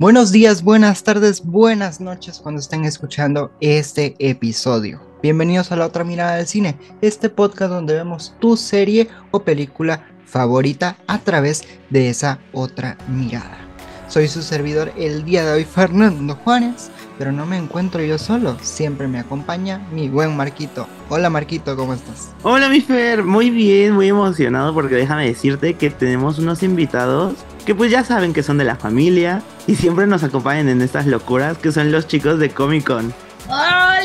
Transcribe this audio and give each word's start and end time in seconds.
Buenos 0.00 0.30
días, 0.30 0.62
buenas 0.62 1.02
tardes, 1.02 1.44
buenas 1.44 2.00
noches 2.00 2.38
cuando 2.38 2.60
estén 2.60 2.84
escuchando 2.84 3.50
este 3.60 4.14
episodio. 4.20 5.00
Bienvenidos 5.24 5.72
a 5.72 5.76
la 5.76 5.86
otra 5.86 6.04
mirada 6.04 6.36
del 6.36 6.46
cine, 6.46 6.78
este 7.00 7.28
podcast 7.28 7.72
donde 7.72 7.94
vemos 7.94 8.32
tu 8.38 8.56
serie 8.56 9.08
o 9.32 9.40
película 9.40 10.06
favorita 10.24 10.96
a 11.08 11.18
través 11.18 11.64
de 11.90 12.10
esa 12.10 12.38
otra 12.52 12.96
mirada. 13.08 13.58
Soy 14.06 14.28
su 14.28 14.42
servidor 14.42 14.92
el 14.96 15.24
día 15.24 15.44
de 15.44 15.50
hoy, 15.50 15.64
Fernando 15.64 16.36
Juárez, 16.44 16.92
pero 17.18 17.32
no 17.32 17.44
me 17.44 17.58
encuentro 17.58 18.02
yo 18.02 18.16
solo, 18.16 18.56
siempre 18.62 19.08
me 19.08 19.18
acompaña 19.18 19.86
mi 19.92 20.08
buen 20.08 20.36
Marquito. 20.36 20.86
Hola 21.08 21.28
Marquito, 21.28 21.76
¿cómo 21.76 21.94
estás? 21.94 22.30
Hola 22.42 22.68
mi 22.68 22.80
Fer, 22.80 23.24
muy 23.24 23.50
bien, 23.50 23.92
muy 23.92 24.08
emocionado 24.08 24.72
porque 24.72 24.94
déjame 24.94 25.26
decirte 25.26 25.74
que 25.74 25.90
tenemos 25.90 26.38
unos 26.38 26.62
invitados 26.62 27.34
que 27.66 27.74
pues 27.74 27.90
ya 27.90 28.04
saben 28.04 28.32
que 28.32 28.42
son 28.42 28.56
de 28.58 28.64
la 28.64 28.76
familia 28.76 29.42
y 29.66 29.74
siempre 29.74 30.06
nos 30.06 30.22
acompañan 30.22 30.68
en 30.68 30.80
estas 30.80 31.06
locuras 31.06 31.58
que 31.58 31.72
son 31.72 31.90
los 31.92 32.06
chicos 32.06 32.38
de 32.38 32.50
Comic 32.50 32.86
Con. 32.86 33.12
Hola, 33.48 33.98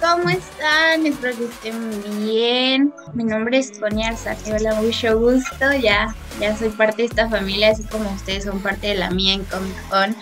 ¿cómo 0.00 0.28
están? 0.30 1.06
Espero 1.06 1.36
que 1.36 1.44
estén 1.44 2.24
bien. 2.24 2.92
Mi 3.14 3.24
nombre 3.24 3.58
es 3.58 3.78
Conia 3.78 4.14
Hola, 4.46 4.80
mucho 4.80 5.18
gusto. 5.18 5.72
Ya, 5.80 6.14
ya 6.40 6.56
soy 6.56 6.70
parte 6.70 7.02
de 7.02 7.08
esta 7.08 7.28
familia, 7.28 7.70
así 7.70 7.84
como 7.84 8.10
ustedes 8.10 8.44
son 8.44 8.60
parte 8.60 8.88
de 8.88 8.94
la 8.94 9.10
mía 9.10 9.34
en 9.34 9.44
Comic 9.44 9.88
Con. 9.88 10.16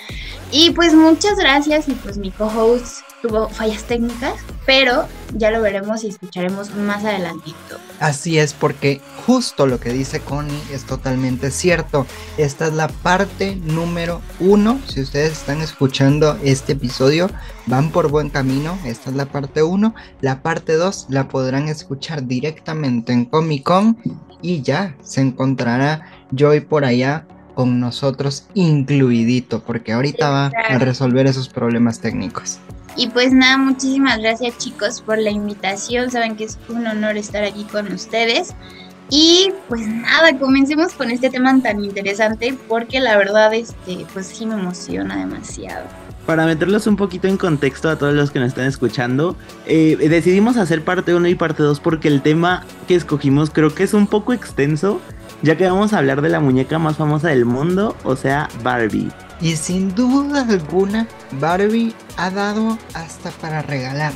Y 0.50 0.70
pues 0.70 0.94
muchas 0.94 1.36
gracias 1.38 1.88
y 1.88 1.92
pues 1.94 2.18
mi 2.18 2.30
co-host 2.30 3.07
tuvo 3.22 3.48
fallas 3.48 3.84
técnicas, 3.84 4.34
pero 4.66 5.06
ya 5.34 5.50
lo 5.50 5.60
veremos 5.60 6.04
y 6.04 6.08
escucharemos 6.08 6.74
más 6.74 7.04
adelantito. 7.04 7.78
Así 8.00 8.38
es, 8.38 8.54
porque 8.54 9.00
justo 9.26 9.66
lo 9.66 9.80
que 9.80 9.92
dice 9.92 10.20
Connie 10.20 10.62
es 10.72 10.84
totalmente 10.84 11.50
cierto. 11.50 12.06
Esta 12.36 12.66
es 12.66 12.72
la 12.74 12.88
parte 12.88 13.56
número 13.56 14.20
uno. 14.40 14.80
Si 14.86 15.00
ustedes 15.00 15.32
están 15.32 15.60
escuchando 15.60 16.38
este 16.42 16.72
episodio, 16.72 17.28
van 17.66 17.90
por 17.90 18.08
buen 18.08 18.30
camino. 18.30 18.78
Esta 18.84 19.10
es 19.10 19.16
la 19.16 19.26
parte 19.26 19.62
uno. 19.62 19.94
La 20.20 20.42
parte 20.42 20.74
dos 20.74 21.06
la 21.08 21.28
podrán 21.28 21.68
escuchar 21.68 22.26
directamente 22.26 23.12
en 23.12 23.24
Comic 23.24 23.64
Con 23.64 23.98
y 24.40 24.62
ya 24.62 24.94
se 25.02 25.20
encontrará 25.20 26.12
Joy 26.30 26.60
por 26.60 26.84
allá 26.84 27.26
con 27.54 27.80
nosotros 27.80 28.46
incluidito, 28.54 29.64
porque 29.64 29.92
ahorita 29.92 30.30
va 30.30 30.46
a 30.46 30.78
resolver 30.78 31.26
esos 31.26 31.48
problemas 31.48 31.98
técnicos. 31.98 32.60
Y 32.98 33.08
pues 33.10 33.32
nada, 33.32 33.56
muchísimas 33.58 34.18
gracias 34.18 34.58
chicos 34.58 35.00
por 35.00 35.18
la 35.18 35.30
invitación. 35.30 36.10
Saben 36.10 36.34
que 36.34 36.44
es 36.44 36.58
un 36.68 36.84
honor 36.84 37.16
estar 37.16 37.44
aquí 37.44 37.62
con 37.62 37.92
ustedes. 37.92 38.54
Y 39.08 39.52
pues 39.68 39.86
nada, 39.86 40.36
comencemos 40.36 40.92
con 40.94 41.10
este 41.12 41.30
tema 41.30 41.56
tan 41.62 41.82
interesante 41.82 42.58
porque 42.66 42.98
la 42.98 43.16
verdad, 43.16 43.54
este, 43.54 44.04
pues 44.12 44.26
sí 44.26 44.44
me 44.46 44.54
emociona 44.54 45.16
demasiado. 45.16 45.86
Para 46.26 46.44
meterlos 46.44 46.88
un 46.88 46.96
poquito 46.96 47.28
en 47.28 47.38
contexto 47.38 47.88
a 47.88 47.96
todos 47.96 48.14
los 48.14 48.32
que 48.32 48.40
nos 48.40 48.48
están 48.48 48.66
escuchando, 48.66 49.36
eh, 49.66 49.96
decidimos 49.96 50.56
hacer 50.56 50.82
parte 50.82 51.14
1 51.14 51.28
y 51.28 51.36
parte 51.36 51.62
2 51.62 51.78
porque 51.78 52.08
el 52.08 52.20
tema 52.20 52.64
que 52.88 52.96
escogimos 52.96 53.50
creo 53.50 53.72
que 53.72 53.84
es 53.84 53.94
un 53.94 54.08
poco 54.08 54.32
extenso 54.32 55.00
ya 55.42 55.56
que 55.56 55.64
vamos 55.64 55.92
a 55.92 55.98
hablar 55.98 56.20
de 56.20 56.30
la 56.30 56.40
muñeca 56.40 56.78
más 56.80 56.96
famosa 56.96 57.28
del 57.28 57.44
mundo, 57.44 57.96
o 58.02 58.16
sea, 58.16 58.48
Barbie. 58.64 59.08
Y 59.40 59.56
sin 59.56 59.94
duda 59.94 60.46
alguna, 60.48 61.06
Barbie 61.32 61.94
ha 62.16 62.30
dado 62.30 62.78
hasta 62.94 63.30
para 63.30 63.62
regalar, 63.62 64.12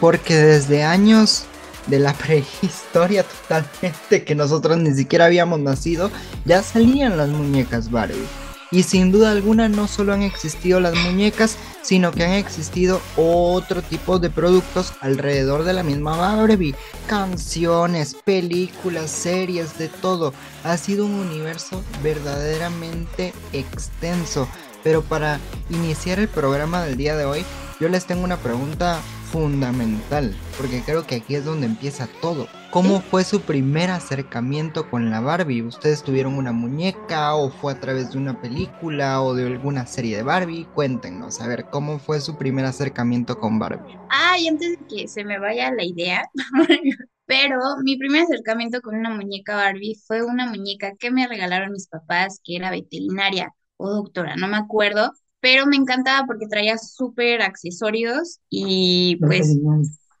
porque 0.00 0.36
desde 0.36 0.84
años 0.84 1.44
de 1.86 1.98
la 1.98 2.12
prehistoria 2.14 3.24
totalmente 3.24 4.24
que 4.24 4.34
nosotros 4.34 4.78
ni 4.78 4.94
siquiera 4.94 5.26
habíamos 5.26 5.58
nacido, 5.60 6.10
ya 6.44 6.62
salían 6.62 7.16
las 7.16 7.28
muñecas 7.28 7.90
Barbie. 7.90 8.41
Y 8.72 8.84
sin 8.84 9.12
duda 9.12 9.30
alguna 9.30 9.68
no 9.68 9.86
solo 9.86 10.14
han 10.14 10.22
existido 10.22 10.80
las 10.80 10.94
muñecas, 10.94 11.56
sino 11.82 12.10
que 12.10 12.24
han 12.24 12.32
existido 12.32 13.02
otro 13.16 13.82
tipo 13.82 14.18
de 14.18 14.30
productos 14.30 14.94
alrededor 15.00 15.64
de 15.64 15.74
la 15.74 15.82
misma 15.82 16.16
Barbie. 16.16 16.74
Canciones, 17.06 18.16
películas, 18.24 19.10
series, 19.10 19.78
de 19.78 19.88
todo. 19.88 20.32
Ha 20.64 20.78
sido 20.78 21.04
un 21.04 21.14
universo 21.14 21.84
verdaderamente 22.02 23.34
extenso. 23.52 24.48
Pero 24.82 25.02
para 25.02 25.38
iniciar 25.68 26.18
el 26.18 26.28
programa 26.28 26.82
del 26.82 26.96
día 26.96 27.14
de 27.14 27.26
hoy, 27.26 27.44
yo 27.78 27.90
les 27.90 28.06
tengo 28.06 28.24
una 28.24 28.38
pregunta 28.38 29.00
fundamental, 29.30 30.34
porque 30.56 30.82
creo 30.82 31.06
que 31.06 31.16
aquí 31.16 31.34
es 31.34 31.44
donde 31.44 31.66
empieza 31.66 32.08
todo. 32.20 32.48
¿Cómo 32.72 33.02
fue 33.02 33.22
su 33.22 33.42
primer 33.42 33.90
acercamiento 33.90 34.88
con 34.88 35.10
la 35.10 35.20
Barbie? 35.20 35.60
¿Ustedes 35.60 36.02
tuvieron 36.02 36.38
una 36.38 36.52
muñeca 36.52 37.34
o 37.34 37.50
fue 37.50 37.74
a 37.74 37.78
través 37.78 38.12
de 38.12 38.18
una 38.18 38.40
película 38.40 39.20
o 39.20 39.34
de 39.34 39.46
alguna 39.46 39.86
serie 39.86 40.16
de 40.16 40.22
Barbie? 40.22 40.64
Cuéntenos, 40.74 41.42
a 41.42 41.48
ver, 41.48 41.66
¿cómo 41.66 41.98
fue 41.98 42.22
su 42.22 42.38
primer 42.38 42.64
acercamiento 42.64 43.38
con 43.38 43.58
Barbie? 43.58 43.94
Ah, 44.08 44.38
y 44.40 44.48
antes 44.48 44.70
de 44.70 44.86
que 44.88 45.06
se 45.06 45.22
me 45.22 45.38
vaya 45.38 45.70
la 45.70 45.84
idea, 45.84 46.24
pero 47.26 47.58
mi 47.84 47.98
primer 47.98 48.22
acercamiento 48.22 48.80
con 48.80 48.94
una 48.94 49.10
muñeca 49.10 49.54
Barbie 49.54 50.00
fue 50.06 50.22
una 50.22 50.46
muñeca 50.46 50.94
que 50.98 51.10
me 51.10 51.28
regalaron 51.28 51.72
mis 51.72 51.88
papás, 51.88 52.40
que 52.42 52.56
era 52.56 52.70
veterinaria 52.70 53.54
o 53.76 53.90
doctora, 53.90 54.34
no 54.36 54.48
me 54.48 54.56
acuerdo, 54.56 55.12
pero 55.40 55.66
me 55.66 55.76
encantaba 55.76 56.26
porque 56.26 56.46
traía 56.46 56.78
súper 56.78 57.42
accesorios 57.42 58.38
y 58.48 59.16
pues, 59.16 59.58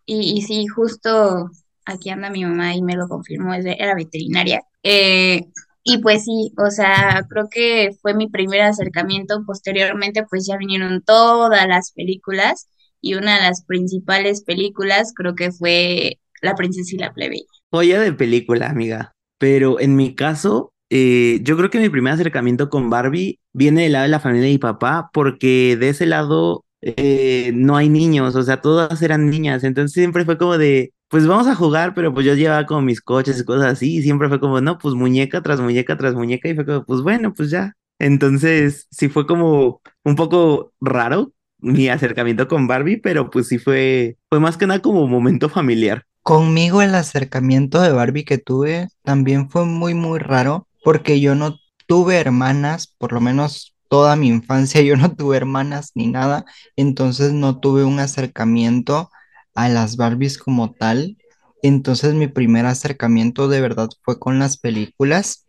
y, 0.04 0.42
sí, 0.42 0.66
justo 0.66 1.48
aquí 1.84 2.10
anda 2.10 2.30
mi 2.30 2.44
mamá 2.44 2.74
y 2.74 2.82
me 2.82 2.96
lo 2.96 3.08
confirmó, 3.08 3.54
era 3.54 3.94
veterinaria. 3.94 4.62
Eh, 4.82 5.46
y 5.84 5.98
pues 5.98 6.24
sí, 6.24 6.52
o 6.56 6.70
sea, 6.70 7.26
creo 7.28 7.48
que 7.50 7.90
fue 8.00 8.14
mi 8.14 8.28
primer 8.28 8.62
acercamiento. 8.62 9.42
Posteriormente, 9.44 10.24
pues 10.28 10.46
ya 10.46 10.56
vinieron 10.56 11.02
todas 11.02 11.66
las 11.66 11.92
películas 11.92 12.68
y 13.00 13.14
una 13.14 13.36
de 13.36 13.42
las 13.42 13.64
principales 13.64 14.44
películas 14.44 15.12
creo 15.14 15.34
que 15.34 15.50
fue 15.50 16.18
La 16.40 16.54
princesa 16.54 16.94
y 16.94 16.98
la 16.98 17.12
plebeya. 17.12 17.44
Joya 17.70 18.00
de 18.00 18.12
película, 18.12 18.68
amiga. 18.68 19.12
Pero 19.38 19.80
en 19.80 19.96
mi 19.96 20.14
caso, 20.14 20.72
eh, 20.90 21.40
yo 21.42 21.56
creo 21.56 21.70
que 21.70 21.80
mi 21.80 21.88
primer 21.88 22.12
acercamiento 22.12 22.68
con 22.68 22.90
Barbie 22.90 23.40
viene 23.52 23.82
del 23.82 23.92
lado 23.92 24.04
de 24.04 24.10
la 24.10 24.20
familia 24.20 24.46
de 24.46 24.52
mi 24.52 24.58
papá, 24.58 25.10
porque 25.12 25.76
de 25.78 25.88
ese 25.88 26.06
lado 26.06 26.64
eh, 26.80 27.52
no 27.54 27.76
hay 27.76 27.88
niños, 27.88 28.34
o 28.34 28.42
sea, 28.42 28.60
todas 28.60 29.00
eran 29.02 29.30
niñas, 29.30 29.64
entonces 29.64 29.92
siempre 29.92 30.24
fue 30.24 30.36
como 30.36 30.58
de, 30.58 30.92
pues 31.12 31.26
vamos 31.26 31.46
a 31.46 31.54
jugar, 31.54 31.92
pero 31.92 32.14
pues 32.14 32.24
yo 32.24 32.34
llevaba 32.34 32.64
como 32.64 32.80
mis 32.80 33.02
coches 33.02 33.38
y 33.38 33.44
cosas 33.44 33.74
así, 33.74 33.98
y 33.98 34.02
siempre 34.02 34.30
fue 34.30 34.40
como, 34.40 34.62
no, 34.62 34.78
pues 34.78 34.94
muñeca 34.94 35.42
tras 35.42 35.60
muñeca 35.60 35.98
tras 35.98 36.14
muñeca, 36.14 36.48
y 36.48 36.54
fue 36.54 36.64
como, 36.64 36.86
pues 36.86 37.02
bueno, 37.02 37.34
pues 37.34 37.50
ya. 37.50 37.74
Entonces, 37.98 38.86
sí 38.90 39.10
fue 39.10 39.26
como 39.26 39.82
un 40.04 40.16
poco 40.16 40.72
raro 40.80 41.34
mi 41.58 41.90
acercamiento 41.90 42.48
con 42.48 42.66
Barbie, 42.66 42.96
pero 42.96 43.28
pues 43.28 43.48
sí 43.48 43.58
fue, 43.58 44.16
fue 44.30 44.40
más 44.40 44.56
que 44.56 44.66
nada 44.66 44.80
como 44.80 45.06
momento 45.06 45.50
familiar. 45.50 46.06
Conmigo 46.22 46.80
el 46.80 46.94
acercamiento 46.94 47.82
de 47.82 47.92
Barbie 47.92 48.24
que 48.24 48.38
tuve 48.38 48.88
también 49.02 49.50
fue 49.50 49.66
muy, 49.66 49.92
muy 49.92 50.18
raro 50.18 50.66
porque 50.82 51.20
yo 51.20 51.34
no 51.34 51.58
tuve 51.86 52.16
hermanas, 52.16 52.86
por 52.96 53.12
lo 53.12 53.20
menos 53.20 53.74
toda 53.88 54.16
mi 54.16 54.28
infancia 54.28 54.80
yo 54.80 54.96
no 54.96 55.14
tuve 55.14 55.36
hermanas 55.36 55.90
ni 55.94 56.06
nada, 56.06 56.46
entonces 56.74 57.34
no 57.34 57.60
tuve 57.60 57.84
un 57.84 58.00
acercamiento 58.00 59.10
a 59.54 59.68
las 59.68 59.96
Barbies 59.96 60.38
como 60.38 60.72
tal. 60.72 61.16
Entonces 61.62 62.14
mi 62.14 62.28
primer 62.28 62.66
acercamiento 62.66 63.48
de 63.48 63.60
verdad 63.60 63.88
fue 64.02 64.18
con 64.18 64.38
las 64.38 64.56
películas. 64.58 65.46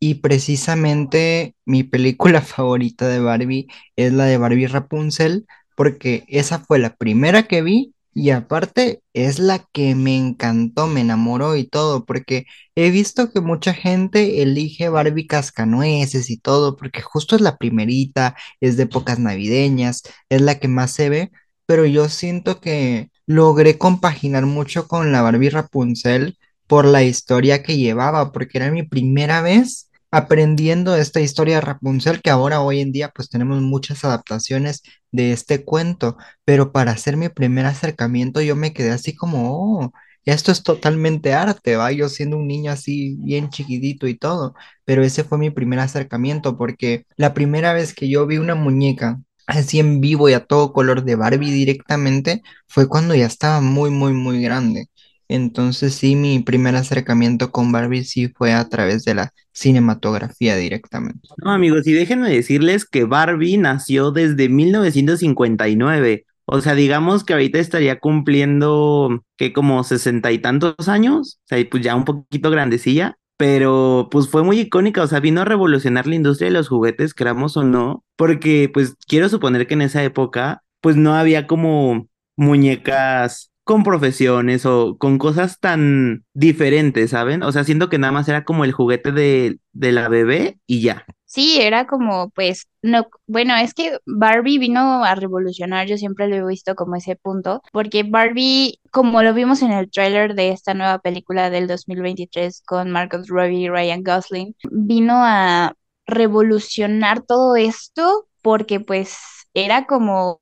Y 0.00 0.16
precisamente 0.16 1.56
mi 1.64 1.82
película 1.84 2.40
favorita 2.42 3.08
de 3.08 3.20
Barbie 3.20 3.68
es 3.96 4.12
la 4.12 4.26
de 4.26 4.38
Barbie 4.38 4.66
Rapunzel 4.66 5.46
porque 5.76 6.24
esa 6.28 6.58
fue 6.60 6.78
la 6.78 6.96
primera 6.96 7.44
que 7.44 7.62
vi. 7.62 7.94
Y 8.16 8.30
aparte 8.30 9.02
es 9.12 9.40
la 9.40 9.66
que 9.72 9.96
me 9.96 10.16
encantó, 10.16 10.86
me 10.86 11.00
enamoró 11.00 11.56
y 11.56 11.64
todo, 11.66 12.04
porque 12.04 12.46
he 12.76 12.90
visto 12.90 13.32
que 13.32 13.40
mucha 13.40 13.74
gente 13.74 14.40
elige 14.42 14.88
Barbie 14.88 15.26
cascanueces 15.26 16.30
y 16.30 16.38
todo, 16.38 16.76
porque 16.76 17.02
justo 17.02 17.34
es 17.34 17.42
la 17.42 17.56
primerita, 17.56 18.36
es 18.60 18.76
de 18.76 18.84
épocas 18.84 19.18
navideñas, 19.18 20.02
es 20.28 20.42
la 20.42 20.60
que 20.60 20.68
más 20.68 20.92
se 20.92 21.08
ve, 21.08 21.32
pero 21.66 21.86
yo 21.86 22.08
siento 22.08 22.60
que 22.60 23.10
logré 23.26 23.78
compaginar 23.78 24.46
mucho 24.46 24.88
con 24.88 25.12
la 25.12 25.22
Barbie 25.22 25.50
Rapunzel 25.50 26.38
por 26.66 26.84
la 26.84 27.02
historia 27.02 27.62
que 27.62 27.76
llevaba, 27.76 28.32
porque 28.32 28.58
era 28.58 28.70
mi 28.70 28.82
primera 28.82 29.42
vez 29.42 29.90
aprendiendo 30.10 30.94
esta 30.96 31.20
historia 31.20 31.56
de 31.56 31.60
Rapunzel, 31.62 32.22
que 32.22 32.30
ahora 32.30 32.60
hoy 32.60 32.80
en 32.80 32.92
día 32.92 33.10
pues 33.14 33.28
tenemos 33.28 33.60
muchas 33.62 34.04
adaptaciones 34.04 34.82
de 35.10 35.32
este 35.32 35.64
cuento, 35.64 36.16
pero 36.44 36.72
para 36.72 36.92
hacer 36.92 37.16
mi 37.16 37.28
primer 37.28 37.66
acercamiento 37.66 38.40
yo 38.40 38.54
me 38.56 38.72
quedé 38.72 38.90
así 38.92 39.14
como, 39.16 39.82
oh, 39.82 39.92
esto 40.24 40.52
es 40.52 40.62
totalmente 40.62 41.34
arte, 41.34 41.76
va, 41.76 41.92
yo 41.92 42.08
siendo 42.08 42.36
un 42.38 42.46
niño 42.46 42.70
así 42.72 43.16
bien 43.20 43.50
chiquitito 43.50 44.06
y 44.06 44.16
todo, 44.16 44.54
pero 44.84 45.02
ese 45.02 45.24
fue 45.24 45.38
mi 45.38 45.50
primer 45.50 45.80
acercamiento 45.80 46.56
porque 46.56 47.06
la 47.16 47.34
primera 47.34 47.72
vez 47.72 47.92
que 47.94 48.08
yo 48.08 48.26
vi 48.26 48.38
una 48.38 48.54
muñeca 48.54 49.20
así 49.46 49.78
en 49.80 50.00
vivo 50.00 50.28
y 50.28 50.32
a 50.34 50.44
todo 50.44 50.72
color 50.72 51.04
de 51.04 51.16
Barbie 51.16 51.50
directamente 51.50 52.42
fue 52.66 52.88
cuando 52.88 53.14
ya 53.14 53.26
estaba 53.26 53.60
muy, 53.60 53.90
muy, 53.90 54.12
muy 54.12 54.42
grande. 54.42 54.88
Entonces 55.28 55.94
sí, 55.94 56.16
mi 56.16 56.40
primer 56.40 56.76
acercamiento 56.76 57.50
con 57.50 57.72
Barbie 57.72 58.04
sí 58.04 58.28
fue 58.28 58.52
a 58.52 58.68
través 58.68 59.04
de 59.04 59.14
la 59.14 59.32
cinematografía 59.52 60.56
directamente. 60.56 61.28
No, 61.42 61.50
amigos, 61.52 61.86
y 61.86 61.92
déjenme 61.92 62.30
decirles 62.30 62.84
que 62.84 63.04
Barbie 63.04 63.56
nació 63.56 64.10
desde 64.10 64.48
1959. 64.48 66.26
O 66.46 66.60
sea, 66.60 66.74
digamos 66.74 67.24
que 67.24 67.32
ahorita 67.32 67.58
estaría 67.58 67.98
cumpliendo 68.00 69.24
que 69.38 69.52
como 69.54 69.82
sesenta 69.82 70.30
y 70.30 70.38
tantos 70.38 70.88
años, 70.88 71.40
o 71.44 71.48
sea, 71.48 71.66
pues 71.70 71.82
ya 71.82 71.94
un 71.94 72.04
poquito 72.04 72.50
grandecilla, 72.50 73.16
pero 73.36 74.08
pues 74.10 74.28
fue 74.28 74.42
muy 74.42 74.60
icónica, 74.60 75.02
o 75.02 75.06
sea, 75.06 75.20
vino 75.20 75.40
a 75.42 75.44
revolucionar 75.44 76.06
la 76.06 76.14
industria 76.14 76.48
de 76.48 76.54
los 76.54 76.68
juguetes, 76.68 77.14
queramos 77.14 77.56
o 77.56 77.64
no, 77.64 78.04
porque 78.16 78.70
pues 78.72 78.94
quiero 79.08 79.28
suponer 79.28 79.66
que 79.66 79.74
en 79.74 79.82
esa 79.82 80.02
época 80.04 80.62
pues 80.80 80.96
no 80.96 81.14
había 81.14 81.46
como 81.46 82.08
muñecas 82.36 83.50
con 83.64 83.82
profesiones 83.82 84.66
o 84.66 84.96
con 84.98 85.18
cosas 85.18 85.58
tan 85.58 86.24
diferentes, 86.34 87.10
¿saben? 87.10 87.42
O 87.42 87.50
sea, 87.52 87.64
siento 87.64 87.88
que 87.88 87.98
nada 87.98 88.12
más 88.12 88.28
era 88.28 88.44
como 88.44 88.64
el 88.64 88.72
juguete 88.72 89.10
de, 89.12 89.58
de 89.72 89.92
la 89.92 90.08
bebé 90.08 90.58
y 90.66 90.82
ya. 90.82 91.04
Sí, 91.34 91.60
era 91.60 91.86
como, 91.88 92.30
pues, 92.30 92.68
no, 92.80 93.08
bueno, 93.26 93.56
es 93.56 93.74
que 93.74 93.98
Barbie 94.06 94.58
vino 94.58 95.02
a 95.04 95.16
revolucionar, 95.16 95.88
yo 95.88 95.96
siempre 95.98 96.28
lo 96.28 96.36
he 96.36 96.46
visto 96.48 96.76
como 96.76 96.94
ese 96.94 97.16
punto, 97.16 97.60
porque 97.72 98.04
Barbie, 98.04 98.78
como 98.92 99.20
lo 99.22 99.34
vimos 99.34 99.60
en 99.62 99.72
el 99.72 99.90
tráiler 99.90 100.34
de 100.36 100.50
esta 100.50 100.74
nueva 100.74 101.00
película 101.00 101.50
del 101.50 101.66
2023 101.66 102.62
con 102.64 102.90
Margot 102.92 103.26
Robbie 103.26 103.62
y 103.64 103.68
Ryan 103.68 104.04
Gosling, 104.04 104.54
vino 104.70 105.14
a 105.24 105.74
revolucionar 106.06 107.22
todo 107.22 107.56
esto 107.56 108.28
porque 108.42 108.78
pues 108.78 109.16
era 109.54 109.86
como 109.86 110.40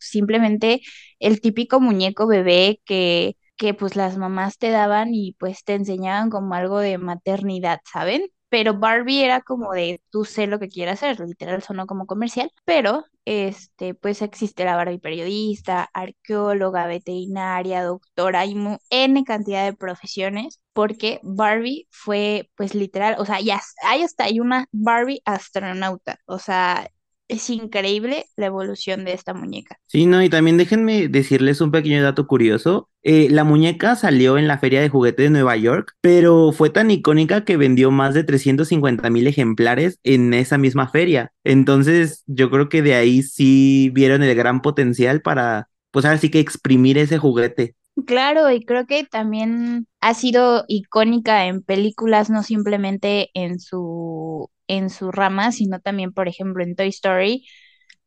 simplemente 0.00 0.80
el 1.20 1.40
típico 1.40 1.80
muñeco 1.80 2.26
bebé 2.26 2.80
que 2.84 3.36
que 3.56 3.74
pues 3.74 3.96
las 3.96 4.16
mamás 4.16 4.56
te 4.58 4.70
daban 4.70 5.14
y 5.14 5.32
pues 5.38 5.64
te 5.64 5.74
enseñaban 5.74 6.30
como 6.30 6.54
algo 6.54 6.78
de 6.78 6.96
maternidad, 6.98 7.80
¿saben? 7.92 8.22
Pero 8.48 8.74
Barbie 8.78 9.24
era 9.24 9.40
como 9.42 9.72
de 9.72 10.00
tú 10.10 10.24
sé 10.24 10.46
lo 10.46 10.58
que 10.58 10.68
quieras 10.68 11.02
hacer, 11.02 11.20
literal 11.20 11.62
sonó 11.62 11.86
como 11.86 12.06
comercial, 12.06 12.50
pero 12.64 13.04
este 13.24 13.94
pues 13.94 14.22
existe 14.22 14.64
la 14.64 14.76
Barbie 14.76 14.98
periodista, 14.98 15.88
arqueóloga, 15.92 16.86
veterinaria, 16.86 17.82
doctora, 17.84 18.40
hay 18.40 18.56
N 18.90 19.24
cantidad 19.24 19.64
de 19.64 19.74
profesiones 19.76 20.60
porque 20.72 21.20
Barbie 21.22 21.86
fue 21.90 22.50
pues 22.56 22.74
literal, 22.74 23.16
o 23.18 23.24
sea, 23.26 23.40
ya 23.40 23.60
hay 23.84 24.02
hasta 24.02 24.24
hay 24.24 24.40
una 24.40 24.66
Barbie 24.72 25.20
astronauta, 25.24 26.18
o 26.26 26.38
sea, 26.38 26.88
es 27.28 27.50
increíble 27.50 28.26
la 28.36 28.46
evolución 28.46 29.04
de 29.04 29.12
esta 29.12 29.34
muñeca. 29.34 29.78
Sí, 29.86 30.06
no, 30.06 30.22
y 30.22 30.30
también 30.30 30.56
déjenme 30.56 31.08
decirles 31.08 31.60
un 31.60 31.70
pequeño 31.70 32.02
dato 32.02 32.26
curioso. 32.26 32.88
Eh, 33.02 33.28
la 33.30 33.44
muñeca 33.44 33.96
salió 33.96 34.38
en 34.38 34.48
la 34.48 34.58
Feria 34.58 34.80
de 34.80 34.88
Juguete 34.88 35.24
de 35.24 35.30
Nueva 35.30 35.56
York, 35.56 35.94
pero 36.00 36.52
fue 36.52 36.70
tan 36.70 36.90
icónica 36.90 37.44
que 37.44 37.56
vendió 37.56 37.90
más 37.90 38.14
de 38.14 38.24
350 38.24 39.10
mil 39.10 39.26
ejemplares 39.26 40.00
en 40.02 40.32
esa 40.34 40.58
misma 40.58 40.88
feria. 40.88 41.32
Entonces, 41.44 42.24
yo 42.26 42.50
creo 42.50 42.68
que 42.68 42.82
de 42.82 42.94
ahí 42.94 43.22
sí 43.22 43.90
vieron 43.92 44.22
el 44.22 44.34
gran 44.34 44.62
potencial 44.62 45.20
para, 45.20 45.68
pues 45.90 46.04
ahora 46.04 46.18
sí 46.18 46.30
que 46.30 46.40
exprimir 46.40 46.98
ese 46.98 47.18
juguete. 47.18 47.74
Claro, 48.06 48.50
y 48.50 48.64
creo 48.64 48.86
que 48.86 49.04
también 49.04 49.86
ha 50.00 50.14
sido 50.14 50.64
icónica 50.68 51.46
en 51.46 51.62
películas, 51.62 52.30
no 52.30 52.42
simplemente 52.44 53.30
en 53.34 53.58
su, 53.58 54.50
en 54.68 54.90
su 54.90 55.10
rama, 55.10 55.52
sino 55.52 55.80
también, 55.80 56.12
por 56.12 56.28
ejemplo, 56.28 56.62
en 56.62 56.76
Toy 56.76 56.88
Story, 56.88 57.46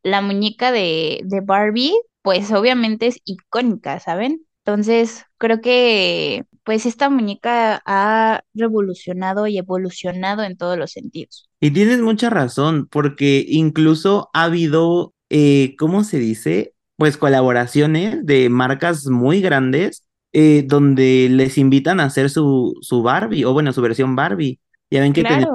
la 0.04 0.22
muñeca 0.22 0.72
de, 0.72 1.22
de 1.26 1.42
Barbie, 1.42 1.94
pues 2.22 2.52
obviamente 2.52 3.08
es 3.08 3.20
icónica, 3.26 4.00
¿saben? 4.00 4.46
Entonces, 4.64 5.26
creo 5.38 5.60
que 5.60 6.46
pues 6.64 6.86
esta 6.86 7.10
muñeca 7.10 7.82
ha 7.86 8.42
revolucionado 8.54 9.48
y 9.48 9.58
evolucionado 9.58 10.44
en 10.44 10.56
todos 10.56 10.78
los 10.78 10.92
sentidos. 10.92 11.50
Y 11.60 11.72
tienes 11.72 12.00
mucha 12.02 12.30
razón, 12.30 12.88
porque 12.88 13.44
incluso 13.48 14.30
ha 14.34 14.44
habido, 14.44 15.14
eh, 15.30 15.76
¿cómo 15.78 16.04
se 16.04 16.20
dice? 16.20 16.74
pues 17.02 17.18
colaboraciones 17.18 18.24
de 18.28 18.48
marcas 18.50 19.08
muy 19.08 19.42
grandes 19.42 20.06
eh, 20.34 20.64
donde 20.68 21.30
les 21.32 21.58
invitan 21.58 22.00
a 22.00 22.04
hacer 22.04 22.30
su, 22.30 22.78
su 22.82 23.02
Barbie, 23.02 23.44
o 23.44 23.54
bueno, 23.54 23.74
su 23.74 23.82
versión 23.82 24.16
Barbie. 24.16 24.60
Ya 24.92 25.02
ven 25.02 25.12
que 25.12 25.24
tienen 25.24 25.48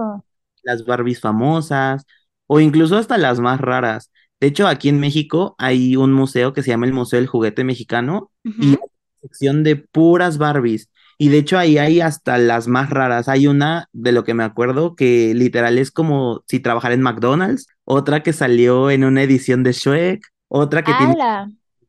las 0.67 0.85
Barbies 0.85 1.21
famosas, 1.21 2.05
o 2.47 2.61
incluso 2.61 2.97
hasta 2.97 3.17
las 3.17 3.41
más 3.41 3.61
raras. 3.61 4.11
De 4.41 4.49
hecho, 4.49 4.69
aquí 4.69 4.89
en 4.89 5.01
México 5.01 5.55
hay 5.59 5.97
un 5.97 6.13
museo 6.13 6.53
que 6.53 6.63
se 6.63 6.71
llama 6.71 6.87
el 6.87 6.93
Museo 6.93 7.19
del 7.19 7.27
Juguete 7.27 7.65
Mexicano 7.65 8.31
y 8.45 8.51
hay 8.51 8.69
una 8.73 8.79
sección 9.23 9.65
de 9.65 9.77
puras 9.77 10.37
Barbies. 10.39 10.91
Y 11.19 11.31
de 11.31 11.39
hecho 11.39 11.57
ahí 11.57 11.79
hay 11.79 12.03
hasta 12.03 12.37
las 12.37 12.69
más 12.69 12.91
raras. 12.91 13.29
Hay 13.29 13.47
una, 13.47 13.89
de 13.93 14.13
lo 14.13 14.25
que 14.25 14.35
me 14.35 14.45
acuerdo, 14.45 14.95
que 14.95 15.33
literal 15.35 15.79
es 15.79 15.91
como 15.91 16.45
si 16.47 16.61
trabajara 16.61 16.95
en 16.95 17.01
McDonald's, 17.01 17.67
otra 17.85 18.23
que 18.23 18.35
salió 18.35 18.91
en 18.91 19.05
una 19.05 19.23
edición 19.23 19.63
de 19.63 19.73
Shrek, 19.73 20.27
otra 20.49 20.85
que 20.85 20.93
tiene 20.93 21.15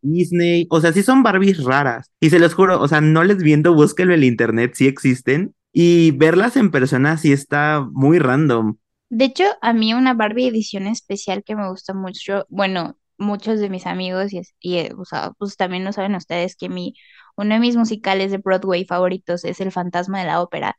Disney, 0.02 0.68
o 0.70 0.80
sea, 0.80 0.94
sí 0.94 1.04
son 1.04 1.24
Barbies 1.24 1.64
raras. 1.64 2.12
Y 2.20 2.30
se 2.30 2.40
los 2.40 2.54
juro, 2.54 2.80
o 2.80 2.88
sea, 2.88 3.02
no 3.02 3.24
les 3.24 3.38
viendo, 3.38 3.74
búsquenlo 3.74 4.14
en 4.14 4.20
el 4.20 4.26
internet, 4.26 4.74
sí 4.76 4.88
existen. 4.88 5.54
Y 5.80 6.10
verlas 6.10 6.58
en 6.58 6.72
persona 6.72 7.18
sí 7.18 7.32
está 7.32 7.88
muy 7.92 8.18
random. 8.18 8.78
De 9.10 9.26
hecho, 9.26 9.44
a 9.62 9.74
mí 9.74 9.94
una 9.94 10.16
Barbie 10.16 10.48
edición 10.48 10.88
especial 10.88 11.44
que 11.44 11.56
me 11.56 11.70
gusta 11.70 11.94
mucho, 11.94 12.48
bueno, 12.50 12.98
muchos 13.20 13.60
de 13.60 13.70
mis 13.70 13.86
amigos 13.86 14.34
y, 14.34 14.42
y 14.60 14.90
o 14.98 15.06
sea, 15.06 15.34
pues 15.38 15.56
también 15.56 15.86
lo 15.86 15.94
saben 15.94 16.16
ustedes 16.16 16.56
que 16.56 16.68
mi, 16.68 16.96
uno 17.36 17.54
de 17.54 17.60
mis 17.60 17.76
musicales 17.76 18.32
de 18.32 18.40
Broadway 18.40 18.86
favoritos 18.86 19.46
es 19.46 19.62
El 19.62 19.72
Fantasma 19.72 20.20
de 20.20 20.26
la 20.26 20.42
Ópera. 20.42 20.76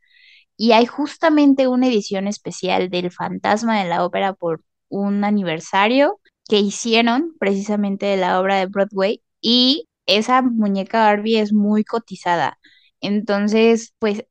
Y 0.57 0.73
hay 0.73 0.85
justamente 0.85 1.69
una 1.69 1.87
edición 1.87 2.27
especial 2.27 2.89
del 2.89 3.09
Fantasma 3.09 3.81
de 3.81 3.87
la 3.87 4.03
Ópera 4.03 4.33
por 4.33 4.61
un 4.89 5.23
aniversario 5.23 6.19
que 6.49 6.59
hicieron 6.59 7.37
precisamente 7.39 8.05
de 8.05 8.17
la 8.17 8.37
obra 8.41 8.57
de 8.57 8.65
Broadway 8.65 9.21
y 9.39 9.87
esa 10.07 10.41
muñeca 10.41 11.05
Barbie 11.05 11.39
es 11.39 11.53
muy 11.53 11.85
cotizada. 11.85 12.59
Entonces, 12.99 13.93
pues 13.97 14.25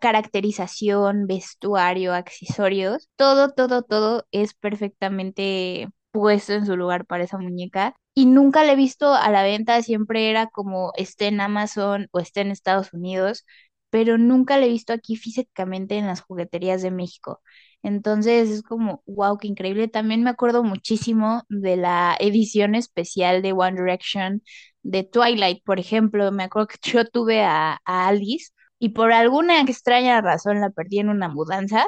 caracterización, 0.00 1.26
vestuario, 1.26 2.14
accesorios, 2.14 3.08
todo, 3.16 3.50
todo, 3.50 3.82
todo 3.82 4.26
es 4.30 4.54
perfectamente 4.54 5.88
puesto 6.12 6.52
en 6.54 6.66
su 6.66 6.76
lugar 6.76 7.06
para 7.06 7.24
esa 7.24 7.38
muñeca. 7.38 7.94
Y 8.14 8.26
nunca 8.26 8.64
la 8.64 8.72
he 8.72 8.76
visto 8.76 9.14
a 9.14 9.30
la 9.30 9.42
venta, 9.42 9.82
siempre 9.82 10.30
era 10.30 10.48
como 10.48 10.92
esté 10.96 11.28
en 11.28 11.40
Amazon 11.40 12.08
o 12.12 12.20
esté 12.20 12.42
en 12.42 12.50
Estados 12.50 12.92
Unidos, 12.92 13.44
pero 13.90 14.18
nunca 14.18 14.58
la 14.58 14.66
he 14.66 14.68
visto 14.68 14.92
aquí 14.92 15.16
físicamente 15.16 15.96
en 15.98 16.06
las 16.06 16.20
jugueterías 16.22 16.82
de 16.82 16.90
México. 16.90 17.40
Entonces 17.82 18.48
es 18.50 18.62
como, 18.62 19.02
wow, 19.06 19.36
qué 19.38 19.48
increíble. 19.48 19.88
También 19.88 20.22
me 20.22 20.30
acuerdo 20.30 20.62
muchísimo 20.62 21.42
de 21.48 21.76
la 21.76 22.16
edición 22.20 22.74
especial 22.74 23.42
de 23.42 23.52
One 23.52 23.80
Direction 23.80 24.42
de 24.82 25.04
Twilight, 25.04 25.62
por 25.64 25.78
ejemplo. 25.80 26.30
Me 26.32 26.44
acuerdo 26.44 26.68
que 26.68 26.76
yo 26.90 27.04
tuve 27.06 27.42
a, 27.42 27.78
a 27.84 28.08
Alice 28.08 28.50
y 28.82 28.90
por 28.90 29.12
alguna 29.12 29.60
extraña 29.60 30.20
razón 30.20 30.60
la 30.60 30.70
perdí 30.70 30.98
en 30.98 31.08
una 31.08 31.28
mudanza, 31.28 31.86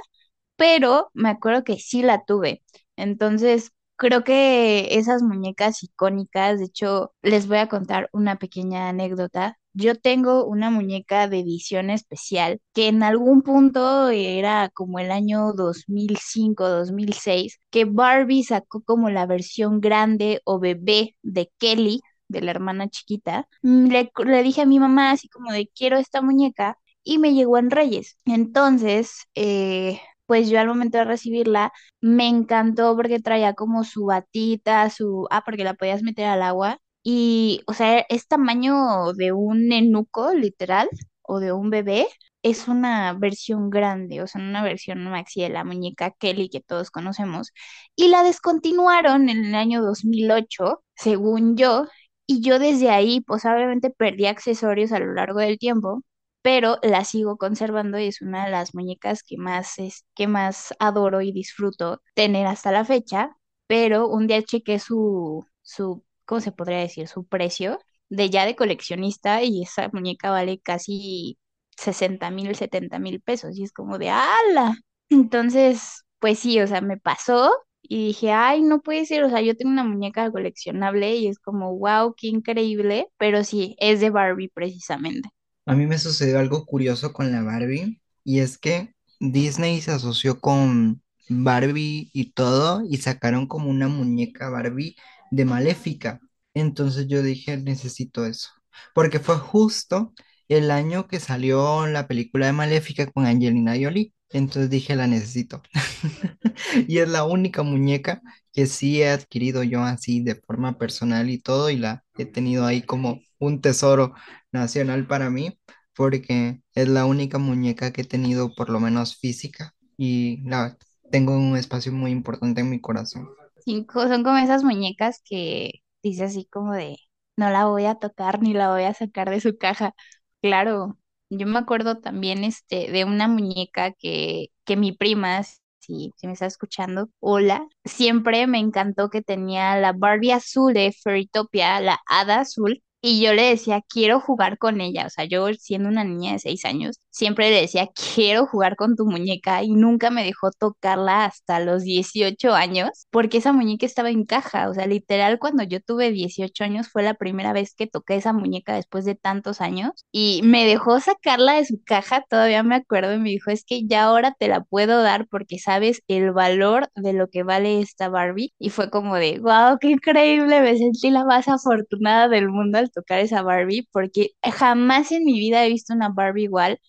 pero 0.57 1.11
me 1.15 1.31
acuerdo 1.31 1.65
que 1.65 1.79
sí 1.79 2.03
la 2.03 2.25
tuve. 2.25 2.63
Entonces, 2.97 3.73
creo 3.97 4.23
que 4.25 4.97
esas 4.99 5.23
muñecas 5.23 5.83
icónicas, 5.83 6.59
de 6.61 6.67
hecho, 6.67 7.13
les 7.23 7.49
voy 7.49 7.59
a 7.59 7.69
contar 7.69 8.09
una 8.13 8.37
pequeña 8.39 8.89
anécdota. 8.89 9.59
Yo 9.73 9.97
tengo 10.01 10.45
una 10.47 10.71
muñeca 10.71 11.27
de 11.29 11.41
edición 11.41 11.91
especial 11.91 12.61
que 12.73 12.87
en 12.89 13.03
algún 13.03 13.43
punto 13.43 14.09
era 14.11 14.71
como 14.73 15.01
el 15.01 15.11
año 15.11 15.53
2005, 15.53 16.69
2006, 16.69 17.59
que 17.71 17.85
Barbie 17.87 18.45
sacó 18.45 18.83
como 18.85 19.11
la 19.11 19.27
versión 19.27 19.81
grande 19.81 20.41
o 20.45 20.61
bebé 20.61 21.17
de 21.23 21.51
Kelly, 21.59 22.01
de 22.29 22.41
la 22.43 22.53
hermana 22.53 22.89
chiquita. 22.89 23.49
Le, 23.63 24.13
le 24.25 24.43
dije 24.45 24.63
a 24.63 24.67
mi 24.67 24.79
mamá 24.79 25.11
así 25.11 25.29
como 25.29 25.51
de 25.53 25.69
quiero 25.75 25.97
esta 25.99 26.23
muñeca 26.23 26.79
y 27.05 27.19
me 27.19 27.35
llegó 27.35 27.59
en 27.59 27.71
Reyes. 27.71 28.17
Entonces, 28.25 29.27
eh, 29.35 30.01
pues 30.27 30.49
yo 30.51 30.59
al 30.61 30.67
momento 30.69 30.99
de 30.99 31.05
recibirla 31.05 31.73
me 32.01 32.29
encantó 32.29 32.97
porque 32.97 33.21
traía 33.21 33.55
como 33.55 33.85
su 33.85 34.07
batita, 34.07 34.89
su, 34.91 35.27
ah, 35.31 35.43
porque 35.45 35.65
la 35.65 35.75
podías 35.75 36.03
meter 36.03 36.27
al 36.27 36.43
agua 36.43 36.79
y, 37.03 37.63
o 37.67 37.75
sea, 37.75 38.01
es 38.09 38.27
tamaño 38.27 39.13
de 39.15 39.33
un 39.33 39.69
nenuco, 39.69 40.33
literal, 40.35 40.89
o 41.23 41.39
de 41.41 41.53
un 41.53 41.71
bebé. 41.71 42.07
Es 42.43 42.69
una 42.69 43.13
versión 43.15 43.71
grande, 43.71 44.21
o 44.23 44.27
sea, 44.27 44.41
una 44.43 44.63
versión 44.63 45.03
maxi 45.11 45.41
de 45.43 45.49
la 45.49 45.65
muñeca 45.65 46.11
Kelly 46.19 46.49
que 46.51 46.61
todos 46.61 46.91
conocemos. 46.91 47.53
Y 47.97 48.09
la 48.09 48.23
descontinuaron 48.23 49.29
en 49.31 49.45
el 49.47 49.55
año 49.55 49.83
2008, 49.83 50.83
según 50.95 51.57
yo. 51.57 51.87
Y 52.27 52.41
yo 52.43 52.59
desde 52.59 52.91
ahí, 52.91 53.21
pues 53.23 53.45
obviamente 53.45 53.91
perdí 53.91 54.27
accesorios 54.27 54.93
a 54.93 54.99
lo 55.01 55.13
largo 55.15 55.41
del 55.41 55.59
tiempo, 55.59 56.03
pero 56.45 56.79
la 56.83 57.05
sigo 57.07 57.39
conservando 57.39 57.99
y 57.99 58.07
es 58.09 58.21
una 58.23 58.45
de 58.47 58.51
las 58.53 58.75
muñecas 58.77 59.23
que 59.25 59.39
más, 59.39 59.79
es, 59.79 60.05
que 60.15 60.29
más 60.29 60.75
adoro 60.79 61.23
y 61.23 61.33
disfruto 61.33 62.03
tener 62.15 62.47
hasta 62.47 62.71
la 62.73 62.85
fecha. 62.85 63.31
Pero 63.67 64.09
un 64.09 64.27
día 64.27 64.43
chequé 64.43 64.79
su, 64.79 65.47
su 65.63 66.05
¿cómo 66.27 66.41
se 66.43 66.53
podría 66.53 66.79
decir? 66.81 67.09
Su 67.09 67.27
precio 67.27 67.79
de 68.11 68.29
ya 68.31 68.45
de 68.47 68.57
coleccionista 68.57 69.43
y 69.43 69.63
esa 69.63 69.89
muñeca 69.93 70.31
vale 70.31 70.61
casi 70.61 71.39
sesenta 71.77 72.31
mil, 72.31 72.55
setenta 72.57 72.99
mil 72.99 73.21
pesos 73.23 73.57
y 73.59 73.65
es 73.65 73.73
como 73.73 73.99
de 73.99 74.11
¡ala! 74.11 74.77
Entonces, 75.09 76.05
pues 76.19 76.39
sí, 76.39 76.61
o 76.61 76.67
sea, 76.67 76.81
me 76.83 76.99
pasó 76.99 77.51
y 77.83 78.09
dije, 78.09 78.33
ay, 78.33 78.63
no 78.63 78.81
puede 78.83 79.07
ser, 79.07 79.25
o 79.25 79.31
sea, 79.31 79.41
yo 79.43 79.57
tengo 79.57 79.71
una 79.73 79.85
muñeca 79.85 80.31
coleccionable 80.31 81.17
y 81.17 81.29
es 81.29 81.39
como, 81.39 81.77
wow, 81.79 82.15
qué 82.17 82.29
increíble, 82.29 83.09
pero 83.19 83.45
sí, 83.45 83.77
es 83.79 84.01
de 84.01 84.11
Barbie 84.11 84.51
precisamente. 84.51 85.29
A 85.66 85.75
mí 85.75 85.87
me 85.87 85.99
sucedió 85.99 86.38
algo 86.38 86.66
curioso 86.66 87.12
con 87.12 87.33
la 87.33 87.42
Barbie 87.42 88.00
y 88.25 88.40
es 88.40 88.59
que 88.59 88.94
Disney 89.21 89.80
se 89.80 89.92
asoció 89.92 90.40
con 90.40 91.02
Barbie 91.28 92.11
y 92.12 92.33
todo 92.33 92.83
y 92.88 92.99
sacaron 92.99 93.47
como 93.47 93.71
una 93.71 93.88
muñeca 93.88 94.50
Barbie 94.50 94.97
de 95.30 95.44
Maléfica. 95.47 96.21
Entonces 96.54 97.09
yo 97.09 97.23
dije, 97.23 97.56
necesito 97.56 98.26
eso, 98.26 98.50
porque 98.94 99.21
fue 99.21 99.37
justo 99.38 100.12
el 100.49 100.71
año 100.71 101.09
que 101.09 101.18
salió 101.21 101.87
la 101.87 102.06
película 102.06 102.47
de 102.47 102.52
Maléfica 102.52 103.11
con 103.11 103.25
Angelina 103.26 103.75
Jolie. 103.80 104.12
Entonces 104.35 104.71
dije, 104.71 104.97
la 104.97 105.07
necesito. 105.09 105.62
Y 106.88 106.99
es 106.99 107.09
la 107.09 107.25
única 107.25 107.62
muñeca 107.62 108.23
que 108.53 108.67
sí 108.67 109.03
he 109.03 109.11
adquirido 109.11 109.62
yo 109.64 109.83
así 109.83 110.21
de 110.23 110.35
forma 110.37 110.79
personal 110.79 111.31
y 111.31 111.38
todo, 111.41 111.71
y 111.71 111.76
la 111.79 112.05
he 112.19 112.26
tenido 112.26 112.67
ahí 112.67 112.83
como 112.83 113.21
un 113.38 113.61
tesoro 113.61 114.14
nacional 114.53 115.07
para 115.07 115.31
mí, 115.31 115.59
porque 115.95 116.61
es 116.75 116.88
la 116.88 117.07
única 117.07 117.38
muñeca 117.38 117.93
que 117.93 118.03
he 118.03 118.05
tenido 118.05 118.55
por 118.55 118.71
lo 118.71 118.81
menos 118.81 119.17
física 119.17 119.75
y 119.97 120.43
la 120.49 120.76
tengo 121.11 121.37
un 121.37 121.57
espacio 121.57 121.93
muy 121.93 122.11
importante 122.11 122.61
en 122.61 122.71
mi 122.71 122.81
corazón. 122.81 123.29
Cinco, 123.59 124.07
son 124.09 124.23
como 124.25 124.38
esas 124.38 124.62
muñecas 124.64 125.23
que 125.25 125.83
dice 126.03 126.25
así 126.25 126.47
como 126.47 126.73
de, 126.75 126.97
no 127.37 127.50
la 127.50 127.67
voy 127.67 127.87
a 127.87 127.95
tocar 127.97 128.43
ni 128.43 128.53
la 128.55 128.71
voy 128.71 128.85
a 128.85 128.95
sacar 128.95 129.31
de 129.31 129.41
su 129.41 129.57
caja. 129.59 129.95
Claro, 130.43 130.99
yo 131.38 131.47
me 131.47 131.59
acuerdo 131.59 131.99
también 132.00 132.45
este, 132.45 132.91
de 132.91 133.05
una 133.05 133.29
muñeca 133.29 133.93
que, 133.93 134.49
que 134.64 134.76
mi 134.76 134.93
prima, 134.93 135.43
si, 135.81 136.12
si 136.17 136.26
me 136.26 136.33
está 136.35 136.47
escuchando, 136.47 137.09
hola, 137.21 137.67
siempre 137.85 138.47
me 138.47 138.59
encantó 138.59 139.11
que 139.11 139.23
tenía 139.23 139.76
la 139.76 139.93
Barbie 139.93 140.33
azul 140.33 140.73
de 140.75 140.93
Fairytopia, 140.93 141.81
la 141.81 142.00
hada 142.07 142.41
azul, 142.41 142.83
y 143.00 143.23
yo 143.23 143.35
le 143.35 143.43
decía, 143.50 143.83
quiero 143.88 144.21
jugar 144.21 144.57
con 144.59 144.81
ella. 144.81 145.07
O 145.07 145.11
sea, 145.11 145.25
yo 145.26 145.53
siendo 145.55 145.88
una 145.91 146.05
niña 146.05 146.33
de 146.33 146.38
seis 146.38 146.64
años, 146.64 146.99
siempre 147.14 147.50
le 147.50 147.61
decía, 147.61 147.88
quiero 148.14 148.47
jugar 148.47 148.75
con 148.76 148.97
tu 148.97 149.06
muñeca 149.06 149.62
y 149.62 149.71
nunca 149.71 150.11
me 150.11 150.25
dejó 150.25 150.50
tocarla 150.50 151.25
hasta 151.25 151.61
los 151.61 151.85
18 151.85 152.54
años 152.54 153.06
porque 153.11 153.38
esa 153.38 153.52
muñeca 153.52 153.87
estaba 153.87 154.11
en 154.11 154.25
caja. 154.25 154.68
O 154.68 154.75
sea, 154.75 154.87
literal, 154.87 155.38
cuando 155.38 155.62
yo 155.62 155.80
tuve 155.80 156.11
18 156.11 156.64
años 156.64 156.88
fue 156.88 157.04
la 157.04 157.14
primera 157.14 157.52
vez 157.52 157.75
que 157.75 157.87
toqué 157.87 158.16
esa 158.16 158.33
muñeca 158.33 158.75
después 158.75 159.04
de 159.04 159.14
tantos 159.14 159.61
años 159.61 159.92
y 160.11 160.40
me 160.44 160.66
dejó 160.66 160.99
sacarla 161.00 161.54
de 161.54 161.64
su 161.66 161.80
caja. 161.85 162.25
Todavía 162.28 162.62
me 162.64 162.75
acuerdo 162.76 163.14
y 163.14 163.18
me 163.18 163.30
dijo, 163.30 163.50
es 163.52 163.64
que 163.64 163.87
ya 163.87 164.04
ahora 164.04 164.35
te 164.37 164.49
la 164.49 164.62
puedo 164.64 165.00
dar 165.02 165.28
porque 165.28 165.59
sabes 165.61 166.02
el 166.09 166.33
valor 166.33 166.88
de 166.97 167.12
lo 167.12 167.28
que 167.30 167.44
vale 167.44 167.80
esta 167.80 168.09
Barbie. 168.09 168.52
Y 168.59 168.71
fue 168.71 168.90
como 168.90 169.14
de, 169.16 169.38
wow, 169.38 169.78
qué 169.80 169.90
increíble, 169.90 170.61
me 170.61 170.76
sentí 170.76 171.11
la 171.11 171.25
más 171.25 171.47
afortunada 171.49 172.28
del 172.28 172.49
mundo 172.49 172.78
al 172.78 172.90
tocar 172.90 173.21
esa 173.21 173.42
Barbie 173.42 173.88
porque 173.92 174.30
jamás 174.42 175.12
en 175.12 175.25
mi 175.25 175.38
vida 175.38 175.64
he 175.64 175.68
visto 175.68 175.94
una 175.94 176.09
Barbie 176.09 176.44
igual 176.44 176.80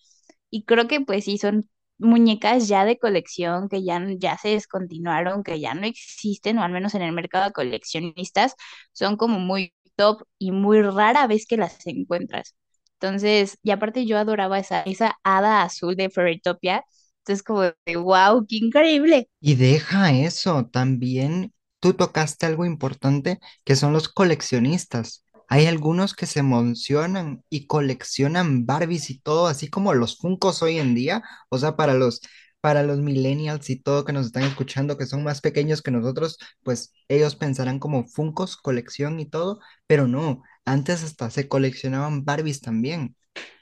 y 0.50 0.64
creo 0.64 0.88
que 0.88 1.00
pues 1.00 1.24
sí 1.24 1.38
son 1.38 1.68
muñecas 1.98 2.68
ya 2.68 2.84
de 2.84 2.98
colección 2.98 3.68
que 3.68 3.82
ya, 3.84 4.04
ya 4.18 4.36
se 4.38 4.50
descontinuaron, 4.50 5.42
que 5.42 5.60
ya 5.60 5.74
no 5.74 5.86
existen 5.86 6.58
o 6.58 6.62
al 6.62 6.72
menos 6.72 6.94
en 6.94 7.02
el 7.02 7.12
mercado 7.12 7.46
de 7.46 7.52
coleccionistas 7.52 8.54
son 8.92 9.16
como 9.16 9.38
muy 9.38 9.74
top 9.96 10.22
y 10.38 10.52
muy 10.52 10.82
rara 10.82 11.26
vez 11.26 11.46
que 11.46 11.56
las 11.56 11.86
encuentras. 11.86 12.54
Entonces, 13.00 13.58
y 13.62 13.70
aparte 13.70 14.06
yo 14.06 14.18
adoraba 14.18 14.58
esa, 14.58 14.82
esa 14.82 15.18
hada 15.22 15.62
azul 15.62 15.96
de 15.96 16.10
Fairytopia. 16.10 16.84
Entonces, 17.20 17.42
como 17.42 17.62
de 17.62 17.96
wow, 17.96 18.46
qué 18.48 18.56
increíble. 18.56 19.28
Y 19.40 19.54
deja 19.56 20.12
eso, 20.12 20.66
también 20.66 21.52
tú 21.80 21.94
tocaste 21.94 22.46
algo 22.46 22.64
importante 22.64 23.38
que 23.64 23.76
son 23.76 23.92
los 23.92 24.08
coleccionistas. 24.08 25.24
Hay 25.48 25.66
algunos 25.66 26.14
que 26.14 26.26
se 26.26 26.40
emocionan 26.40 27.44
y 27.50 27.66
coleccionan 27.66 28.66
Barbies 28.66 29.10
y 29.10 29.18
todo, 29.20 29.46
así 29.46 29.68
como 29.70 29.94
los 29.94 30.16
Funkos 30.18 30.62
hoy 30.62 30.78
en 30.78 30.94
día. 30.94 31.22
O 31.50 31.58
sea, 31.58 31.76
para 31.76 31.94
los, 31.94 32.20
para 32.60 32.82
los 32.82 32.98
millennials 33.00 33.70
y 33.70 33.76
todo 33.76 34.04
que 34.04 34.12
nos 34.12 34.26
están 34.26 34.42
escuchando, 34.44 34.98
que 34.98 35.06
son 35.06 35.22
más 35.24 35.40
pequeños 35.40 35.82
que 35.82 35.90
nosotros, 35.92 36.38
pues 36.62 36.92
ellos 37.08 37.36
pensarán 37.36 37.78
como 37.78 38.06
Funkos, 38.08 38.56
colección 38.56 39.20
y 39.20 39.26
todo, 39.30 39.60
pero 39.86 40.08
no, 40.08 40.42
antes 40.64 41.02
hasta 41.04 41.30
se 41.30 41.48
coleccionaban 41.48 42.24
Barbies 42.24 42.60
también. 42.60 43.16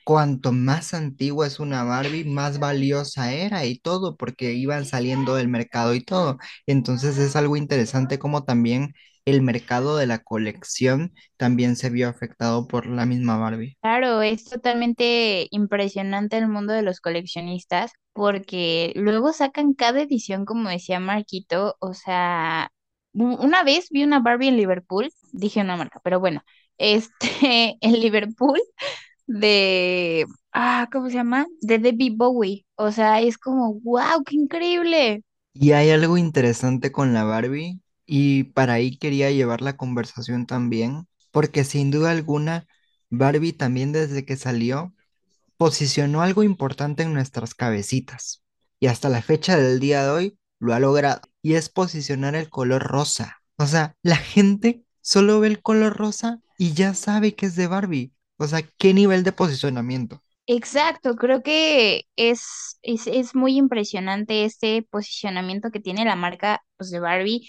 Cuanto 0.04 0.52
más 0.52 0.92
antigua 0.94 1.46
es 1.46 1.60
una 1.60 1.82
Barbie, 1.84 2.24
más 2.24 2.58
valiosa 2.58 3.32
era 3.32 3.64
y 3.64 3.78
todo, 3.78 4.16
porque 4.16 4.52
iban 4.52 4.84
saliendo 4.84 5.34
del 5.34 5.48
mercado 5.48 5.94
y 5.94 6.02
todo. 6.04 6.38
Entonces 6.66 7.16
es 7.18 7.36
algo 7.36 7.56
interesante 7.56 8.18
como 8.18 8.44
también 8.44 8.94
el 9.24 9.42
mercado 9.42 9.96
de 9.96 10.06
la 10.06 10.18
colección 10.20 11.14
también 11.36 11.76
se 11.76 11.90
vio 11.90 12.08
afectado 12.08 12.66
por 12.68 12.86
la 12.86 13.06
misma 13.06 13.36
Barbie. 13.36 13.76
Claro, 13.80 14.22
es 14.22 14.44
totalmente 14.44 15.46
impresionante 15.50 16.38
el 16.38 16.48
mundo 16.48 16.72
de 16.72 16.82
los 16.82 17.00
coleccionistas 17.00 17.92
porque 18.14 18.92
luego 18.96 19.32
sacan 19.32 19.74
cada 19.74 20.00
edición, 20.02 20.44
como 20.46 20.70
decía 20.70 21.00
Marquito, 21.00 21.76
o 21.80 21.92
sea, 21.92 22.70
una 23.12 23.62
vez 23.62 23.88
vi 23.90 24.02
una 24.04 24.20
Barbie 24.20 24.48
en 24.48 24.56
Liverpool, 24.56 25.10
dije 25.32 25.60
una 25.60 25.76
marca, 25.76 26.00
pero 26.02 26.18
bueno, 26.20 26.42
este, 26.78 27.76
en 27.80 27.92
Liverpool 28.00 28.60
de, 29.26 30.26
ah, 30.52 30.88
¿cómo 30.92 31.08
se 31.08 31.14
llama? 31.16 31.46
De 31.60 31.78
David 31.78 32.14
Bowie, 32.16 32.66
o 32.76 32.90
sea, 32.92 33.20
es 33.20 33.38
como, 33.38 33.74
wow, 33.80 34.22
qué 34.26 34.36
increíble. 34.36 35.22
Y 35.52 35.72
hay 35.72 35.90
algo 35.90 36.16
interesante 36.18 36.92
con 36.92 37.12
la 37.14 37.24
Barbie 37.24 37.80
y 38.06 38.44
para 38.44 38.74
ahí 38.74 38.96
quería 38.98 39.30
llevar 39.30 39.62
la 39.62 39.76
conversación 39.76 40.46
también, 40.46 41.08
porque 41.32 41.64
sin 41.64 41.90
duda 41.90 42.10
alguna, 42.10 42.66
Barbie 43.10 43.52
también 43.52 43.92
desde 43.92 44.24
que 44.24 44.36
salió 44.36 44.94
posicionó 45.56 46.22
algo 46.22 46.42
importante 46.42 47.02
en 47.04 47.14
nuestras 47.14 47.54
cabecitas 47.54 48.42
y 48.80 48.86
hasta 48.88 49.08
la 49.08 49.22
fecha 49.22 49.56
del 49.56 49.80
día 49.80 50.04
de 50.04 50.10
hoy 50.10 50.38
lo 50.58 50.74
ha 50.74 50.80
logrado 50.80 51.22
y 51.42 51.54
es 51.54 51.68
posicionar 51.68 52.34
el 52.34 52.50
color 52.50 52.82
rosa. 52.82 53.42
O 53.56 53.66
sea, 53.66 53.96
la 54.02 54.16
gente 54.16 54.84
solo 55.00 55.40
ve 55.40 55.48
el 55.48 55.62
color 55.62 55.96
rosa 55.96 56.40
y 56.58 56.72
ya 56.74 56.94
sabe 56.94 57.34
que 57.34 57.46
es 57.46 57.56
de 57.56 57.66
Barbie. 57.66 58.12
O 58.36 58.46
sea, 58.46 58.62
¿qué 58.78 58.94
nivel 58.94 59.22
de 59.24 59.32
posicionamiento? 59.32 60.22
Exacto, 60.46 61.16
creo 61.16 61.42
que 61.42 62.04
es, 62.16 62.78
es, 62.82 63.06
es 63.06 63.34
muy 63.34 63.56
impresionante 63.56 64.44
este 64.44 64.82
posicionamiento 64.82 65.70
que 65.70 65.80
tiene 65.80 66.04
la 66.04 66.16
marca 66.16 66.62
pues, 66.76 66.90
de 66.90 67.00
Barbie 67.00 67.48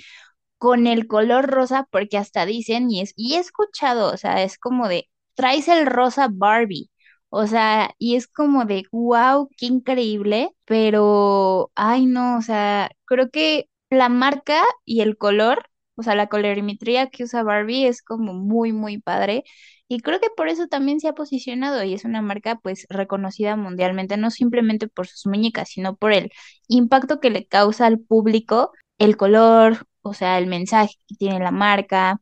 con 0.57 0.87
el 0.87 1.07
color 1.07 1.47
rosa, 1.47 1.87
porque 1.91 2.17
hasta 2.17 2.45
dicen, 2.45 2.89
y 2.91 3.01
es, 3.01 3.13
y 3.15 3.35
he 3.35 3.39
escuchado, 3.39 4.11
o 4.13 4.17
sea, 4.17 4.43
es 4.43 4.57
como 4.57 4.87
de, 4.87 5.09
traes 5.35 5.67
el 5.67 5.85
rosa 5.85 6.27
Barbie, 6.31 6.89
o 7.29 7.47
sea, 7.47 7.93
y 7.99 8.15
es 8.15 8.27
como 8.27 8.65
de, 8.65 8.83
wow, 8.91 9.49
qué 9.57 9.65
increíble, 9.67 10.51
pero, 10.65 11.71
ay 11.75 12.05
no, 12.05 12.37
o 12.37 12.41
sea, 12.41 12.89
creo 13.05 13.29
que 13.29 13.69
la 13.89 14.09
marca 14.09 14.63
y 14.85 15.01
el 15.01 15.17
color, 15.17 15.65
o 15.95 16.03
sea, 16.03 16.15
la 16.15 16.27
colorimetría 16.27 17.09
que 17.09 17.23
usa 17.23 17.43
Barbie 17.43 17.87
es 17.87 18.01
como 18.01 18.33
muy, 18.33 18.71
muy 18.73 18.99
padre. 18.99 19.43
Y 19.87 19.99
creo 20.01 20.19
que 20.19 20.29
por 20.35 20.47
eso 20.49 20.67
también 20.67 20.99
se 20.99 21.07
ha 21.07 21.13
posicionado 21.13 21.83
y 21.83 21.93
es 21.93 22.05
una 22.05 22.21
marca 22.21 22.55
pues 22.59 22.85
reconocida 22.89 23.55
mundialmente, 23.55 24.17
no 24.17 24.31
simplemente 24.31 24.87
por 24.87 25.07
sus 25.07 25.25
muñecas, 25.27 25.69
sino 25.69 25.95
por 25.95 26.11
el 26.13 26.31
impacto 26.67 27.19
que 27.19 27.29
le 27.29 27.45
causa 27.47 27.85
al 27.85 27.99
público 27.99 28.71
el 28.97 29.15
color, 29.17 29.85
o 30.05 30.13
sea, 30.13 30.37
el 30.37 30.47
mensaje 30.47 30.95
que 31.07 31.15
tiene 31.15 31.39
la 31.39 31.51
marca 31.51 32.21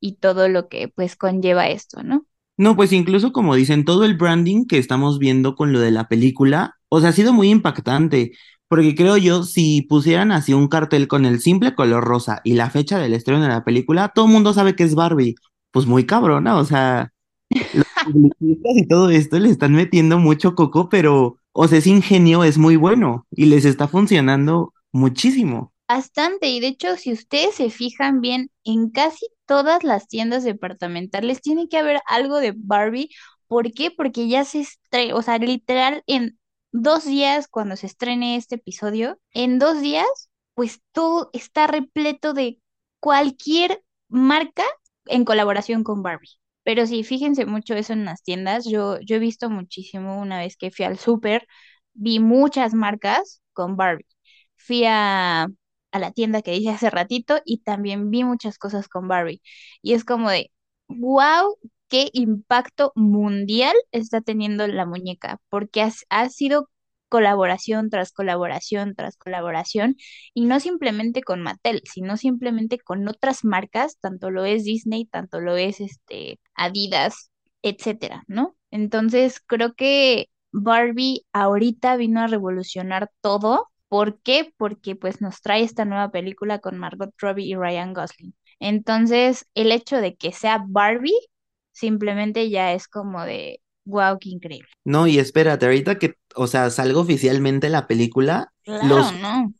y 0.00 0.16
todo 0.16 0.48
lo 0.48 0.68
que 0.68 0.88
pues 0.88 1.16
conlleva 1.16 1.68
esto, 1.68 2.02
¿no? 2.02 2.26
No, 2.58 2.76
pues 2.76 2.92
incluso 2.92 3.32
como 3.32 3.54
dicen, 3.54 3.84
todo 3.84 4.04
el 4.04 4.16
branding 4.16 4.66
que 4.66 4.78
estamos 4.78 5.18
viendo 5.18 5.56
con 5.56 5.72
lo 5.72 5.80
de 5.80 5.90
la 5.90 6.08
película, 6.08 6.76
o 6.88 7.00
sea, 7.00 7.10
ha 7.10 7.12
sido 7.12 7.32
muy 7.32 7.48
impactante, 7.48 8.32
porque 8.68 8.94
creo 8.94 9.16
yo, 9.16 9.42
si 9.44 9.82
pusieran 9.82 10.32
así 10.32 10.52
un 10.52 10.68
cartel 10.68 11.08
con 11.08 11.24
el 11.24 11.40
simple 11.40 11.74
color 11.74 12.04
rosa 12.04 12.40
y 12.44 12.54
la 12.54 12.70
fecha 12.70 12.98
del 12.98 13.14
estreno 13.14 13.42
de 13.42 13.48
la 13.48 13.64
película, 13.64 14.12
todo 14.14 14.26
el 14.26 14.32
mundo 14.32 14.52
sabe 14.52 14.76
que 14.76 14.84
es 14.84 14.94
Barbie. 14.94 15.34
Pues 15.70 15.86
muy 15.86 16.04
cabrona, 16.04 16.56
o 16.56 16.64
sea, 16.64 17.12
los 17.74 17.86
publicistas 18.04 18.76
y 18.76 18.86
todo 18.86 19.10
esto 19.10 19.38
le 19.38 19.48
están 19.48 19.72
metiendo 19.72 20.18
mucho 20.18 20.54
coco, 20.54 20.88
pero, 20.90 21.38
o 21.52 21.68
sea, 21.68 21.78
ese 21.78 21.90
ingenio 21.90 22.44
es 22.44 22.58
muy 22.58 22.76
bueno 22.76 23.26
y 23.30 23.46
les 23.46 23.64
está 23.64 23.88
funcionando 23.88 24.74
muchísimo. 24.92 25.71
Bastante, 25.94 26.48
y 26.48 26.60
de 26.60 26.68
hecho, 26.68 26.96
si 26.96 27.12
ustedes 27.12 27.54
se 27.56 27.68
fijan 27.70 28.20
bien, 28.22 28.50
en 28.64 28.88
casi 28.90 29.26
todas 29.46 29.84
las 29.84 30.08
tiendas 30.08 30.42
departamentales 30.42 31.42
tiene 31.42 31.68
que 31.68 31.76
haber 31.78 32.00
algo 32.06 32.38
de 32.38 32.54
Barbie. 32.56 33.10
¿Por 33.46 33.72
qué? 33.72 33.90
Porque 33.90 34.26
ya 34.28 34.44
se 34.46 34.60
estrena, 34.60 35.14
o 35.16 35.20
sea, 35.22 35.36
literal, 35.38 36.02
en 36.06 36.38
dos 36.72 37.04
días, 37.04 37.46
cuando 37.48 37.76
se 37.76 37.86
estrene 37.88 38.36
este 38.36 38.54
episodio, 38.54 39.18
en 39.34 39.58
dos 39.58 39.82
días, 39.82 40.06
pues 40.54 40.80
todo 40.92 41.28
está 41.34 41.66
repleto 41.66 42.32
de 42.32 42.58
cualquier 42.98 43.82
marca 44.08 44.64
en 45.06 45.24
colaboración 45.26 45.84
con 45.84 46.02
Barbie. 46.02 46.30
Pero 46.62 46.86
sí, 46.86 47.04
fíjense 47.04 47.44
mucho 47.44 47.74
eso 47.74 47.92
en 47.92 48.04
las 48.06 48.22
tiendas. 48.22 48.64
Yo, 48.66 48.98
yo 49.00 49.16
he 49.16 49.18
visto 49.18 49.50
muchísimo 49.50 50.18
una 50.20 50.38
vez 50.38 50.56
que 50.56 50.70
fui 50.70 50.84
al 50.86 50.98
súper, 50.98 51.46
vi 51.92 52.18
muchas 52.20 52.72
marcas 52.72 53.42
con 53.52 53.76
Barbie. 53.76 54.06
Fui 54.56 54.84
a, 54.86 55.48
a 55.92 55.98
la 55.98 56.12
tienda 56.12 56.42
que 56.42 56.52
dije 56.52 56.70
hace 56.70 56.90
ratito 56.90 57.40
y 57.44 57.58
también 57.58 58.10
vi 58.10 58.24
muchas 58.24 58.58
cosas 58.58 58.88
con 58.88 59.08
Barbie. 59.08 59.42
Y 59.82 59.94
es 59.94 60.04
como 60.04 60.30
de, 60.30 60.50
wow, 60.88 61.56
qué 61.88 62.08
impacto 62.12 62.92
mundial 62.94 63.74
está 63.92 64.20
teniendo 64.22 64.66
la 64.66 64.86
muñeca, 64.86 65.38
porque 65.50 65.82
ha, 66.10 66.28
sido 66.30 66.68
colaboración 67.08 67.90
tras 67.90 68.12
colaboración 68.12 68.94
tras 68.94 69.16
colaboración, 69.18 69.96
y 70.34 70.46
no 70.46 70.60
simplemente 70.60 71.22
con 71.22 71.42
Mattel, 71.42 71.82
sino 71.84 72.16
simplemente 72.16 72.78
con 72.78 73.06
otras 73.08 73.44
marcas, 73.44 73.98
tanto 74.00 74.30
lo 74.30 74.44
es 74.46 74.64
Disney, 74.64 75.04
tanto 75.06 75.40
lo 75.40 75.56
es 75.56 75.80
este 75.80 76.40
Adidas, 76.54 77.30
etcétera, 77.62 78.24
¿no? 78.26 78.56
Entonces, 78.70 79.40
creo 79.46 79.74
que 79.74 80.28
Barbie 80.52 81.26
ahorita 81.32 81.96
vino 81.96 82.20
a 82.20 82.26
revolucionar 82.26 83.10
todo. 83.20 83.68
¿Por 83.92 84.18
qué? 84.22 84.54
Porque 84.56 84.96
pues 84.96 85.20
nos 85.20 85.42
trae 85.42 85.62
esta 85.62 85.84
nueva 85.84 86.10
película 86.10 86.60
con 86.60 86.78
Margot 86.78 87.12
Robbie 87.18 87.44
y 87.44 87.54
Ryan 87.54 87.92
Gosling. 87.92 88.34
Entonces, 88.58 89.44
el 89.54 89.70
hecho 89.70 89.98
de 89.98 90.16
que 90.16 90.32
sea 90.32 90.64
Barbie 90.66 91.12
simplemente 91.72 92.48
ya 92.48 92.72
es 92.72 92.88
como 92.88 93.22
de, 93.22 93.60
wow, 93.84 94.18
qué 94.18 94.30
increíble. 94.30 94.68
No, 94.84 95.06
y 95.06 95.18
espérate, 95.18 95.66
ahorita 95.66 95.98
que, 95.98 96.14
o 96.34 96.46
sea, 96.46 96.70
salga 96.70 97.00
oficialmente 97.00 97.68
la 97.68 97.86
película, 97.86 98.52
Claro, 98.64 98.88
los 98.88 99.12
¿no? 99.12 99.52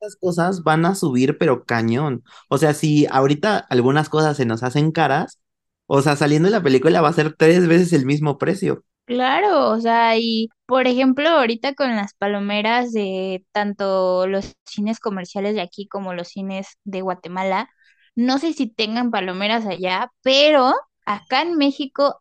las 0.00 0.16
cosas 0.16 0.62
van 0.62 0.84
a 0.84 0.94
subir, 0.94 1.38
pero 1.38 1.64
cañón. 1.64 2.24
O 2.48 2.58
sea, 2.58 2.74
si 2.74 3.06
ahorita 3.06 3.58
algunas 3.58 4.08
cosas 4.08 4.36
se 4.36 4.46
nos 4.46 4.62
hacen 4.62 4.92
caras, 4.92 5.40
o 5.86 6.02
sea, 6.02 6.16
saliendo 6.16 6.48
de 6.48 6.52
la 6.56 6.62
película 6.62 7.00
va 7.00 7.08
a 7.08 7.12
ser 7.12 7.34
tres 7.36 7.66
veces 7.68 7.92
el 7.92 8.04
mismo 8.06 8.38
precio. 8.38 8.84
Claro, 9.06 9.70
o 9.70 9.80
sea, 9.80 10.16
y 10.18 10.48
por 10.66 10.88
ejemplo, 10.88 11.28
ahorita 11.28 11.74
con 11.74 11.94
las 11.94 12.14
palomeras 12.14 12.92
de 12.92 13.46
tanto 13.52 14.26
los 14.26 14.54
cines 14.66 14.98
comerciales 14.98 15.54
de 15.54 15.60
aquí 15.60 15.86
como 15.86 16.12
los 16.12 16.26
cines 16.28 16.66
de 16.82 17.02
Guatemala, 17.02 17.70
no 18.16 18.38
sé 18.38 18.52
si 18.52 18.66
tengan 18.68 19.12
palomeras 19.12 19.64
allá, 19.64 20.10
pero 20.22 20.74
acá 21.04 21.42
en 21.42 21.56
México, 21.56 22.20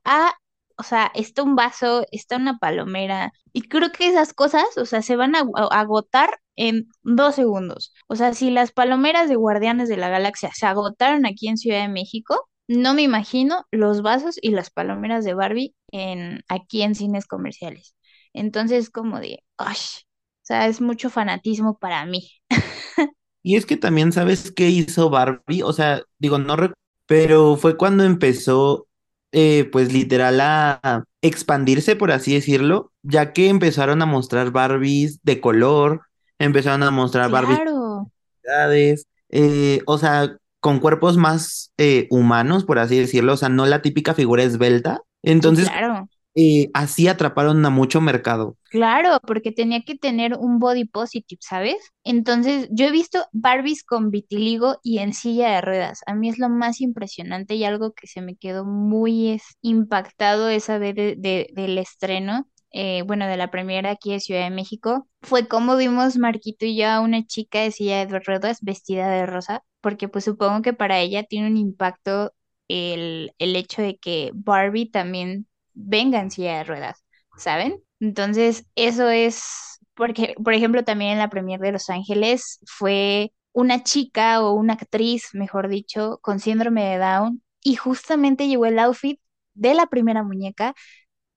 o 0.77 0.83
sea, 0.83 1.11
está 1.15 1.41
un 1.43 1.55
vaso, 1.55 2.05
está 2.11 2.37
una 2.37 2.57
palomera, 2.59 3.31
y 3.53 3.63
creo 3.67 3.91
que 3.91 4.07
esas 4.07 4.33
cosas, 4.33 4.65
o 4.77 4.85
sea, 4.85 5.01
se 5.01 5.15
van 5.15 5.35
a, 5.35 5.39
a 5.55 5.79
agotar 5.79 6.39
en 6.55 6.87
dos 7.03 7.35
segundos. 7.35 7.93
O 8.07 8.15
sea, 8.15 8.33
si 8.33 8.51
las 8.51 8.71
palomeras 8.71 9.27
de 9.29 9.35
Guardianes 9.35 9.89
de 9.89 9.97
la 9.97 10.09
Galaxia 10.09 10.51
se 10.53 10.65
agotaron 10.67 11.25
aquí 11.25 11.47
en 11.47 11.57
Ciudad 11.57 11.81
de 11.81 11.89
México, 11.89 12.47
no 12.67 12.93
me 12.93 13.03
imagino 13.03 13.65
los 13.71 14.01
vasos 14.01 14.37
y 14.41 14.51
las 14.51 14.69
palomeras 14.71 15.25
de 15.25 15.33
Barbie 15.33 15.75
en, 15.91 16.43
aquí 16.49 16.81
en 16.83 16.95
cines 16.95 17.27
comerciales. 17.27 17.95
Entonces, 18.33 18.89
como 18.89 19.19
de, 19.19 19.43
¡ay! 19.57 19.77
O 19.77 20.47
sea, 20.47 20.67
es 20.67 20.81
mucho 20.81 21.09
fanatismo 21.09 21.77
para 21.77 22.05
mí. 22.05 22.29
Y 23.43 23.55
es 23.57 23.65
que 23.65 23.77
también 23.77 24.11
sabes 24.11 24.51
qué 24.51 24.69
hizo 24.69 25.09
Barbie, 25.09 25.61
o 25.63 25.71
sea, 25.73 26.01
digo, 26.17 26.39
no 26.39 26.55
recuerdo, 26.55 26.75
pero 27.05 27.55
fue 27.57 27.77
cuando 27.77 28.03
empezó, 28.03 28.87
eh, 29.31 29.69
pues 29.71 29.93
literal 29.93 30.39
a 30.41 31.03
expandirse, 31.21 31.95
por 31.95 32.11
así 32.11 32.33
decirlo, 32.33 32.91
ya 33.03 33.33
que 33.33 33.49
empezaron 33.49 34.01
a 34.01 34.07
mostrar 34.07 34.51
Barbies 34.51 35.19
de 35.23 35.41
color, 35.41 36.01
empezaron 36.39 36.81
a 36.83 36.89
mostrar 36.91 37.29
Barbies 37.29 37.59
Claro, 37.59 38.11
de 38.43 38.99
eh, 39.29 39.81
o 39.85 39.97
sea, 39.97 40.37
con 40.65 40.79
cuerpos 40.79 41.17
más 41.17 41.73
eh, 41.77 42.07
humanos, 42.09 42.65
por 42.65 42.79
así 42.79 42.97
decirlo, 42.99 43.33
o 43.33 43.37
sea, 43.37 43.49
no 43.49 43.65
la 43.67 43.81
típica 43.83 44.15
figura 44.15 44.43
esbelta. 44.43 45.01
Entonces, 45.21 45.69
claro. 45.69 46.07
eh, 46.35 46.69
así 46.73 47.07
atraparon 47.07 47.65
a 47.65 47.69
mucho 47.69 48.01
mercado. 48.01 48.57
Claro, 48.69 49.19
porque 49.25 49.51
tenía 49.53 49.83
que 49.83 49.95
tener 49.97 50.33
un 50.37 50.59
body 50.59 50.85
positive, 50.85 51.39
¿sabes? 51.41 51.77
Entonces, 52.03 52.67
yo 52.71 52.85
he 52.87 52.91
visto 52.91 53.25
Barbies 53.31 53.83
con 53.83 54.11
vitiligo 54.11 54.79
y 54.83 54.97
en 54.99 55.13
silla 55.13 55.49
de 55.51 55.61
ruedas. 55.61 56.01
A 56.07 56.13
mí 56.15 56.27
es 56.29 56.39
lo 56.39 56.49
más 56.49 56.81
impresionante 56.81 57.55
y 57.55 57.63
algo 57.63 57.93
que 57.93 58.07
se 58.07 58.21
me 58.21 58.35
quedó 58.35 58.65
muy 58.65 59.29
es, 59.31 59.43
impactado 59.61 60.49
esa 60.49 60.77
vez 60.77 60.95
de, 60.95 61.15
de- 61.17 61.47
del 61.53 61.77
estreno, 61.77 62.49
eh, 62.71 63.03
bueno, 63.03 63.27
de 63.27 63.37
la 63.37 63.49
premiera 63.51 63.91
aquí 63.91 64.11
de 64.11 64.19
Ciudad 64.19 64.43
de 64.43 64.49
México, 64.49 65.07
fue 65.21 65.47
como 65.47 65.77
vimos 65.77 66.17
Marquito 66.17 66.65
y 66.65 66.75
yo 66.77 66.87
a 66.89 66.99
una 66.99 67.25
chica 67.25 67.61
de 67.61 67.71
silla 67.71 68.05
de 68.05 68.19
ruedas 68.19 68.59
vestida 68.61 69.09
de 69.09 69.25
rosa, 69.25 69.63
porque 69.85 70.07
pues 70.09 70.25
supongo 70.25 70.61
que 70.63 70.73
para 70.73 70.99
ella 70.99 71.23
tiene 71.23 71.47
un 71.47 71.57
impacto 71.57 72.33
el, 72.67 73.33
el 73.39 73.55
hecho 73.55 73.81
de 73.83 73.97
que 73.97 74.31
Barbie 74.33 74.89
también 74.89 75.47
venga 75.73 76.19
en 76.21 76.31
silla 76.31 76.57
de 76.57 76.63
ruedas. 76.65 77.03
¿saben? 77.37 77.83
Entonces, 77.99 78.65
eso 78.75 79.09
es 79.09 79.79
porque, 79.93 80.35
por 80.43 80.53
ejemplo, 80.53 80.83
también 80.83 81.11
en 81.13 81.19
la 81.19 81.29
premier 81.29 81.59
de 81.59 81.71
Los 81.71 81.89
Ángeles 81.89 82.59
fue 82.65 83.31
una 83.53 83.83
chica 83.83 84.41
o 84.41 84.53
una 84.53 84.73
actriz, 84.73 85.29
mejor 85.33 85.67
dicho, 85.69 86.19
con 86.21 86.39
síndrome 86.39 86.83
de 86.85 86.97
Down 86.97 87.43
y 87.61 87.75
justamente 87.75 88.47
llevó 88.47 88.65
el 88.65 88.79
outfit 88.79 89.19
de 89.53 89.73
la 89.73 89.87
primera 89.87 90.23
muñeca 90.23 90.75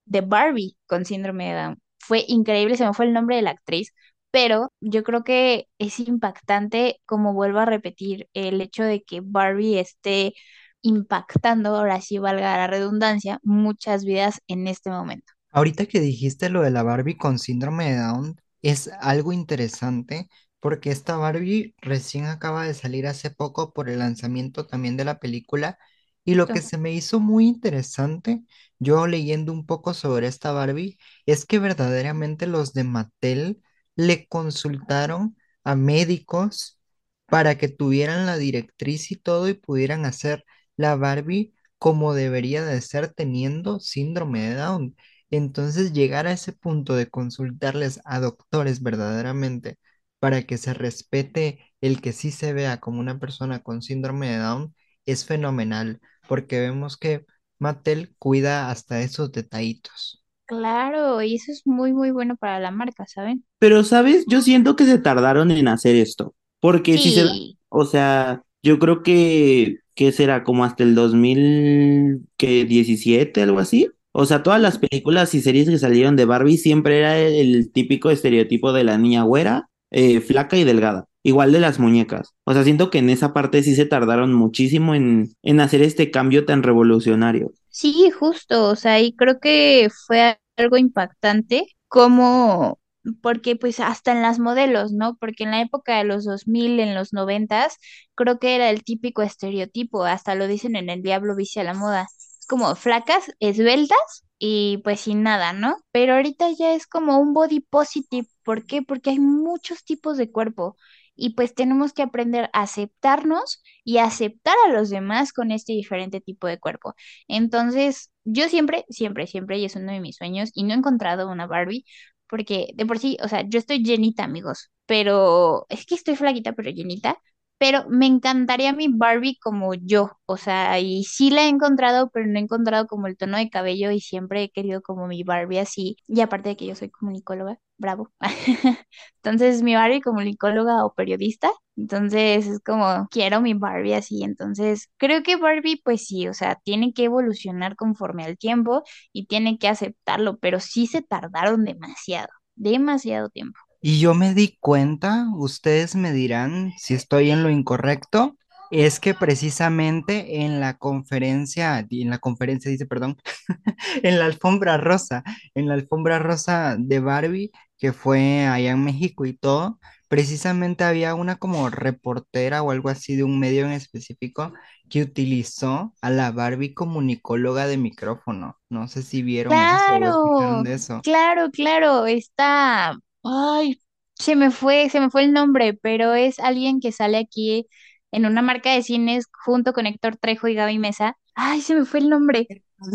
de 0.05 0.21
Barbie 0.21 0.77
con 0.87 1.05
síndrome 1.05 1.49
de 1.49 1.55
Down. 1.61 1.81
Fue 1.99 2.25
increíble, 2.27 2.77
se 2.77 2.85
me 2.85 2.93
fue 2.93 3.05
el 3.05 3.13
nombre 3.13 3.35
de 3.37 3.41
la 3.43 3.51
actriz, 3.51 3.93
pero 4.31 4.71
yo 4.81 5.03
creo 5.03 5.23
que 5.23 5.67
es 5.79 5.99
impactante, 5.99 7.01
como 7.05 7.33
vuelvo 7.33 7.59
a 7.59 7.65
repetir, 7.65 8.29
el 8.33 8.61
hecho 8.61 8.83
de 8.83 9.03
que 9.03 9.21
Barbie 9.23 9.79
esté 9.79 10.33
impactando, 10.81 11.75
ahora 11.75 12.01
sí 12.01 12.17
valga 12.19 12.57
la 12.57 12.67
redundancia, 12.67 13.39
muchas 13.43 14.05
vidas 14.05 14.41
en 14.47 14.67
este 14.67 14.89
momento. 14.91 15.33
Ahorita 15.51 15.85
que 15.87 15.99
dijiste 15.99 16.49
lo 16.49 16.61
de 16.61 16.71
la 16.71 16.83
Barbie 16.83 17.17
con 17.17 17.39
síndrome 17.39 17.91
de 17.91 17.97
Down, 17.97 18.35
es 18.61 18.89
algo 19.01 19.33
interesante 19.33 20.29
porque 20.59 20.91
esta 20.91 21.15
Barbie 21.17 21.75
recién 21.81 22.25
acaba 22.25 22.65
de 22.65 22.73
salir 22.73 23.07
hace 23.07 23.31
poco 23.31 23.73
por 23.73 23.89
el 23.89 23.99
lanzamiento 23.99 24.67
también 24.67 24.97
de 24.97 25.05
la 25.05 25.19
película 25.19 25.77
y 26.25 26.35
lo 26.35 26.51
que 26.51 26.61
se 26.61 26.77
me 26.77 26.91
hizo 26.93 27.19
muy 27.19 27.47
interesante, 27.47 28.43
yo 28.77 29.07
leyendo 29.07 29.51
un 29.53 29.65
poco 29.65 29.93
sobre 29.93 30.27
esta 30.27 30.51
Barbie, 30.51 30.99
es 31.25 31.45
que 31.45 31.57
verdaderamente 31.59 32.45
los 32.45 32.73
de 32.73 32.83
Mattel 32.83 33.61
le 33.99 34.27
consultaron 34.27 35.35
a 35.65 35.75
médicos 35.75 36.79
para 37.25 37.57
que 37.57 37.67
tuvieran 37.67 38.25
la 38.25 38.37
directriz 38.37 39.11
y 39.11 39.17
todo 39.17 39.49
y 39.49 39.53
pudieran 39.55 40.05
hacer 40.05 40.45
la 40.77 40.95
Barbie 40.95 41.53
como 41.77 42.13
debería 42.13 42.63
de 42.65 42.79
ser 42.81 43.13
teniendo 43.13 43.79
síndrome 43.81 44.49
de 44.49 44.55
Down. 44.55 44.95
Entonces, 45.31 45.93
llegar 45.93 46.27
a 46.27 46.31
ese 46.33 46.53
punto 46.53 46.95
de 46.95 47.09
consultarles 47.09 47.99
a 48.05 48.19
doctores 48.19 48.81
verdaderamente 48.81 49.77
para 50.19 50.43
que 50.43 50.57
se 50.57 50.73
respete 50.73 51.59
el 51.81 52.01
que 52.01 52.13
sí 52.13 52.31
se 52.31 52.53
vea 52.53 52.79
como 52.79 52.99
una 53.01 53.19
persona 53.19 53.59
con 53.63 53.81
síndrome 53.81 54.29
de 54.29 54.37
Down 54.37 54.75
es 55.05 55.25
fenomenal, 55.25 55.99
porque 56.27 56.59
vemos 56.61 56.97
que 56.97 57.25
Mattel 57.59 58.15
cuida 58.17 58.71
hasta 58.71 59.01
esos 59.01 59.31
detallitos. 59.31 60.23
Claro, 60.49 61.21
y 61.21 61.35
eso 61.35 61.51
es 61.51 61.61
muy, 61.65 61.93
muy 61.93 62.09
bueno 62.09 62.35
para 62.35 62.59
la 62.59 62.71
marca, 62.71 63.05
¿saben? 63.05 63.45
Pero, 63.59 63.83
¿sabes? 63.83 64.25
Yo 64.27 64.41
siento 64.41 64.75
que 64.75 64.85
se 64.85 64.97
tardaron 64.97 65.51
en 65.51 65.67
hacer 65.67 65.95
esto, 65.95 66.33
porque 66.59 66.97
si 66.97 67.11
se 67.11 67.27
o 67.69 67.85
sea, 67.85 68.41
yo 68.63 68.79
creo 68.79 69.03
que, 69.03 69.77
que 69.93 70.11
será 70.11 70.43
como 70.43 70.65
hasta 70.65 70.81
el 70.81 70.95
2017, 70.95 73.43
algo 73.43 73.59
así. 73.59 73.91
O 74.11 74.25
sea, 74.25 74.41
todas 74.41 74.59
las 74.59 74.79
películas 74.79 75.35
y 75.35 75.41
series 75.41 75.69
que 75.69 75.77
salieron 75.77 76.15
de 76.15 76.25
Barbie 76.25 76.57
siempre 76.57 76.97
era 76.97 77.19
el, 77.19 77.55
el 77.55 77.71
típico 77.71 78.09
estereotipo 78.09 78.73
de 78.73 78.83
la 78.83 78.97
niña 78.97 79.21
güera, 79.21 79.69
eh, 79.91 80.19
flaca 80.19 80.57
y 80.57 80.63
delgada, 80.63 81.05
igual 81.23 81.51
de 81.51 81.59
las 81.59 81.79
muñecas. 81.79 82.33
O 82.45 82.53
sea, 82.53 82.63
siento 82.63 82.89
que 82.89 82.99
en 82.99 83.09
esa 83.09 83.33
parte 83.33 83.63
sí 83.63 83.75
se 83.75 83.85
tardaron 83.85 84.33
muchísimo 84.33 84.95
en, 84.95 85.33
en 85.43 85.59
hacer 85.59 85.81
este 85.81 86.11
cambio 86.11 86.45
tan 86.45 86.63
revolucionario. 86.63 87.51
sí, 87.69 88.09
justo, 88.11 88.67
o 88.69 88.75
sea, 88.75 88.99
y 89.01 89.15
creo 89.15 89.39
que 89.39 89.89
fue 90.07 90.39
algo 90.57 90.77
impactante, 90.77 91.65
como, 91.87 92.79
porque 93.21 93.55
pues 93.55 93.79
hasta 93.79 94.11
en 94.11 94.21
las 94.21 94.39
modelos, 94.39 94.91
¿no? 94.91 95.15
Porque 95.17 95.43
en 95.43 95.51
la 95.51 95.61
época 95.61 95.97
de 95.97 96.03
los 96.03 96.25
2000, 96.25 96.79
en 96.79 96.95
los 96.95 97.13
90, 97.13 97.69
creo 98.15 98.39
que 98.39 98.55
era 98.55 98.69
el 98.69 98.83
típico 98.83 99.21
estereotipo, 99.21 100.03
hasta 100.05 100.35
lo 100.35 100.47
dicen 100.47 100.75
en 100.75 100.89
El 100.89 101.01
Diablo 101.01 101.35
Viste 101.35 101.61
a 101.61 101.63
la 101.63 101.73
Moda, 101.73 102.07
es 102.39 102.45
como 102.47 102.75
flacas, 102.75 103.31
esbeltas 103.39 103.97
y 104.37 104.79
pues 104.83 105.01
sin 105.01 105.23
nada, 105.23 105.53
¿no? 105.53 105.77
Pero 105.91 106.13
ahorita 106.15 106.49
ya 106.57 106.73
es 106.73 106.87
como 106.87 107.19
un 107.19 107.33
body 107.33 107.61
positive, 107.61 108.27
¿por 108.43 108.65
qué? 108.65 108.81
Porque 108.81 109.11
hay 109.11 109.19
muchos 109.19 109.83
tipos 109.83 110.17
de 110.17 110.31
cuerpo. 110.31 110.75
Y 111.19 111.31
pues 111.35 111.53
tenemos 111.55 111.93
que 111.93 112.01
aprender 112.03 112.49
a 112.53 112.61
aceptarnos 112.63 113.61
y 113.83 113.97
aceptar 113.97 114.55
a 114.67 114.71
los 114.73 114.89
demás 114.89 115.33
con 115.33 115.51
este 115.51 115.73
diferente 115.73 116.21
tipo 116.21 116.47
de 116.47 116.59
cuerpo. 116.59 116.95
Entonces, 117.27 118.11
yo 118.23 118.47
siempre, 118.49 118.85
siempre, 118.89 119.27
siempre, 119.27 119.57
y 119.59 119.65
es 119.65 119.75
uno 119.75 119.91
de 119.91 119.99
mis 119.99 120.15
sueños, 120.17 120.49
y 120.53 120.63
no 120.63 120.73
he 120.73 120.77
encontrado 120.77 121.29
una 121.29 121.47
Barbie, 121.47 121.85
porque 122.27 122.69
de 122.75 122.85
por 122.85 122.99
sí, 122.99 123.17
o 123.23 123.27
sea, 123.27 123.43
yo 123.47 123.59
estoy 123.59 123.83
llenita, 123.83 124.23
amigos, 124.23 124.69
pero 124.85 125.65
es 125.69 125.85
que 125.85 125.95
estoy 125.95 126.15
flaquita, 126.15 126.53
pero 126.53 126.69
llenita, 126.71 127.19
pero 127.59 127.85
me 127.89 128.07
encantaría 128.07 128.73
mi 128.73 128.87
Barbie 128.89 129.37
como 129.43 129.73
yo, 129.75 130.11
o 130.25 130.37
sea, 130.37 130.79
y 130.79 131.03
sí 131.03 131.29
la 131.31 131.43
he 131.43 131.49
encontrado, 131.49 132.09
pero 132.11 132.25
no 132.27 132.39
he 132.39 132.41
encontrado 132.41 132.87
como 132.87 133.07
el 133.07 133.17
tono 133.17 133.37
de 133.37 133.49
cabello 133.51 133.91
y 133.91 133.99
siempre 134.01 134.43
he 134.43 134.49
querido 134.51 134.81
como 134.81 135.07
mi 135.07 135.23
Barbie 135.23 135.59
así, 135.59 135.97
y 136.07 136.21
aparte 136.21 136.49
de 136.49 136.57
que 136.57 136.65
yo 136.67 136.75
soy 136.75 136.89
comunicóloga, 136.89 137.59
bravo. 137.77 138.11
Entonces, 139.23 139.61
mi 139.63 139.75
Barbie 139.75 140.01
comunicóloga 140.01 140.85
o 140.85 140.93
periodista, 140.93 141.51
entonces 141.75 142.47
es 142.47 142.59
como, 142.61 143.07
quiero 143.11 143.41
mi 143.41 143.53
Barbie 143.53 143.93
así, 143.93 144.23
entonces 144.23 144.89
creo 144.97 145.23
que 145.23 145.35
Barbie 145.37 145.81
pues 145.83 146.05
sí, 146.07 146.27
o 146.27 146.33
sea, 146.33 146.55
tiene 146.63 146.93
que 146.93 147.05
evolucionar 147.05 147.75
conforme 147.75 148.25
al 148.25 148.37
tiempo 148.37 148.83
y 149.13 149.27
tiene 149.27 149.57
que 149.57 149.67
aceptarlo, 149.69 150.37
pero 150.39 150.59
sí 150.59 150.87
se 150.87 151.01
tardaron 151.01 151.63
demasiado, 151.65 152.27
demasiado 152.55 153.29
tiempo. 153.29 153.59
Y 153.81 153.99
yo 153.99 154.13
me 154.13 154.33
di 154.33 154.57
cuenta, 154.59 155.27
ustedes 155.35 155.95
me 155.95 156.11
dirán 156.11 156.73
si 156.77 156.93
estoy 156.95 157.31
en 157.31 157.43
lo 157.43 157.49
incorrecto, 157.49 158.37
es 158.71 158.99
que 158.99 159.13
precisamente 159.15 160.41
en 160.43 160.59
la 160.59 160.77
conferencia, 160.77 161.85
en 161.89 162.09
la 162.09 162.19
conferencia 162.19 162.69
dice, 162.71 162.85
perdón, 162.85 163.17
en 164.03 164.19
la 164.19 164.25
alfombra 164.25 164.77
rosa, 164.77 165.23
en 165.55 165.67
la 165.67 165.73
alfombra 165.75 166.19
rosa 166.19 166.75
de 166.79 166.99
Barbie, 166.99 167.51
que 167.77 167.93
fue 167.93 168.45
allá 168.47 168.71
en 168.71 168.83
México 168.83 169.25
y 169.25 169.33
todo, 169.33 169.79
precisamente 170.09 170.83
había 170.83 171.15
una 171.15 171.37
como 171.37 171.69
reportera 171.69 172.61
o 172.63 172.71
algo 172.71 172.89
así 172.89 173.15
de 173.15 173.23
un 173.23 173.39
medio 173.39 173.65
en 173.65 173.71
específico 173.71 174.53
que 174.89 175.01
utilizó 175.03 175.93
a 176.01 176.09
la 176.09 176.31
Barbie 176.31 176.73
comunicóloga 176.73 177.67
de 177.67 177.77
micrófono. 177.77 178.57
No 178.69 178.87
sé 178.87 179.03
si 179.03 179.23
vieron 179.23 179.61
eso 179.61 179.97
o 179.97 180.09
escucharon 180.09 180.61
Claro, 180.61 180.65
de 180.65 180.73
eso. 180.75 181.03
claro, 181.03 181.49
claro, 181.51 182.05
está, 182.07 182.97
ay, 183.23 183.79
se 184.15 184.35
me 184.35 184.51
fue, 184.51 184.89
se 184.89 184.99
me 184.99 185.09
fue 185.09 185.23
el 185.23 185.33
nombre, 185.33 185.73
pero 185.73 186.13
es 186.13 186.39
alguien 186.39 186.79
que 186.79 186.91
sale 186.91 187.17
aquí 187.17 187.67
en 188.11 188.25
una 188.25 188.41
marca 188.41 188.73
de 188.73 188.83
cines 188.83 189.27
junto 189.45 189.73
con 189.73 189.85
Héctor 189.87 190.17
Trejo 190.17 190.47
y 190.47 190.55
Gaby 190.55 190.79
Mesa. 190.79 191.17
Ay, 191.35 191.61
se 191.61 191.75
me 191.75 191.85
fue 191.85 191.99
el 192.01 192.09
nombre. 192.09 192.47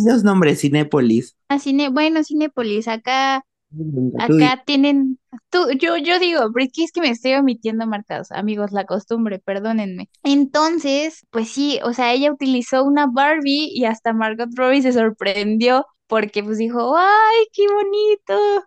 Los 0.06 0.24
nombres, 0.24 0.60
Cinépolis. 0.60 1.36
Ah, 1.48 1.58
Cine, 1.58 1.88
bueno, 1.90 2.24
Cinépolis, 2.24 2.88
acá, 2.88 3.44
acá 4.18 4.62
tienen, 4.66 5.18
tú, 5.50 5.70
yo, 5.78 5.96
yo 5.98 6.18
digo, 6.18 6.40
pero 6.52 6.66
es 6.66 6.72
que 6.72 6.84
es 6.84 6.92
que 6.92 7.00
me 7.00 7.10
estoy 7.10 7.34
omitiendo 7.34 7.86
marcas, 7.86 8.32
amigos, 8.32 8.72
la 8.72 8.84
costumbre, 8.86 9.38
perdónenme. 9.40 10.10
Entonces, 10.22 11.26
pues 11.30 11.50
sí, 11.50 11.80
o 11.84 11.92
sea, 11.92 12.12
ella 12.12 12.32
utilizó 12.32 12.84
una 12.84 13.06
Barbie 13.06 13.70
y 13.74 13.84
hasta 13.86 14.12
Margot 14.12 14.50
Robbie 14.56 14.82
se 14.82 14.92
sorprendió 14.92 15.86
porque 16.08 16.42
pues 16.44 16.58
dijo, 16.58 16.96
¡ay, 16.96 17.46
qué 17.52 17.64
bonito! 17.68 18.64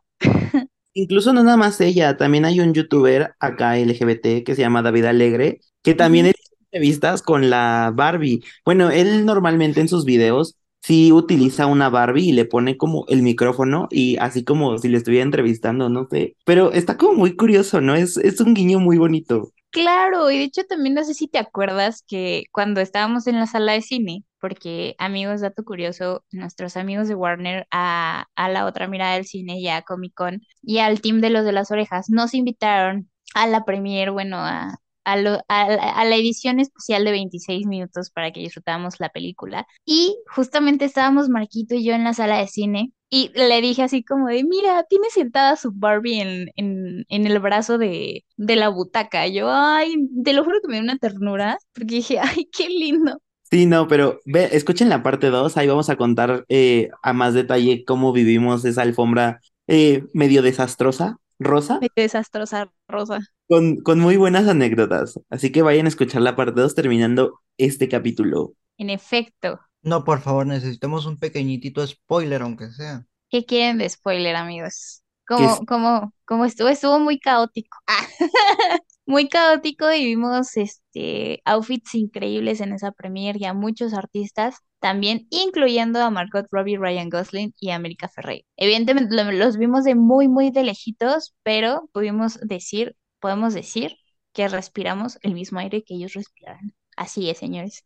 Incluso 0.97 1.31
no 1.31 1.43
nada 1.43 1.57
más 1.57 1.79
ella, 1.79 2.17
también 2.17 2.43
hay 2.45 2.59
un 2.59 2.73
youtuber 2.73 3.35
acá 3.39 3.77
LGBT 3.77 4.43
que 4.43 4.55
se 4.55 4.61
llama 4.61 4.81
David 4.81 5.05
Alegre, 5.05 5.59
que 5.83 5.93
también 5.93 6.25
él 6.25 6.33
hizo 6.39 6.55
entrevistas 6.59 7.21
con 7.21 7.51
la 7.51 7.91
Barbie. 7.95 8.43
Bueno, 8.65 8.89
él 8.89 9.23
normalmente 9.23 9.79
en 9.79 9.89
sus 9.89 10.05
videos 10.05 10.55
sí 10.81 11.11
utiliza 11.11 11.67
una 11.67 11.89
Barbie 11.89 12.29
y 12.29 12.31
le 12.31 12.45
pone 12.45 12.77
como 12.77 13.05
el 13.09 13.21
micrófono 13.21 13.87
y 13.91 14.17
así 14.17 14.43
como 14.43 14.75
si 14.79 14.87
le 14.89 14.97
estuviera 14.97 15.23
entrevistando, 15.23 15.87
no 15.87 16.07
sé. 16.09 16.35
Pero 16.45 16.71
está 16.71 16.97
como 16.97 17.13
muy 17.13 17.35
curioso, 17.35 17.79
¿no? 17.79 17.93
Es, 17.93 18.17
es 18.17 18.41
un 18.41 18.55
guiño 18.55 18.79
muy 18.79 18.97
bonito. 18.97 19.51
Claro, 19.69 20.31
y 20.31 20.39
de 20.39 20.45
hecho 20.45 20.63
también 20.63 20.95
no 20.95 21.03
sé 21.03 21.13
si 21.13 21.27
te 21.27 21.37
acuerdas 21.37 22.03
que 22.07 22.45
cuando 22.51 22.81
estábamos 22.81 23.27
en 23.27 23.37
la 23.39 23.45
sala 23.45 23.73
de 23.73 23.81
cine, 23.81 24.23
porque 24.39 24.95
amigos, 24.99 25.41
dato 25.41 25.63
curioso, 25.63 26.23
nuestros 26.31 26.77
amigos 26.77 27.07
de 27.07 27.15
Warner 27.15 27.67
a, 27.71 28.25
a 28.35 28.49
la 28.49 28.65
otra 28.65 28.87
mirada 28.87 29.13
del 29.15 29.25
cine 29.25 29.59
y 29.59 29.67
a 29.69 29.81
Comic 29.83 30.13
Con 30.13 30.41
y 30.61 30.79
al 30.79 31.01
team 31.01 31.21
de 31.21 31.29
los 31.29 31.45
de 31.45 31.51
las 31.53 31.71
orejas 31.71 32.09
nos 32.09 32.33
invitaron 32.33 33.09
a 33.33 33.47
la 33.47 33.65
premiere, 33.65 34.11
bueno, 34.11 34.37
a, 34.37 34.77
a, 35.03 35.17
lo- 35.17 35.39
a 35.47 35.63
a 36.01 36.05
la 36.05 36.15
edición 36.15 36.59
especial 36.59 37.03
de 37.05 37.11
26 37.11 37.65
minutos 37.67 38.09
para 38.11 38.31
que 38.31 38.39
disfrutáramos 38.41 38.99
la 38.99 39.09
película. 39.09 39.67
Y 39.85 40.17
justamente 40.33 40.85
estábamos 40.85 41.29
Marquito 41.29 41.75
y 41.75 41.83
yo 41.85 41.93
en 41.93 42.03
la 42.03 42.13
sala 42.13 42.37
de 42.39 42.47
cine. 42.47 42.91
Y 43.09 43.31
le 43.35 43.61
dije 43.61 43.83
así 43.83 44.03
como 44.03 44.27
de, 44.27 44.43
mira, 44.43 44.83
tiene 44.83 45.09
sentada 45.09 45.55
su 45.55 45.71
Barbie 45.73 46.19
en, 46.21 46.49
en, 46.55 47.05
en 47.07 47.25
el 47.27 47.39
brazo 47.39 47.77
de, 47.77 48.25
de 48.35 48.55
la 48.57 48.67
butaca. 48.69 49.25
Y 49.27 49.35
yo, 49.35 49.49
ay, 49.49 49.95
te 50.25 50.33
lo 50.33 50.43
juro 50.43 50.59
que 50.61 50.67
me 50.67 50.73
dio 50.75 50.83
una 50.83 50.97
ternura, 50.97 51.57
porque 51.73 51.95
dije, 51.95 52.19
ay, 52.21 52.49
qué 52.51 52.67
lindo. 52.69 53.21
Sí, 53.49 53.65
no, 53.65 53.87
pero 53.87 54.19
ve, 54.25 54.49
escuchen 54.51 54.89
la 54.89 55.03
parte 55.03 55.27
2, 55.29 55.55
ahí 55.55 55.67
vamos 55.67 55.89
a 55.89 55.95
contar 55.95 56.45
eh, 56.49 56.89
a 57.01 57.13
más 57.13 57.33
detalle 57.33 57.85
cómo 57.85 58.11
vivimos 58.11 58.65
esa 58.65 58.81
alfombra 58.81 59.39
eh, 59.67 60.03
medio 60.13 60.41
desastrosa, 60.41 61.17
rosa. 61.39 61.79
Me 61.79 61.89
desastrosa, 61.95 62.71
Rosa. 62.87 63.19
Con, 63.47 63.77
con 63.77 63.99
muy 63.99 64.17
buenas 64.17 64.47
anécdotas. 64.47 65.19
Así 65.29 65.51
que 65.53 65.61
vayan 65.61 65.85
a 65.85 65.89
escuchar 65.89 66.21
la 66.21 66.35
parte 66.35 66.59
2 66.59 66.75
terminando 66.75 67.39
este 67.57 67.87
capítulo. 67.87 68.53
En 68.79 68.89
efecto, 68.89 69.59
No, 69.81 70.03
por 70.03 70.21
favor, 70.21 70.45
necesitamos 70.45 71.05
un 71.05 71.17
pequeñito 71.17 71.85
spoiler, 71.87 72.41
aunque 72.41 72.69
sea. 72.71 73.05
¿qué 73.29 73.45
quieren 73.45 73.77
de 73.77 73.89
spoiler, 73.89 74.35
amigos? 74.35 75.03
Es- 75.35 75.59
Como, 75.59 75.65
como, 75.65 76.13
como 76.25 76.45
estuvo, 76.45 76.69
estuvo 76.69 76.99
muy 76.99 77.19
caótico. 77.19 77.77
Ah, 77.87 78.05
muy 79.07 79.29
caótico 79.29 79.91
y 79.93 80.05
vimos 80.05 80.57
este 80.57 81.41
outfits 81.45 81.95
increíbles 81.95 82.61
en 82.61 82.73
esa 82.73 82.91
premiere 82.93 83.39
y 83.41 83.45
a 83.45 83.53
muchos 83.55 83.93
artistas 83.95 84.57
también, 84.79 85.27
incluyendo 85.31 86.01
a 86.03 86.11
Margot 86.11 86.45
Robbie, 86.51 86.77
Ryan 86.77 87.09
Gosling 87.09 87.53
y 87.59 87.71
América 87.71 88.09
Ferrer. 88.09 88.43
Evidentemente 88.57 89.15
lo- 89.15 89.31
los 89.31 89.57
vimos 89.57 89.83
de 89.85 89.95
muy, 89.95 90.27
muy 90.27 90.51
de 90.51 90.63
lejitos, 90.63 91.35
pero 91.43 91.89
pudimos 91.93 92.39
decir, 92.41 92.95
podemos 93.19 93.53
decir 93.55 93.95
que 94.33 94.47
respiramos 94.49 95.19
el 95.23 95.33
mismo 95.33 95.59
aire 95.59 95.83
que 95.83 95.95
ellos 95.95 96.13
respiraron. 96.13 96.75
Así 96.97 97.29
es, 97.31 97.39
señores. 97.39 97.85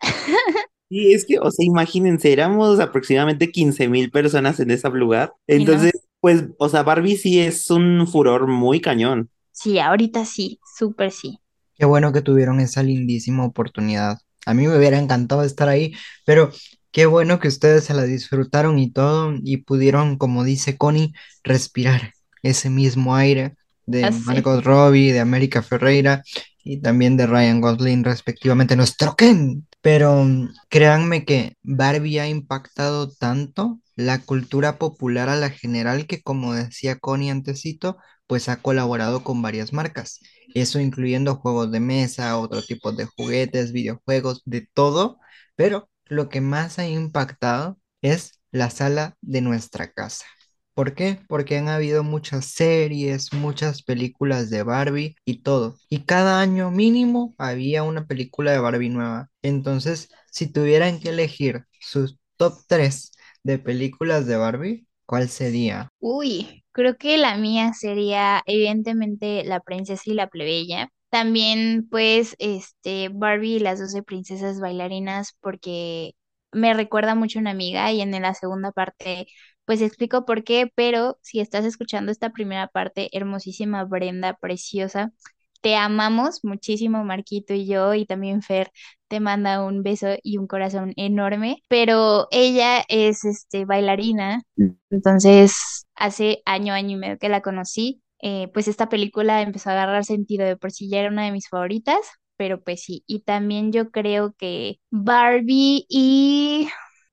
y 0.88 1.12
es 1.14 1.26
que, 1.26 1.38
o 1.38 1.50
sea, 1.50 1.66
imagínense, 1.66 2.32
éramos 2.32 2.80
aproximadamente 2.80 3.50
15 3.50 3.88
mil 3.88 4.10
personas 4.10 4.58
en 4.60 4.70
ese 4.70 4.88
lugar. 4.90 5.34
No, 5.56 5.78
Entonces, 5.78 5.92
pues, 6.20 6.44
o 6.58 6.68
sea, 6.68 6.82
Barbie 6.82 7.16
sí 7.16 7.40
es 7.40 7.70
un 7.70 8.06
furor 8.06 8.46
muy 8.48 8.80
cañón. 8.80 9.30
Sí, 9.60 9.78
ahorita 9.78 10.24
sí, 10.24 10.60
súper 10.78 11.10
sí. 11.10 11.38
Qué 11.74 11.84
bueno 11.84 12.12
que 12.12 12.22
tuvieron 12.22 12.60
esa 12.60 12.82
lindísima 12.82 13.44
oportunidad. 13.44 14.18
A 14.46 14.54
mí 14.54 14.66
me 14.66 14.76
hubiera 14.76 14.98
encantado 14.98 15.42
estar 15.44 15.68
ahí, 15.68 15.94
pero 16.24 16.50
qué 16.90 17.06
bueno 17.06 17.38
que 17.38 17.48
ustedes 17.48 17.84
se 17.84 17.94
la 17.94 18.04
disfrutaron 18.04 18.78
y 18.78 18.90
todo 18.90 19.34
y 19.42 19.58
pudieron, 19.58 20.16
como 20.16 20.44
dice 20.44 20.76
Connie, 20.76 21.12
respirar 21.44 22.12
ese 22.42 22.70
mismo 22.70 23.14
aire 23.14 23.56
de 23.86 24.02
Ya 24.02 24.12
sé. 24.12 24.20
Margot 24.24 24.62
Robbie, 24.64 25.12
de 25.12 25.20
América 25.20 25.62
Ferreira 25.62 26.22
y 26.62 26.80
también 26.80 27.16
de 27.16 27.26
Ryan 27.26 27.60
Gosling, 27.60 28.04
respectivamente, 28.04 28.76
nuestro 28.76 29.16
Ken. 29.16 29.66
Pero 29.80 30.24
mm, 30.24 30.48
créanme 30.68 31.24
que 31.24 31.56
Barbie 31.62 32.18
ha 32.18 32.28
impactado 32.28 33.10
tanto 33.10 33.80
la 33.96 34.20
cultura 34.20 34.78
popular 34.78 35.28
a 35.28 35.36
la 35.36 35.50
general 35.50 36.06
que, 36.06 36.22
como 36.22 36.54
decía 36.54 36.98
Connie 36.98 37.30
antesito, 37.30 37.96
pues 38.28 38.48
ha 38.50 38.62
colaborado 38.62 39.24
con 39.24 39.42
varias 39.42 39.72
marcas. 39.74 40.20
Eso 40.54 40.80
incluyendo 40.80 41.36
juegos 41.36 41.72
de 41.72 41.80
mesa, 41.80 42.38
otro 42.38 42.62
tipo 42.62 42.92
de 42.92 43.06
juguetes, 43.06 43.72
videojuegos, 43.72 44.42
de 44.46 44.68
todo. 44.74 45.18
Pero 45.56 45.90
lo 46.06 46.28
que 46.30 46.40
más 46.42 46.78
ha 46.78 46.86
impactado 46.88 47.80
es 48.02 48.40
la 48.52 48.70
sala 48.70 49.16
de 49.22 49.40
nuestra 49.42 49.92
casa. 49.92 50.26
¿Por 50.74 50.94
qué? 50.94 51.20
Porque 51.28 51.56
han 51.58 51.68
habido 51.68 52.04
muchas 52.04 52.46
series, 52.46 53.32
muchas 53.32 53.82
películas 53.82 54.48
de 54.50 54.62
Barbie 54.62 55.16
y 55.24 55.42
todo. 55.42 55.76
Y 55.88 56.04
cada 56.04 56.40
año 56.40 56.70
mínimo 56.70 57.34
había 57.38 57.82
una 57.82 58.06
película 58.06 58.52
de 58.52 58.60
Barbie 58.60 58.88
nueva. 58.90 59.28
Entonces, 59.42 60.08
si 60.30 60.46
tuvieran 60.52 61.00
que 61.00 61.08
elegir 61.10 61.64
sus 61.80 62.18
top 62.36 62.58
3 62.68 63.12
de 63.42 63.58
películas 63.58 64.26
de 64.26 64.36
Barbie, 64.36 64.86
¿cuál 65.06 65.28
sería? 65.28 65.88
Uy, 66.00 66.64
creo 66.78 66.96
que 66.96 67.18
la 67.18 67.36
mía 67.36 67.72
sería 67.74 68.42
evidentemente 68.46 69.44
La 69.44 69.60
princesa 69.60 70.02
y 70.06 70.14
la 70.14 70.28
plebeya. 70.28 70.90
También, 71.10 71.88
pues, 71.90 72.36
este, 72.38 73.08
Barbie 73.12 73.56
y 73.56 73.58
las 73.60 73.80
doce 73.80 74.02
princesas 74.02 74.60
bailarinas, 74.60 75.36
porque 75.40 76.12
me 76.52 76.74
recuerda 76.74 77.14
mucho 77.14 77.38
a 77.38 77.42
una 77.42 77.50
amiga 77.52 77.90
y 77.92 78.00
en 78.02 78.10
la 78.22 78.34
segunda 78.34 78.72
parte, 78.72 79.26
pues 79.64 79.80
explico 79.82 80.24
por 80.26 80.44
qué, 80.44 80.70
pero 80.74 81.18
si 81.22 81.40
estás 81.40 81.64
escuchando 81.64 82.12
esta 82.12 82.30
primera 82.30 82.68
parte, 82.68 83.08
hermosísima 83.12 83.84
Brenda, 83.84 84.34
preciosa, 84.40 85.12
te 85.60 85.76
amamos 85.76 86.40
muchísimo, 86.44 87.04
Marquito 87.04 87.54
y 87.54 87.66
yo, 87.66 87.94
y 87.94 88.06
también 88.06 88.42
Fer 88.42 88.70
te 89.08 89.20
manda 89.20 89.64
un 89.64 89.82
beso 89.82 90.08
y 90.22 90.38
un 90.38 90.46
corazón 90.46 90.92
enorme, 90.96 91.62
pero 91.68 92.28
ella 92.30 92.84
es, 92.88 93.24
este, 93.24 93.64
bailarina 93.64 94.42
entonces, 94.90 95.86
hace 95.94 96.42
año, 96.46 96.72
año 96.74 96.90
y 96.96 96.96
medio 96.96 97.18
que 97.18 97.28
la 97.28 97.40
conocí, 97.42 98.02
eh, 98.20 98.48
pues 98.52 98.68
esta 98.68 98.88
película 98.88 99.42
empezó 99.42 99.70
a 99.70 99.72
agarrar 99.74 100.04
sentido 100.04 100.46
de 100.46 100.56
por 100.56 100.72
sí 100.72 100.88
ya 100.88 101.00
era 101.00 101.10
una 101.10 101.24
de 101.24 101.32
mis 101.32 101.48
favoritas, 101.48 101.98
pero 102.36 102.62
pues 102.62 102.82
sí, 102.82 103.04
y 103.06 103.20
también 103.20 103.72
yo 103.72 103.90
creo 103.90 104.32
que 104.38 104.80
Barbie 104.90 105.86
y... 105.88 106.68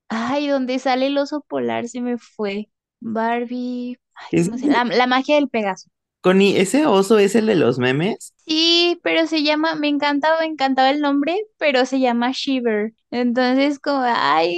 Ay, 0.08 0.46
¿dónde 0.48 0.78
sale 0.78 1.08
el 1.08 1.18
oso 1.18 1.44
polar? 1.48 1.88
Se 1.88 2.00
me 2.00 2.16
fue. 2.18 2.70
Barbie... 3.00 3.98
Ay, 4.14 4.28
Es 4.30 4.48
¿cómo 4.48 4.56
se 4.58 4.66
llama? 4.66 4.84
La, 4.84 4.84
la 4.84 5.06
magia 5.06 5.34
del 5.36 5.48
Pegaso. 5.48 5.90
Connie, 6.26 6.58
¿ese 6.58 6.86
oso 6.86 7.18
es 7.18 7.36
el 7.36 7.46
de 7.46 7.54
los 7.54 7.78
memes? 7.78 8.34
Sí, 8.46 9.00
pero 9.02 9.26
se 9.26 9.42
llama, 9.42 9.74
me 9.74 9.88
encantaba, 9.88 10.40
me 10.40 10.46
encantaba 10.46 10.90
el 10.90 11.00
nombre, 11.00 11.36
pero 11.58 11.84
se 11.84 11.98
llama 12.00 12.30
Shiver. 12.32 12.92
Entonces, 13.10 13.78
como, 13.80 14.02
ay, 14.04 14.54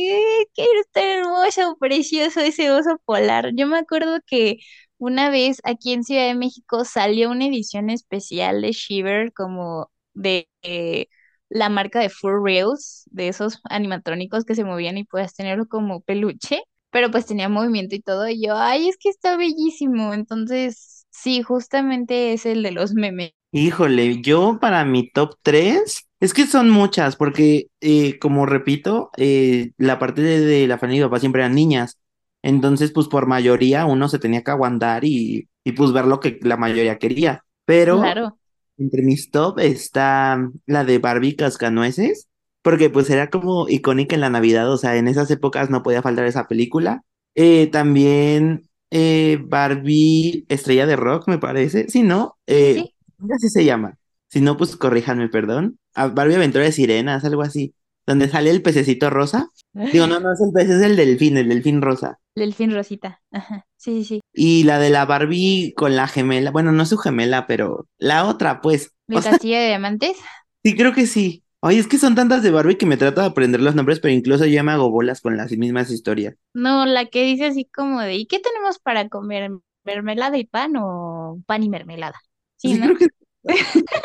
qué 0.55 0.65
tan 0.93 1.05
hermoso, 1.05 1.77
precioso 1.81 2.41
ese 2.41 2.71
oso 2.71 2.99
polar. 3.07 3.53
Yo 3.55 3.67
me 3.67 3.79
acuerdo 3.79 4.19
que 4.27 4.59
una 4.99 5.31
vez 5.31 5.59
aquí 5.65 5.93
en 5.95 6.05
Ciudad 6.05 6.27
de 6.27 6.35
México 6.35 6.85
salió 6.85 7.31
una 7.31 7.47
edición 7.47 7.89
especial 7.91 8.61
de 8.63 8.73
Shiver, 8.73 9.33
como 9.33 9.91
de 10.15 10.49
eh, 10.63 11.07
la 11.49 11.69
marca 11.71 12.01
de 12.01 12.11
Fur 12.11 12.43
Reels, 12.43 13.05
de 13.11 13.29
esos 13.29 13.61
animatrónicos 13.65 14.45
que 14.45 14.55
se 14.55 14.65
movían 14.65 14.99
y 14.99 15.05
puedas 15.05 15.35
tenerlo 15.35 15.67
como 15.67 16.01
peluche, 16.03 16.63
pero 16.91 17.11
pues 17.11 17.25
tenía 17.27 17.49
movimiento 17.49 17.95
y 17.95 18.01
todo. 18.03 18.29
Y 18.29 18.45
yo, 18.47 18.55
ay, 18.57 18.89
es 18.89 18.97
que 18.99 19.09
está 19.09 19.37
bellísimo. 19.37 20.13
Entonces, 20.15 20.98
sí, 21.23 21.43
justamente 21.43 22.33
es 22.33 22.47
el 22.47 22.63
de 22.63 22.73
los 22.73 22.95
memes. 22.95 23.33
Híjole, 23.51 24.21
yo 24.21 24.59
para 24.61 24.85
mi 24.85 25.11
top 25.11 25.37
3, 25.43 26.07
es 26.21 26.35
que 26.35 26.47
son 26.47 26.69
muchas, 26.71 27.17
porque 27.17 27.69
eh, 27.81 28.19
como 28.19 28.45
repito, 28.47 29.11
eh, 29.17 29.73
la 29.79 29.99
parte 29.99 30.21
de, 30.23 30.41
de 30.41 30.67
la 30.67 30.77
familia 30.79 31.01
y 31.01 31.05
mi 31.05 31.09
papá 31.09 31.21
siempre 31.21 31.41
eran 31.43 31.55
niñas. 31.55 31.99
Entonces, 32.43 32.93
pues 32.93 33.09
por 33.09 33.27
mayoría 33.27 33.87
uno 33.87 34.09
se 34.09 34.19
tenía 34.19 34.43
que 34.45 34.51
aguantar 34.51 35.05
y, 35.05 35.49
y 35.65 35.73
pues 35.73 35.93
ver 35.93 36.05
lo 36.07 36.21
que 36.21 36.39
la 36.43 36.57
mayoría 36.59 36.99
quería. 36.99 37.45
Pero 37.65 38.15
Claro. 38.15 38.39
entre 38.79 39.03
mis 39.03 39.31
top 39.31 39.59
está 39.61 40.51
la 40.67 40.85
de 40.85 40.99
Barbie 40.99 41.37
Cascanueces, 41.37 42.29
porque 42.63 42.91
pues 42.91 43.11
era 43.11 43.31
como 43.31 43.69
icónica 43.69 44.15
en 44.15 44.21
la 44.23 44.31
Navidad, 44.31 44.71
o 44.73 44.77
sea, 44.79 44.97
en 44.97 45.09
esas 45.09 45.31
épocas 45.31 45.71
no 45.71 45.83
podía 45.83 46.03
faltar 46.03 46.27
esa 46.27 46.47
película. 46.49 47.03
Eh, 47.35 47.69
también 47.69 48.68
eh, 48.91 49.39
Barbie 49.43 50.45
Estrella 50.49 50.87
de 50.87 50.97
Rock, 50.97 51.29
me 51.29 51.39
parece. 51.39 51.89
Si 51.89 52.03
no, 52.03 52.39
eh, 52.47 52.75
sí. 52.75 52.95
así 53.33 53.49
se 53.49 53.65
llama. 53.65 53.97
Si 54.29 54.41
no, 54.41 54.57
pues 54.57 54.77
corríjanme, 54.77 55.29
perdón. 55.29 55.79
Ah, 55.95 56.09
Barbie 56.09 56.35
Aventura 56.35 56.65
de 56.65 56.73
Sirenas, 56.73 57.25
algo 57.25 57.43
así. 57.43 57.75
Donde 58.07 58.29
sale 58.29 58.51
el 58.51 58.63
pececito 58.63 59.11
rosa. 59.11 59.51
Digo, 59.73 60.07
no, 60.07 60.19
no 60.21 60.33
es 60.33 60.41
el 60.41 60.51
pez, 60.53 60.71
es 60.71 60.83
el 60.83 60.97
delfín, 60.97 61.37
el 61.37 61.49
delfín 61.49 61.83
rosa. 61.83 62.19
Delfín 62.35 62.73
Rosita. 62.73 63.21
Ajá. 63.33 63.67
Sí, 63.77 63.99
sí, 63.99 64.05
sí. 64.05 64.21
Y 64.33 64.65
la 64.65 64.79
de 64.79 64.91
la 64.91 65.05
Barbie 65.05 65.75
con 65.77 65.97
la 65.97 66.07
gemela, 66.09 66.51
bueno, 66.51 66.73
no 66.73 66.85
es 66.85 66.89
su 66.89 66.97
gemela, 66.97 67.47
pero 67.47 67.87
la 67.99 68.25
otra, 68.27 68.61
pues. 68.61 68.93
El 69.09 69.23
sea, 69.23 69.33
castillo 69.33 69.57
de 69.59 69.67
diamantes. 69.67 70.17
sí, 70.63 70.77
creo 70.77 70.93
que 70.95 71.07
sí. 71.07 71.45
Oye, 71.61 71.79
es 71.79 71.87
que 71.89 71.99
son 71.99 72.15
tantas 72.17 72.43
de 72.43 72.51
Barbie 72.51 72.77
que 72.79 72.87
me 72.87 72.97
trato 72.97 73.21
de 73.21 73.27
aprender 73.29 73.61
los 73.61 73.75
nombres, 73.75 74.01
pero 74.01 74.15
incluso 74.15 74.47
yo 74.47 74.63
me 74.65 74.73
hago 74.73 74.91
bolas 74.91 75.21
con 75.21 75.37
las 75.37 75.51
mismas 75.53 75.91
historias. 75.91 76.35
No, 76.55 76.87
la 76.87 77.07
que 77.07 77.23
dice 77.25 77.47
así 77.47 77.65
como 77.67 78.01
de, 78.01 78.17
¿y 78.17 78.27
qué 78.27 78.41
tenemos 78.41 78.79
para 78.79 79.09
comer? 79.09 79.51
¿Mermelada 79.85 80.37
y 80.39 80.45
pan 80.45 80.73
o 80.77 81.41
pan 81.47 81.63
y 81.63 81.69
mermelada? 81.69 82.19
Sí, 82.57 82.75
Sí, 82.75 82.79
¿no? 82.79 82.87
creo 82.87 82.97
que 82.97 83.07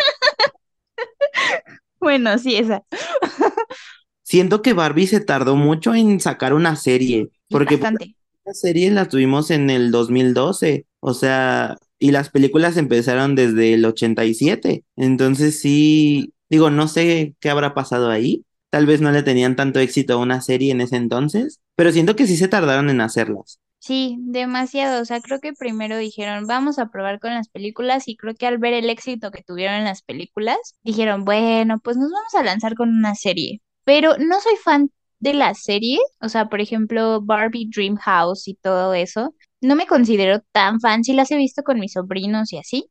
Bueno, 1.99 2.37
sí, 2.37 2.55
esa. 2.57 2.83
siento 4.23 4.61
que 4.61 4.73
Barbie 4.73 5.07
se 5.07 5.19
tardó 5.21 5.55
mucho 5.55 5.93
en 5.95 6.19
sacar 6.19 6.53
una 6.53 6.75
serie, 6.75 7.29
porque 7.49 7.77
bastante. 7.79 8.15
la 8.45 8.53
serie 8.53 8.91
la 8.91 9.07
tuvimos 9.09 9.51
en 9.51 9.69
el 9.69 9.91
2012, 9.91 10.87
o 10.99 11.13
sea, 11.13 11.77
y 11.99 12.11
las 12.11 12.29
películas 12.29 12.77
empezaron 12.77 13.35
desde 13.35 13.73
el 13.73 13.85
87. 13.85 14.83
Entonces 14.95 15.59
sí, 15.61 16.33
digo, 16.53 16.69
no 16.69 16.87
sé 16.87 17.35
qué 17.39 17.49
habrá 17.49 17.73
pasado 17.73 18.11
ahí. 18.11 18.45
Tal 18.69 18.85
vez 18.85 19.01
no 19.01 19.11
le 19.11 19.23
tenían 19.23 19.55
tanto 19.55 19.79
éxito 19.79 20.13
a 20.13 20.17
una 20.17 20.39
serie 20.39 20.71
en 20.71 20.81
ese 20.81 20.97
entonces, 20.97 21.59
pero 21.75 21.91
siento 21.91 22.15
que 22.15 22.27
sí 22.27 22.37
se 22.37 22.47
tardaron 22.47 22.91
en 22.91 23.01
hacerlas. 23.01 23.59
Sí, 23.79 24.17
demasiado. 24.19 25.01
O 25.01 25.05
sea, 25.05 25.19
creo 25.19 25.39
que 25.39 25.53
primero 25.53 25.97
dijeron, 25.97 26.45
vamos 26.45 26.77
a 26.77 26.91
probar 26.91 27.19
con 27.19 27.33
las 27.33 27.49
películas 27.49 28.07
y 28.07 28.15
creo 28.15 28.35
que 28.35 28.45
al 28.45 28.59
ver 28.59 28.73
el 28.73 28.89
éxito 28.91 29.31
que 29.31 29.41
tuvieron 29.41 29.77
en 29.77 29.83
las 29.85 30.03
películas, 30.03 30.57
dijeron, 30.83 31.25
bueno, 31.25 31.79
pues 31.83 31.97
nos 31.97 32.11
vamos 32.11 32.35
a 32.35 32.43
lanzar 32.43 32.75
con 32.75 32.89
una 32.89 33.15
serie. 33.15 33.61
Pero 33.83 34.15
no 34.19 34.39
soy 34.39 34.55
fan 34.63 34.91
de 35.19 35.33
las 35.33 35.63
series, 35.63 36.01
o 36.21 36.29
sea, 36.29 36.49
por 36.49 36.61
ejemplo, 36.61 37.19
Barbie 37.21 37.69
Dream 37.75 37.95
House 37.97 38.47
y 38.47 38.53
todo 38.55 38.93
eso. 38.93 39.33
No 39.59 39.75
me 39.75 39.87
considero 39.87 40.41
tan 40.51 40.79
fan, 40.79 41.03
sí 41.03 41.13
las 41.13 41.31
he 41.31 41.37
visto 41.37 41.63
con 41.63 41.79
mis 41.79 41.93
sobrinos 41.93 42.53
y 42.53 42.59
así, 42.59 42.89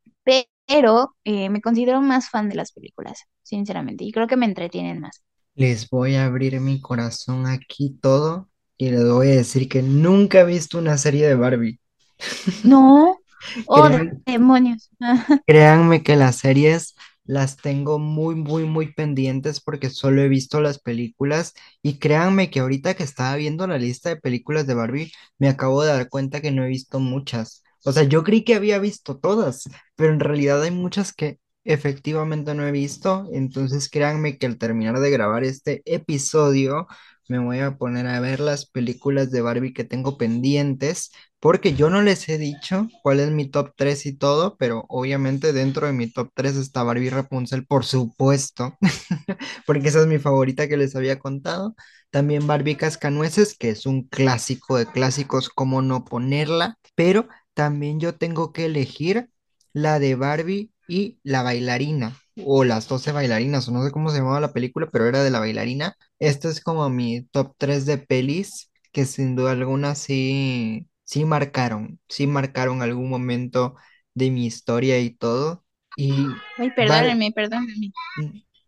pero 0.67 1.15
eh, 1.25 1.49
me 1.49 1.61
considero 1.61 2.01
más 2.01 2.29
fan 2.29 2.49
de 2.49 2.57
las 2.57 2.73
películas, 2.73 3.25
sinceramente, 3.43 4.05
y 4.05 4.13
creo 4.13 4.27
que 4.27 4.37
me 4.37 4.47
entretienen 4.47 5.01
más. 5.01 5.23
Les 5.55 5.89
voy 5.89 6.15
a 6.17 6.27
abrir 6.27 6.61
mi 6.61 6.81
corazón 6.83 7.47
aquí 7.47 7.99
todo 8.03 8.51
y 8.77 8.91
les 8.91 9.05
voy 9.09 9.29
a 9.29 9.37
decir 9.37 9.67
que 9.69 9.83
nunca 9.83 10.41
he 10.41 10.45
visto 10.45 10.79
una 10.79 10.99
serie 10.99 11.27
de 11.27 11.35
Barbie. 11.35 11.81
No, 12.63 13.19
oh, 13.67 13.89
Créan- 13.89 14.25
demonios. 14.27 14.91
créanme 15.47 16.03
que 16.03 16.17
las 16.17 16.37
series 16.37 16.95
las 17.25 17.57
tengo 17.57 17.99
muy, 17.99 18.35
muy, 18.35 18.65
muy 18.65 18.93
pendientes 18.95 19.61
porque 19.61 19.91
solo 19.91 20.23
he 20.23 20.29
visto 20.29 20.61
las 20.61 20.79
películas 20.81 21.55
y 21.83 21.99
créanme 21.99 22.51
que 22.51 22.61
ahorita 22.61 22.95
que 22.95 23.05
estaba 23.05 23.37
viendo 23.37 23.67
la 23.67 23.79
lista 23.79 24.09
de 24.11 24.17
películas 24.17 24.67
de 24.67 24.75
Barbie 24.75 25.13
me 25.39 25.49
acabo 25.49 25.83
de 25.83 25.89
dar 25.93 26.09
cuenta 26.09 26.41
que 26.41 26.51
no 26.51 26.65
he 26.65 26.69
visto 26.69 26.99
muchas. 27.01 27.63
O 27.85 27.93
sea, 27.93 28.05
yo 28.05 28.25
creí 28.25 28.45
que 28.45 28.55
había 28.55 28.79
visto 28.79 29.19
todas, 29.19 29.65
pero 29.97 30.13
en 30.13 30.21
realidad 30.21 30.63
hay 30.63 30.71
muchas 30.73 31.13
que 31.13 31.39
efectivamente 31.65 32.55
no 32.55 32.67
he 32.67 32.73
visto. 32.73 33.29
Entonces 33.33 33.89
créanme 33.89 34.39
que 34.39 34.47
al 34.47 34.59
terminar 34.59 34.99
de 35.01 35.11
grabar 35.11 35.45
este 35.45 35.83
episodio 35.85 36.87
me 37.29 37.39
voy 37.39 37.61
a 37.61 37.77
poner 37.79 38.07
a 38.07 38.21
ver 38.21 38.41
las 38.41 38.67
películas 38.67 39.31
de 39.31 39.41
Barbie 39.43 39.73
que 39.73 39.85
tengo 39.85 40.19
pendientes 40.19 41.13
porque 41.41 41.75
yo 41.75 41.91
no 41.91 42.03
les 42.03 42.29
he 42.29 42.39
dicho 42.39 42.89
cuál 43.03 43.21
es 43.21 43.31
mi 43.31 43.49
top 43.51 43.73
3 43.77 44.07
y 44.07 44.17
todo, 44.17 44.57
pero 44.59 44.85
obviamente 44.89 45.53
dentro 45.53 45.87
de 45.87 45.93
mi 45.93 46.07
top 46.09 46.31
3 46.35 46.57
está 46.57 46.83
Barbie 46.85 47.11
Rapunzel, 47.11 47.67
por 47.67 47.85
supuesto, 47.85 48.77
porque 49.67 49.89
esa 49.89 50.01
es 50.03 50.07
mi 50.07 50.19
favorita 50.19 50.69
que 50.69 50.77
les 50.77 50.95
había 50.97 51.19
contado. 51.19 51.75
También 52.11 52.47
Barbie 52.47 52.77
Cascanueces, 52.77 53.57
que 53.57 53.71
es 53.71 53.87
un 53.87 54.05
clásico 54.09 54.77
de 54.77 54.87
clásicos, 54.87 55.49
cómo 55.49 55.83
no 55.83 56.05
ponerla, 56.05 56.79
pero 56.95 57.29
también 57.55 58.01
yo 58.01 58.15
tengo 58.17 58.53
que 58.53 58.67
elegir 58.67 59.29
la 59.73 59.99
de 59.99 60.15
Barbie 60.15 60.71
y 60.87 61.19
la 61.23 61.43
bailarina, 61.43 62.17
o 62.45 62.65
las 62.65 62.89
12 62.89 63.13
bailarinas, 63.13 63.69
o 63.69 63.73
no 63.73 63.85
sé 63.85 63.91
cómo 63.93 64.11
se 64.11 64.19
llamaba 64.19 64.41
la 64.41 64.53
película, 64.53 64.89
pero 64.93 65.07
era 65.07 65.23
de 65.23 65.31
la 65.31 65.39
bailarina. 65.41 65.97
Esto 66.19 66.49
es 66.49 66.61
como 66.61 66.89
mi 66.91 67.23
top 67.27 67.55
3 67.59 67.87
de 67.87 67.99
pelis 67.99 68.71
que 68.93 69.07
sin 69.07 69.37
duda 69.37 69.53
alguna 69.53 69.95
sí, 69.95 70.89
sí 71.05 71.25
marcaron, 71.25 72.01
sí 72.09 72.27
marcaron 72.27 72.83
algún 72.83 73.09
momento 73.11 73.77
de 74.15 74.31
mi 74.31 74.47
historia 74.47 74.99
y 75.01 75.11
todo. 75.15 75.65
Y 75.97 76.45
Ay, 76.59 76.71
perdónenme, 76.71 77.33
perdónenme. 77.33 77.93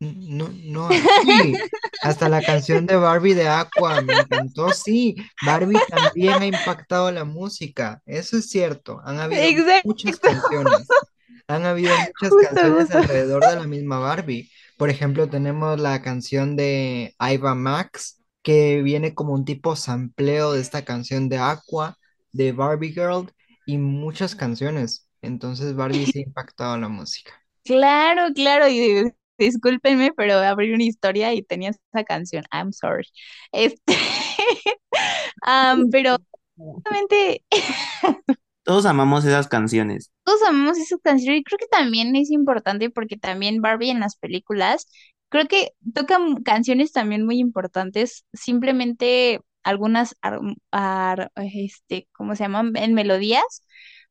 no, 0.00 0.48
no, 0.52 1.06
sí, 1.06 1.66
hasta 2.00 2.28
la 2.28 2.42
canción 2.44 2.86
de 2.86 2.96
Barbie 2.96 3.34
de 3.34 3.48
Aqua 3.48 4.00
me 4.00 4.14
encantó, 4.14 4.72
sí, 4.72 5.16
Barbie 5.40 5.84
también 5.86 6.42
ha 6.42 6.46
impactado 6.46 7.10
la 7.12 7.24
música, 7.24 8.02
eso 8.06 8.36
es 8.38 8.48
cierto, 8.50 9.00
han 9.04 9.20
habido 9.20 9.56
muchas 9.82 10.18
Exacto, 10.20 10.20
canciones. 10.20 10.94
Han 11.48 11.64
habido 11.66 11.98
muchas 11.98 12.34
justo, 12.34 12.36
canciones 12.36 12.90
justo. 12.90 12.98
alrededor 12.98 13.44
de 13.46 13.56
la 13.56 13.66
misma 13.66 13.98
Barbie. 13.98 14.50
Por 14.76 14.90
ejemplo, 14.90 15.28
tenemos 15.28 15.78
la 15.80 16.02
canción 16.02 16.56
de 16.56 17.14
Iva 17.20 17.54
Max, 17.54 18.22
que 18.42 18.82
viene 18.82 19.14
como 19.14 19.32
un 19.34 19.44
tipo 19.44 19.76
sampleo 19.76 20.52
de 20.52 20.60
esta 20.60 20.84
canción 20.84 21.28
de 21.28 21.38
Aqua, 21.38 21.96
de 22.32 22.52
Barbie 22.52 22.92
Girl, 22.92 23.32
y 23.64 23.78
muchas 23.78 24.34
canciones. 24.34 25.08
Entonces 25.22 25.74
Barbie 25.76 26.06
sí 26.06 26.18
ha 26.20 26.22
impactado 26.28 26.76
la 26.78 26.88
música. 26.88 27.32
Claro, 27.64 28.32
claro, 28.34 28.68
y 28.68 28.78
di- 28.78 29.12
discúlpenme, 29.38 30.12
pero 30.14 30.34
abrí 30.38 30.72
una 30.74 30.84
historia 30.84 31.32
y 31.32 31.42
tenía 31.42 31.70
esa 31.70 32.04
canción. 32.04 32.44
I'm 32.52 32.72
sorry. 32.72 33.06
Este, 33.52 33.94
am, 35.42 35.90
pero 35.90 36.18
justamente 36.84 37.42
Todos 38.62 38.84
amamos 38.86 39.24
esas 39.24 39.48
canciones. 39.48 40.10
Todos 40.24 40.42
amamos 40.48 40.78
esa 40.78 40.96
canción 40.98 41.34
y 41.36 41.44
creo 41.44 41.58
que 41.58 41.66
también 41.68 42.16
es 42.16 42.30
importante 42.30 42.90
porque 42.90 43.16
también 43.16 43.60
Barbie 43.62 43.90
en 43.90 44.00
las 44.00 44.16
películas, 44.16 44.86
creo 45.28 45.46
que 45.46 45.70
tocan 45.94 46.42
canciones 46.42 46.92
también 46.92 47.24
muy 47.26 47.38
importantes, 47.38 48.24
simplemente 48.32 49.40
algunas, 49.62 50.16
ar- 50.70 51.30
este, 51.36 52.08
¿cómo 52.12 52.34
se 52.36 52.44
llaman? 52.44 52.72
En 52.76 52.94
melodías, 52.94 53.44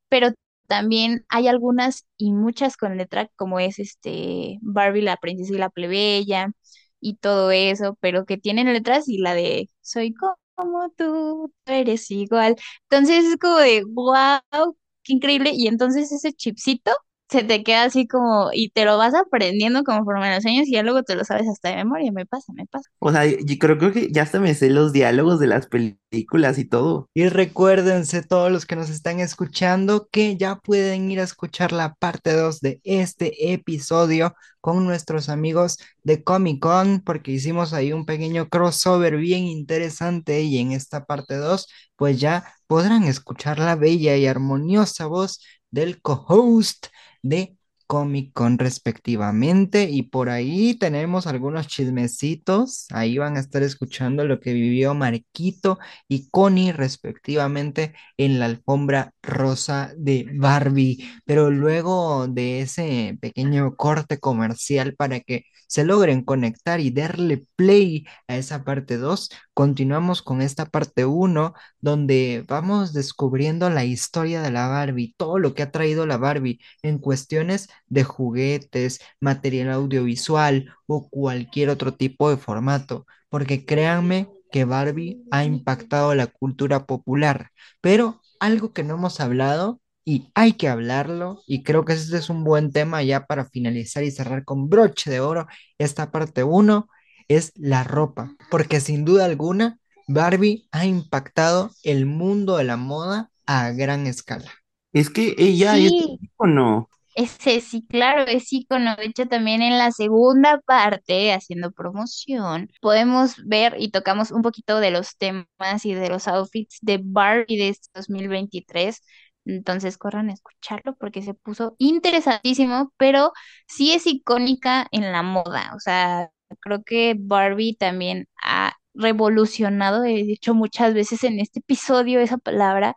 pero 0.08 0.32
también 0.66 1.24
hay 1.28 1.48
algunas 1.48 2.06
y 2.16 2.32
muchas 2.32 2.76
con 2.76 2.96
letra, 2.96 3.28
como 3.36 3.60
es 3.60 3.78
este 3.78 4.58
Barbie, 4.62 5.02
la 5.02 5.16
princesa 5.18 5.52
y 5.54 5.58
la 5.58 5.70
plebeya 5.70 6.52
y 7.00 7.16
todo 7.16 7.50
eso, 7.50 7.96
pero 8.00 8.24
que 8.26 8.38
tienen 8.38 8.72
letras 8.72 9.08
y 9.08 9.18
la 9.18 9.34
de 9.34 9.68
Soy 9.82 10.14
como 10.54 10.90
tú, 10.96 11.52
tú 11.64 11.72
eres 11.72 12.10
igual. 12.10 12.56
Entonces 12.90 13.24
es 13.26 13.36
como 13.38 13.56
de, 13.58 13.84
wow, 13.86 14.76
qué 15.04 15.12
increíble. 15.14 15.50
Y 15.54 15.68
entonces 15.68 16.12
ese 16.12 16.32
chipcito 16.32 16.92
se 17.28 17.42
te 17.42 17.64
queda 17.64 17.84
así 17.84 18.06
como, 18.06 18.50
y 18.52 18.70
te 18.70 18.84
lo 18.84 18.98
vas 18.98 19.14
aprendiendo 19.14 19.82
conforme 19.82 20.28
a 20.28 20.36
los 20.36 20.46
años 20.46 20.66
y 20.68 20.72
ya 20.72 20.82
luego 20.82 21.02
te 21.02 21.16
lo 21.16 21.24
sabes 21.24 21.48
hasta 21.48 21.70
de 21.70 21.76
memoria, 21.76 22.12
me 22.12 22.26
pasa, 22.26 22.52
me 22.52 22.66
pasa. 22.66 22.88
O 23.00 23.10
sea, 23.10 23.24
yo 23.26 23.58
creo, 23.58 23.78
creo 23.78 23.92
que 23.92 24.08
ya 24.12 24.22
hasta 24.22 24.40
me 24.40 24.54
sé 24.54 24.70
los 24.70 24.92
diálogos 24.92 25.40
de 25.40 25.46
las 25.46 25.66
películas 25.66 26.58
y 26.58 26.64
todo. 26.64 27.08
Y 27.14 27.28
recuérdense 27.28 28.22
todos 28.22 28.52
los 28.52 28.66
que 28.66 28.76
nos 28.76 28.90
están 28.90 29.20
escuchando 29.20 30.08
que 30.12 30.36
ya 30.36 30.56
pueden 30.56 31.10
ir 31.10 31.20
a 31.20 31.24
escuchar 31.24 31.72
la 31.72 31.94
parte 31.94 32.32
2 32.32 32.60
de 32.60 32.80
este 32.84 33.52
episodio 33.52 34.34
con 34.60 34.84
nuestros 34.84 35.28
amigos 35.28 35.78
de 36.04 36.22
Comic 36.22 36.60
Con 36.60 37.00
porque 37.00 37.32
hicimos 37.32 37.72
ahí 37.72 37.92
un 37.92 38.06
pequeño 38.06 38.48
crossover 38.48 39.16
bien 39.16 39.44
interesante 39.44 40.42
y 40.42 40.58
en 40.58 40.72
esta 40.72 41.04
parte 41.04 41.36
2 41.36 41.68
pues 41.96 42.18
ya 42.20 42.44
podrán 42.66 43.04
escuchar 43.04 43.58
la 43.58 43.76
bella 43.76 44.16
y 44.16 44.26
armoniosa 44.26 45.06
voz 45.06 45.40
del 45.70 46.00
co-host 46.00 46.86
de 47.24 47.56
Comic 47.86 48.32
Con 48.32 48.58
respectivamente. 48.58 49.88
Y 49.90 50.02
por 50.04 50.30
ahí 50.30 50.74
tenemos 50.74 51.26
algunos 51.26 51.66
chismecitos, 51.68 52.86
ahí 52.92 53.18
van 53.18 53.36
a 53.36 53.40
estar 53.40 53.62
escuchando 53.62 54.24
lo 54.24 54.40
que 54.40 54.52
vivió 54.52 54.94
Marquito 54.94 55.78
y 56.08 56.28
Connie 56.30 56.72
respectivamente 56.72 57.94
en 58.16 58.38
la 58.38 58.46
alfombra 58.46 59.12
rosa 59.22 59.92
de 59.96 60.26
Barbie, 60.34 61.08
pero 61.24 61.50
luego 61.50 62.26
de 62.28 62.60
ese 62.60 63.18
pequeño 63.20 63.76
corte 63.76 64.18
comercial 64.18 64.94
para 64.96 65.20
que 65.20 65.44
se 65.74 65.84
logren 65.84 66.22
conectar 66.22 66.78
y 66.78 66.92
darle 66.92 67.48
play 67.56 68.06
a 68.28 68.36
esa 68.36 68.62
parte 68.62 68.96
2, 68.96 69.30
continuamos 69.54 70.22
con 70.22 70.40
esta 70.40 70.66
parte 70.66 71.04
1 71.04 71.52
donde 71.80 72.44
vamos 72.46 72.92
descubriendo 72.92 73.68
la 73.70 73.84
historia 73.84 74.40
de 74.40 74.52
la 74.52 74.68
Barbie, 74.68 75.14
todo 75.16 75.40
lo 75.40 75.52
que 75.54 75.64
ha 75.64 75.72
traído 75.72 76.06
la 76.06 76.16
Barbie 76.16 76.60
en 76.82 76.98
cuestiones 76.98 77.68
de 77.88 78.04
juguetes, 78.04 79.00
material 79.18 79.70
audiovisual 79.72 80.72
o 80.86 81.08
cualquier 81.08 81.70
otro 81.70 81.92
tipo 81.92 82.30
de 82.30 82.36
formato, 82.36 83.04
porque 83.28 83.66
créanme 83.66 84.28
que 84.52 84.64
Barbie 84.64 85.24
ha 85.32 85.42
impactado 85.42 86.14
la 86.14 86.28
cultura 86.28 86.86
popular, 86.86 87.50
pero 87.80 88.22
algo 88.38 88.72
que 88.72 88.84
no 88.84 88.94
hemos 88.94 89.18
hablado 89.18 89.80
y 90.04 90.30
hay 90.34 90.52
que 90.54 90.68
hablarlo, 90.68 91.42
y 91.46 91.62
creo 91.62 91.84
que 91.84 91.94
este 91.94 92.16
es 92.18 92.30
un 92.30 92.44
buen 92.44 92.72
tema 92.72 93.02
ya 93.02 93.26
para 93.26 93.46
finalizar 93.46 94.04
y 94.04 94.10
cerrar 94.10 94.44
con 94.44 94.68
broche 94.68 95.10
de 95.10 95.20
oro 95.20 95.46
esta 95.78 96.10
parte 96.10 96.44
1, 96.44 96.88
es 97.28 97.52
la 97.56 97.84
ropa, 97.84 98.34
porque 98.50 98.80
sin 98.80 99.04
duda 99.04 99.24
alguna 99.24 99.78
Barbie 100.06 100.68
ha 100.72 100.84
impactado 100.86 101.70
el 101.82 102.06
mundo 102.06 102.56
de 102.58 102.64
la 102.64 102.76
moda 102.76 103.30
a 103.46 103.70
gran 103.72 104.06
escala. 104.06 104.50
Es 104.92 105.10
que 105.10 105.34
ella 105.38 105.78
es 105.78 105.90
Sí, 105.90 106.18
no. 106.40 106.88
ese 107.14 107.60
sí, 107.60 107.86
claro, 107.88 108.22
es 108.26 108.52
icono. 108.52 108.96
De 108.96 109.04
hecho, 109.06 109.26
también 109.26 109.62
en 109.62 109.78
la 109.78 109.92
segunda 109.92 110.60
parte, 110.60 111.32
haciendo 111.32 111.70
promoción, 111.72 112.70
podemos 112.80 113.36
ver 113.46 113.76
y 113.78 113.90
tocamos 113.90 114.30
un 114.32 114.42
poquito 114.42 114.80
de 114.80 114.90
los 114.90 115.16
temas 115.16 115.84
y 115.84 115.94
de 115.94 116.08
los 116.08 116.26
outfits 116.28 116.78
de 116.82 117.00
Barbie 117.02 117.56
de 117.58 117.68
este 117.68 117.88
2023. 117.94 119.00
Entonces, 119.44 119.98
corran 119.98 120.30
a 120.30 120.32
escucharlo 120.34 120.96
porque 120.96 121.22
se 121.22 121.34
puso 121.34 121.76
interesantísimo, 121.78 122.92
pero 122.96 123.32
sí 123.66 123.92
es 123.92 124.06
icónica 124.06 124.86
en 124.92 125.12
la 125.12 125.22
moda. 125.22 125.72
O 125.76 125.80
sea, 125.80 126.30
creo 126.60 126.82
que 126.84 127.16
Barbie 127.18 127.76
también 127.76 128.26
ha 128.42 128.74
revolucionado, 128.94 130.04
he 130.04 130.22
dicho 130.24 130.54
muchas 130.54 130.94
veces 130.94 131.24
en 131.24 131.40
este 131.40 131.60
episodio 131.60 132.20
esa 132.20 132.38
palabra, 132.38 132.96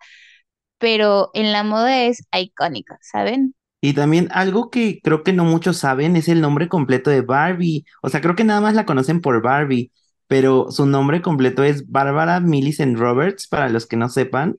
pero 0.78 1.32
en 1.34 1.52
la 1.52 1.64
moda 1.64 2.06
es 2.06 2.24
icónica, 2.34 2.98
¿saben? 3.02 3.56
Y 3.82 3.94
también 3.94 4.30
algo 4.32 4.70
que 4.70 5.00
creo 5.04 5.24
que 5.24 5.34
no 5.34 5.46
muchos 5.46 5.78
saben 5.78 6.16
es 6.16 6.28
el 6.30 6.42
nombre 6.42 6.68
completo 6.68 7.10
de 7.10 7.22
Barbie. 7.22 7.86
O 8.02 8.10
sea, 8.10 8.22
creo 8.22 8.36
que 8.36 8.44
nada 8.44 8.62
más 8.62 8.74
la 8.74 8.86
conocen 8.86 9.22
por 9.22 9.42
Barbie, 9.42 9.92
pero 10.28 10.72
su 10.72 10.86
nombre 10.86 11.22
completo 11.22 11.64
es 11.64 11.90
Barbara 11.90 12.40
Millicent 12.40 12.98
Roberts, 12.98 13.48
para 13.48 13.70
los 13.70 13.86
que 13.86 13.98
no 13.98 14.10
sepan. 14.10 14.58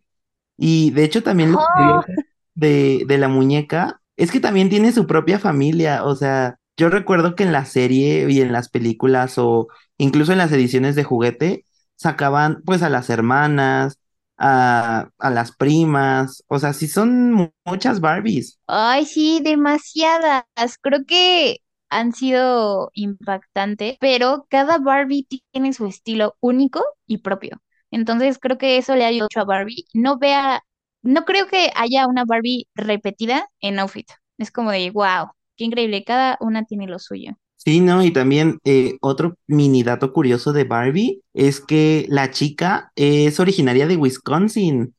Y 0.58 0.90
de 0.92 1.04
hecho 1.04 1.22
también 1.24 1.52
lo 1.52 1.58
¡Oh! 1.58 2.02
de, 2.54 3.04
de 3.06 3.18
la 3.18 3.28
muñeca 3.28 4.00
es 4.16 4.30
que 4.32 4.40
también 4.40 4.68
tiene 4.70 4.92
su 4.92 5.06
propia 5.06 5.38
familia. 5.38 6.04
O 6.04 6.16
sea, 6.16 6.58
yo 6.76 6.88
recuerdo 6.90 7.34
que 7.34 7.44
en 7.44 7.52
la 7.52 7.64
serie 7.64 8.26
y 8.30 8.40
en 8.40 8.52
las 8.52 8.68
películas 8.68 9.38
o 9.38 9.68
incluso 9.98 10.32
en 10.32 10.38
las 10.38 10.52
ediciones 10.52 10.96
de 10.96 11.04
juguete 11.04 11.64
sacaban 11.96 12.62
pues 12.64 12.82
a 12.82 12.90
las 12.90 13.10
hermanas, 13.10 13.98
a, 14.38 15.10
a 15.18 15.30
las 15.30 15.52
primas. 15.52 16.44
O 16.48 16.58
sea, 16.58 16.72
sí 16.72 16.88
son 16.88 17.32
mu- 17.32 17.50
muchas 17.64 18.00
Barbies. 18.00 18.58
Ay, 18.66 19.06
sí, 19.06 19.40
demasiadas. 19.42 20.44
Creo 20.80 21.04
que 21.06 21.58
han 21.90 22.12
sido 22.12 22.90
impactantes, 22.94 23.96
pero 24.00 24.46
cada 24.50 24.78
Barbie 24.78 25.26
tiene 25.52 25.72
su 25.72 25.86
estilo 25.86 26.36
único 26.40 26.82
y 27.06 27.18
propio. 27.18 27.60
Entonces 27.90 28.38
creo 28.38 28.58
que 28.58 28.78
eso 28.78 28.94
le 28.96 29.04
ha 29.04 29.08
ayudado 29.08 29.26
mucho 29.26 29.40
a 29.40 29.44
Barbie. 29.44 29.84
No 29.94 30.18
vea, 30.18 30.62
no 31.02 31.24
creo 31.24 31.46
que 31.48 31.70
haya 31.76 32.06
una 32.06 32.24
Barbie 32.24 32.66
repetida 32.74 33.48
en 33.60 33.78
outfit. 33.78 34.08
Es 34.38 34.50
como 34.50 34.70
de, 34.72 34.90
wow, 34.90 35.30
qué 35.56 35.64
increíble. 35.64 36.04
Cada 36.04 36.36
una 36.40 36.64
tiene 36.64 36.86
lo 36.86 36.98
suyo. 36.98 37.32
Sí, 37.56 37.80
¿no? 37.80 38.02
Y 38.04 38.12
también 38.12 38.58
eh, 38.64 38.96
otro 39.00 39.36
mini 39.46 39.82
dato 39.82 40.12
curioso 40.12 40.52
de 40.52 40.64
Barbie 40.64 41.22
es 41.34 41.60
que 41.60 42.06
la 42.08 42.30
chica 42.30 42.92
es 42.94 43.40
originaria 43.40 43.86
de 43.86 43.96
Wisconsin. 43.96 44.94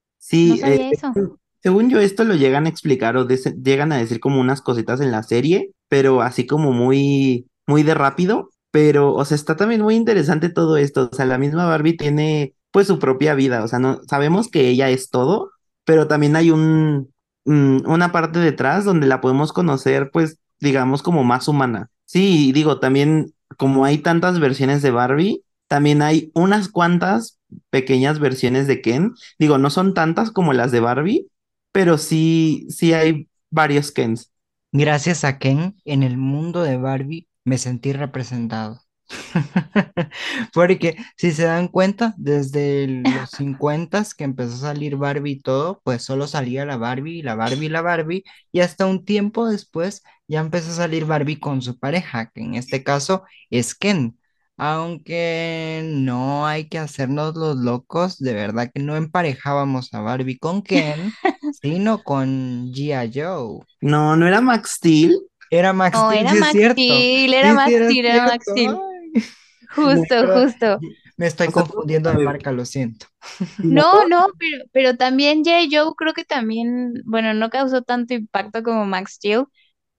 No 0.45 0.55
Sí, 0.55 0.61
eh, 0.63 0.89
eso. 0.91 1.17
según 1.63 1.89
yo 1.89 1.99
esto 1.99 2.23
lo 2.25 2.35
llegan 2.35 2.65
a 2.65 2.69
explicar 2.69 3.15
o 3.17 3.27
llegan 3.27 3.91
a 3.91 3.97
decir 3.97 4.19
como 4.19 4.41
unas 4.41 4.61
cositas 4.61 4.99
en 5.01 5.11
la 5.11 5.23
serie, 5.23 5.71
pero 5.87 6.21
así 6.21 6.45
como 6.45 6.71
muy, 6.73 7.47
muy 7.65 7.83
de 7.83 7.93
rápido. 7.93 8.49
Pero, 8.71 9.13
o 9.15 9.25
sea, 9.25 9.35
está 9.35 9.55
también 9.55 9.81
muy 9.81 9.95
interesante 9.95 10.49
todo 10.49 10.77
esto. 10.77 11.09
O 11.11 11.15
sea, 11.15 11.25
la 11.25 11.39
misma 11.39 11.65
Barbie 11.65 11.97
tiene 11.97 12.53
pues 12.71 12.87
su 12.87 12.99
propia 12.99 13.35
vida. 13.35 13.63
O 13.63 13.67
sea, 13.67 13.79
no, 13.79 14.01
sabemos 14.07 14.49
que 14.49 14.67
ella 14.69 14.89
es 14.89 15.09
todo, 15.09 15.51
pero 15.85 16.07
también 16.07 16.35
hay 16.35 16.51
un, 16.51 17.13
mm, 17.45 17.89
una 17.89 18.11
parte 18.11 18.39
detrás 18.39 18.85
donde 18.85 19.07
la 19.07 19.21
podemos 19.21 19.53
conocer 19.53 20.11
pues 20.11 20.39
digamos 20.59 21.01
como 21.01 21.23
más 21.23 21.47
humana. 21.47 21.89
Sí, 22.05 22.51
digo, 22.51 22.79
también 22.79 23.33
como 23.57 23.85
hay 23.85 23.99
tantas 23.99 24.39
versiones 24.39 24.81
de 24.81 24.91
Barbie, 24.91 25.43
también 25.67 26.01
hay 26.01 26.31
unas 26.33 26.69
cuantas 26.69 27.39
pequeñas 27.69 28.19
versiones 28.19 28.67
de 28.67 28.81
Ken. 28.81 29.13
Digo, 29.37 29.57
no 29.57 29.69
son 29.69 29.93
tantas 29.93 30.31
como 30.31 30.53
las 30.53 30.71
de 30.71 30.79
Barbie, 30.79 31.27
pero 31.71 31.97
sí, 31.97 32.67
sí 32.69 32.93
hay 32.93 33.27
varios 33.49 33.91
Kens. 33.91 34.31
Gracias 34.71 35.23
a 35.23 35.39
Ken, 35.39 35.75
en 35.85 36.03
el 36.03 36.17
mundo 36.17 36.61
de 36.63 36.77
Barbie 36.77 37.27
me 37.43 37.57
sentí 37.57 37.93
representado. 37.93 38.81
Porque 40.53 40.95
si 41.17 41.31
se 41.31 41.43
dan 41.45 41.67
cuenta, 41.67 42.13
desde 42.17 42.87
los 42.87 43.31
50 43.31 44.03
que 44.17 44.23
empezó 44.23 44.53
a 44.55 44.57
salir 44.73 44.95
Barbie 44.97 45.31
y 45.33 45.41
todo, 45.41 45.81
pues 45.83 46.03
solo 46.03 46.27
salía 46.27 46.65
la 46.65 46.77
Barbie, 46.77 47.23
la 47.23 47.35
Barbie, 47.35 47.69
la 47.69 47.81
Barbie, 47.81 48.23
y 48.51 48.59
hasta 48.61 48.85
un 48.85 49.05
tiempo 49.05 49.47
después 49.47 50.03
ya 50.27 50.39
empezó 50.41 50.71
a 50.71 50.75
salir 50.75 51.05
Barbie 51.05 51.39
con 51.39 51.61
su 51.61 51.79
pareja, 51.79 52.29
que 52.31 52.41
en 52.41 52.55
este 52.55 52.83
caso 52.83 53.23
es 53.49 53.75
Ken. 53.75 54.17
Aunque 54.57 55.81
no 55.85 56.45
hay 56.45 56.67
que 56.67 56.79
hacernos 56.79 57.35
los 57.35 57.55
locos, 57.57 58.17
de 58.19 58.33
verdad 58.33 58.69
que 58.73 58.81
no 58.81 58.97
emparejábamos 58.97 59.93
a 59.93 60.01
Barbie 60.01 60.37
con 60.37 60.61
Ken, 60.63 61.17
sino 61.61 62.03
con 62.03 62.71
G.I. 62.73 63.11
Joe. 63.13 63.61
No, 63.81 64.15
no 64.17 64.27
era 64.27 64.41
Max 64.41 64.71
Steel. 64.77 65.17
Era 65.49 65.73
Max 65.73 65.93
No, 65.93 66.05
Steel, 66.05 66.21
era 66.21 66.29
sí 66.29 66.37
es 66.39 66.41
Max 66.41 66.51
cierto. 66.51 66.75
Steel, 66.75 67.33
era 67.33 67.53
Sí, 67.53 67.53
Max 67.53 67.79
Steel, 67.79 68.05
era 68.05 68.25
Max. 68.25 68.45
Steel. 68.49 68.79
Justo, 69.75 70.27
justo. 70.27 70.85
Me 71.17 71.27
estoy 71.27 71.47
O 71.47 71.51
sea, 71.51 71.63
confundiendo 71.63 72.09
de 72.11 72.17
marca, 72.19 72.51
lo 72.51 72.65
siento. 72.65 73.07
no, 73.57 74.05
No, 74.05 74.27
pero, 74.37 74.63
pero 74.71 74.97
también 74.97 75.43
G.I. 75.43 75.69
Joe 75.71 75.93
creo 75.97 76.13
que 76.13 76.25
también, 76.25 76.93
bueno, 77.05 77.33
no 77.33 77.49
causó 77.49 77.81
tanto 77.83 78.13
impacto 78.13 78.63
como 78.63 78.85
Max 78.85 79.13
Steel, 79.15 79.45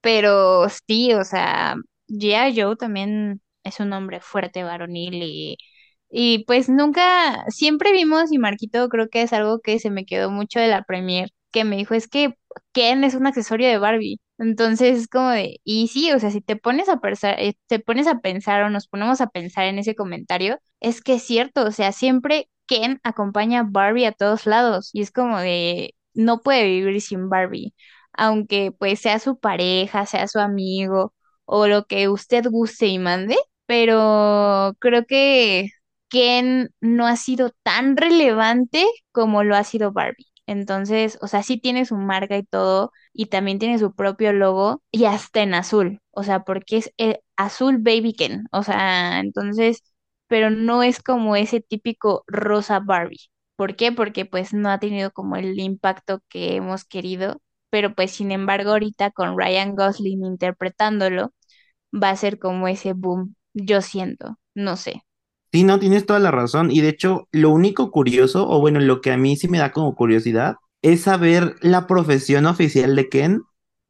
pero 0.00 0.66
sí, 0.88 1.12
o 1.14 1.24
sea, 1.24 1.76
G.I. 2.09 2.61
Joe 2.61 2.76
también 2.76 3.42
es 3.64 3.80
un 3.80 3.92
hombre 3.92 4.20
fuerte, 4.20 4.62
varonil 4.64 5.14
y, 5.22 5.56
y 6.11 6.44
pues 6.46 6.68
nunca, 6.68 7.44
siempre 7.50 7.92
vimos, 7.92 8.33
y 8.33 8.38
Marquito 8.38 8.88
creo 8.88 9.09
que 9.11 9.22
es 9.22 9.33
algo 9.33 9.61
que 9.61 9.78
se 9.78 9.90
me 9.90 10.06
quedó 10.06 10.30
mucho 10.30 10.59
de 10.61 10.68
la 10.68 10.83
premier, 10.85 11.30
que 11.52 11.64
me 11.64 11.76
dijo, 11.76 11.94
es 11.94 12.09
que 12.09 12.35
Ken 12.72 13.04
es 13.04 13.14
un 13.14 13.26
accesorio 13.26 13.68
de 13.68 13.78
Barbie. 13.78 14.20
Entonces 14.40 14.98
es 14.98 15.09
como 15.09 15.31
de, 15.31 15.61
y 15.64 15.88
sí, 15.88 16.12
o 16.12 16.18
sea, 16.20 16.31
si 16.33 16.40
te 16.40 16.57
pones 16.57 16.88
a 16.88 16.98
pensar, 17.00 17.37
eh, 17.40 17.55
te 17.68 17.79
pones 17.81 18.07
a 18.09 18.20
pensar 18.20 18.62
o 18.64 18.70
nos 18.70 18.88
ponemos 18.88 19.20
a 19.20 19.29
pensar 19.29 19.66
en 19.66 19.79
ese 19.79 19.94
comentario, 19.94 20.59
es 20.81 21.03
que 21.03 21.14
es 21.14 21.22
cierto, 21.24 21.64
o 21.66 21.72
sea, 21.72 21.92
siempre 21.92 22.50
Ken 22.66 23.00
acompaña 23.05 23.61
a 23.61 23.64
Barbie 23.68 24.07
a 24.07 24.12
todos 24.12 24.46
lados 24.46 24.90
y 24.94 25.03
es 25.03 25.12
como 25.12 25.38
de, 25.38 25.94
no 26.14 26.40
puede 26.42 26.64
vivir 26.64 27.00
sin 27.03 27.29
Barbie, 27.29 27.74
aunque 28.14 28.72
pues 28.72 29.00
sea 29.00 29.18
su 29.18 29.38
pareja, 29.38 30.07
sea 30.07 30.26
su 30.28 30.38
amigo 30.41 31.14
o 31.45 31.66
lo 31.66 31.86
que 31.86 32.09
usted 32.09 32.47
guste 32.51 32.86
y 32.86 32.99
mande, 32.99 33.36
pero 33.66 34.74
creo 34.80 35.05
que 35.07 35.68
Ken 36.09 36.70
no 36.80 37.07
ha 37.07 37.16
sido 37.16 37.51
tan 37.62 37.97
relevante 37.97 38.86
como 39.12 39.45
lo 39.45 39.55
ha 39.57 39.64
sido 39.64 39.93
Barbie. 39.93 40.26
Entonces, 40.47 41.18
o 41.22 41.28
sea, 41.28 41.43
sí 41.43 41.59
tiene 41.61 41.84
su 41.84 41.97
marca 41.97 42.36
y 42.36 42.43
todo, 42.45 42.93
y 43.12 43.26
también 43.26 43.58
tiene 43.58 43.78
su 43.78 43.94
propio 43.94 44.32
logo 44.32 44.82
y 44.90 45.04
hasta 45.06 45.42
en 45.42 45.54
azul, 45.54 46.00
o 46.12 46.22
sea, 46.24 46.44
porque 46.44 46.78
es 46.78 46.92
el 46.96 47.20
azul 47.36 47.78
Baby 47.78 48.14
Ken, 48.14 48.44
o 48.52 48.62
sea, 48.62 49.20
entonces, 49.20 49.82
pero 50.28 50.50
no 50.50 50.82
es 50.82 51.02
como 51.02 51.36
ese 51.36 51.61
típico 51.61 52.24
rosa 52.26 52.80
Barbie. 52.80 53.18
¿Por 53.56 53.76
qué? 53.76 53.92
Porque 53.92 54.24
pues 54.24 54.54
no 54.54 54.70
ha 54.70 54.78
tenido 54.80 55.11
como 55.12 55.36
el 55.36 55.58
impacto 55.61 56.20
que 56.28 56.56
hemos 56.56 56.84
querido, 56.84 57.40
pero 57.70 57.94
pues 57.94 58.11
sin 58.12 58.30
embargo 58.32 58.70
ahorita 58.70 59.11
con 59.11 59.38
Ryan 59.38 59.74
Gosling 59.76 60.24
interpretándolo 60.24 61.32
va 61.94 62.11
a 62.11 62.16
ser 62.16 62.38
como 62.38 62.68
ese 62.68 62.92
boom, 62.94 63.36
yo 63.54 63.80
siento, 63.82 64.38
no 64.54 64.76
sé. 64.76 65.02
Sí, 65.52 65.64
no, 65.64 65.80
tienes 65.80 66.06
toda 66.06 66.20
la 66.20 66.30
razón. 66.30 66.70
Y 66.70 66.80
de 66.80 66.88
hecho, 66.90 67.28
lo 67.32 67.50
único 67.50 67.90
curioso, 67.90 68.48
o 68.48 68.61
bueno, 68.61 68.78
lo 68.80 69.00
que 69.00 69.11
a 69.11 69.16
mí 69.16 69.36
sí 69.36 69.48
me 69.48 69.58
da 69.58 69.72
como 69.72 69.94
curiosidad, 69.96 70.56
es 70.83 71.03
saber 71.03 71.57
la 71.61 71.87
profesión 71.87 72.47
oficial 72.47 72.97
de 72.97 73.09
Ken, 73.09 73.43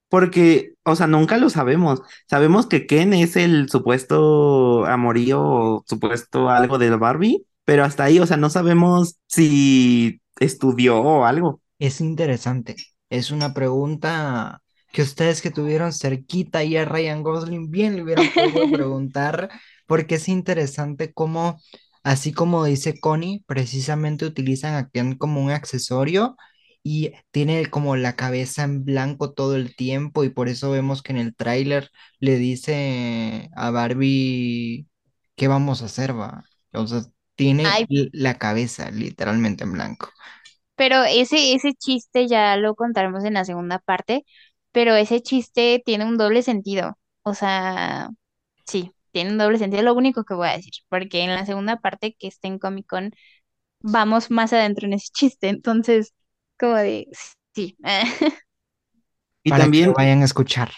porque, 0.09 0.75
o 0.85 0.97
sea, 0.97 1.07
nunca 1.07 1.37
lo 1.39 1.51
sabemos. 1.51 2.03
Sabemos 2.29 2.67
que 2.67 2.87
Ken 2.87 3.15
es 3.15 3.37
el 3.37 3.69
supuesto 3.71 4.85
amorío 4.87 5.41
o 5.43 5.85
supuesto 5.87 6.51
algo 6.51 6.79
de 6.79 6.91
Barbie, 6.97 7.47
pero 7.65 7.85
hasta 7.85 8.05
ahí, 8.05 8.19
o 8.19 8.27
sea, 8.27 8.37
no 8.37 8.51
sabemos 8.51 9.19
si 9.29 10.21
estudió 10.41 11.01
o 11.01 11.25
algo. 11.25 11.61
Es 11.79 12.01
interesante. 12.01 12.77
Es 13.09 13.31
una 13.31 13.55
pregunta 13.55 14.61
que 14.93 15.03
ustedes 15.03 15.41
que 15.43 15.51
tuvieron 15.51 15.93
cerquita 15.93 16.65
y 16.65 16.77
a 16.77 16.85
Ryan 16.85 17.23
Gosling 17.23 17.71
bien 17.71 17.97
le 17.97 18.03
hubieran 18.03 18.27
podido 18.35 18.71
preguntar, 18.73 19.51
porque 19.87 20.17
es 20.17 20.29
interesante 20.29 21.13
cómo, 21.13 21.61
así 22.03 22.33
como 22.33 22.65
dice 22.65 22.99
Connie, 22.99 23.45
precisamente 23.47 24.27
utilizan 24.27 24.75
a 24.75 24.89
Ken 24.89 25.17
como 25.17 25.41
un 25.43 25.51
accesorio 25.51 26.37
y 26.83 27.13
tiene 27.31 27.67
como 27.71 27.97
la 27.97 28.17
cabeza 28.17 28.65
en 28.65 28.85
blanco 28.85 29.33
todo 29.33 29.57
el 29.57 29.77
tiempo 29.77 30.25
y 30.25 30.31
por 30.31 30.49
eso 30.49 30.71
vemos 30.71 31.03
que 31.03 31.13
en 31.13 31.19
el 31.19 31.35
tráiler 31.37 31.91
le 32.21 32.37
dice 32.39 33.51
a 33.57 33.71
Barbie, 33.71 34.89
¿qué 35.37 35.49
vamos 35.49 35.83
a 35.83 35.87
hacer, 35.87 36.19
va? 36.19 36.45
O 36.73 36.87
sea, 36.87 37.03
tiene 37.37 37.77
Ay, 37.77 37.87
la 38.13 38.39
cabeza 38.39 38.91
literalmente 38.91 39.65
en 39.65 39.73
blanco. 39.73 40.09
pero 40.77 41.05
ese, 41.05 41.55
ese 41.55 41.75
chiste 41.75 42.27
ya 42.29 42.57
lo 42.57 42.75
contaremos 42.75 43.25
en 43.25 43.35
la 43.35 43.45
segunda 43.45 43.79
parte, 43.79 44.25
pero 44.73 44.95
ese 44.95 45.21
chiste 45.23 45.83
tiene 45.85 46.05
un 46.07 46.17
doble 46.19 46.43
sentido. 46.43 46.99
O 47.23 47.35
sea, 47.35 48.09
sí, 48.67 48.93
tiene 49.13 49.33
un 49.33 49.39
doble 49.39 49.59
sentido, 49.59 49.83
lo 49.83 49.95
único 49.95 50.25
que 50.25 50.35
voy 50.35 50.49
a 50.49 50.53
decir, 50.57 50.73
porque 50.89 51.23
en 51.23 51.35
la 51.35 51.47
segunda 51.47 51.79
parte 51.81 52.17
que 52.19 52.29
está 52.29 52.49
en 52.49 52.59
Comic 52.59 52.87
Con 52.89 53.13
vamos 53.83 54.31
más 54.31 54.53
adentro 54.55 54.87
en 54.87 54.95
ese 54.95 55.09
chiste, 55.15 55.49
entonces, 55.51 56.15
como 56.61 56.77
de, 56.77 57.09
sí. 57.55 57.77
Y 59.45 59.51
para 59.51 59.71
que 59.71 59.87
lo 59.87 59.93
también 59.93 59.93
vayan 59.93 60.23
a 60.23 60.25
escuchar. 60.25 60.71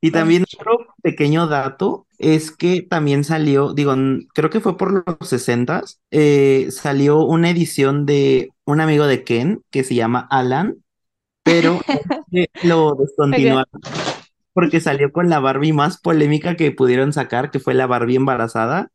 Y 0.00 0.12
también 0.12 0.44
otro 0.44 0.86
pequeño 1.02 1.48
dato 1.48 2.06
es 2.18 2.52
que 2.52 2.82
también 2.82 3.24
salió, 3.24 3.74
digo, 3.74 3.94
creo 4.32 4.48
que 4.48 4.60
fue 4.60 4.76
por 4.76 4.92
los 4.92 5.28
60 5.28 5.82
salió 6.70 7.20
una 7.24 7.50
edición 7.50 8.06
de 8.06 8.50
un 8.64 8.80
amigo 8.80 9.06
de 9.06 9.24
Ken 9.24 9.62
que 9.70 9.82
se 9.82 9.96
llama 9.96 10.28
Alan, 10.30 10.76
pero 11.44 11.80
lo 12.62 12.94
descontinuaron 12.96 13.66
porque 14.54 14.80
salió 14.80 15.12
con 15.12 15.30
la 15.30 15.40
Barbie 15.40 15.72
más 15.72 15.98
polémica 16.00 16.56
que 16.56 16.72
pudieron 16.72 17.12
sacar, 17.12 17.50
que 17.50 17.60
fue 17.60 17.74
la 17.74 17.86
Barbie 17.86 18.16
embarazada, 18.16 18.90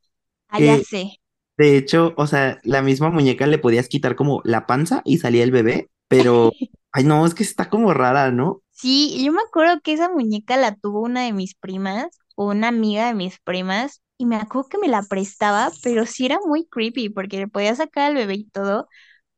Ah, 0.50 0.60
ya 0.60 0.78
que 0.78 0.84
sé. 0.84 1.20
De 1.60 1.78
hecho, 1.78 2.14
o 2.18 2.26
sea, 2.28 2.60
la 2.64 2.82
misma 2.82 3.10
muñeca 3.12 3.46
le 3.48 3.60
podías 3.60 3.90
quitar 3.90 4.16
como 4.16 4.42
la 4.46 4.66
panza 4.66 5.02
y 5.06 5.18
salía 5.20 5.44
el 5.44 5.52
bebé, 5.52 5.90
pero, 6.08 6.58
ay 6.92 7.04
no, 7.04 7.26
es 7.26 7.36
que 7.36 7.44
está 7.44 7.70
como 7.70 7.94
rara, 7.94 8.32
¿no? 8.32 8.64
Sí, 8.72 9.24
yo 9.24 9.32
me 9.34 9.42
acuerdo 9.42 9.82
que 9.82 9.94
esa 9.94 10.10
muñeca 10.10 10.56
la 10.58 10.76
tuvo 10.76 11.02
una 11.02 11.24
de 11.24 11.34
mis 11.34 11.56
primas 11.56 12.08
o 12.36 12.48
una 12.50 12.70
amiga 12.70 13.08
de 13.08 13.14
mis 13.14 13.40
primas 13.40 14.02
y 14.18 14.26
me 14.26 14.38
acuerdo 14.38 14.70
que 14.70 14.78
me 14.78 14.88
la 14.88 15.04
prestaba, 15.04 15.72
pero 15.84 16.06
sí 16.06 16.26
era 16.26 16.40
muy 16.46 16.66
creepy 16.68 17.10
porque 17.10 17.38
le 17.40 17.48
podía 17.48 17.76
sacar 17.76 18.06
al 18.10 18.16
bebé 18.16 18.36
y 18.36 18.46
todo, 18.46 18.88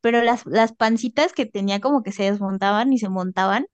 pero 0.02 0.22
las, 0.24 0.46
las 0.46 0.74
pancitas 0.74 1.34
que 1.34 1.46
tenía 1.48 1.80
como 1.82 2.04
que 2.04 2.12
se 2.12 2.24
desmontaban 2.24 2.94
y 2.94 3.00
se 3.00 3.10
montaban 3.10 3.66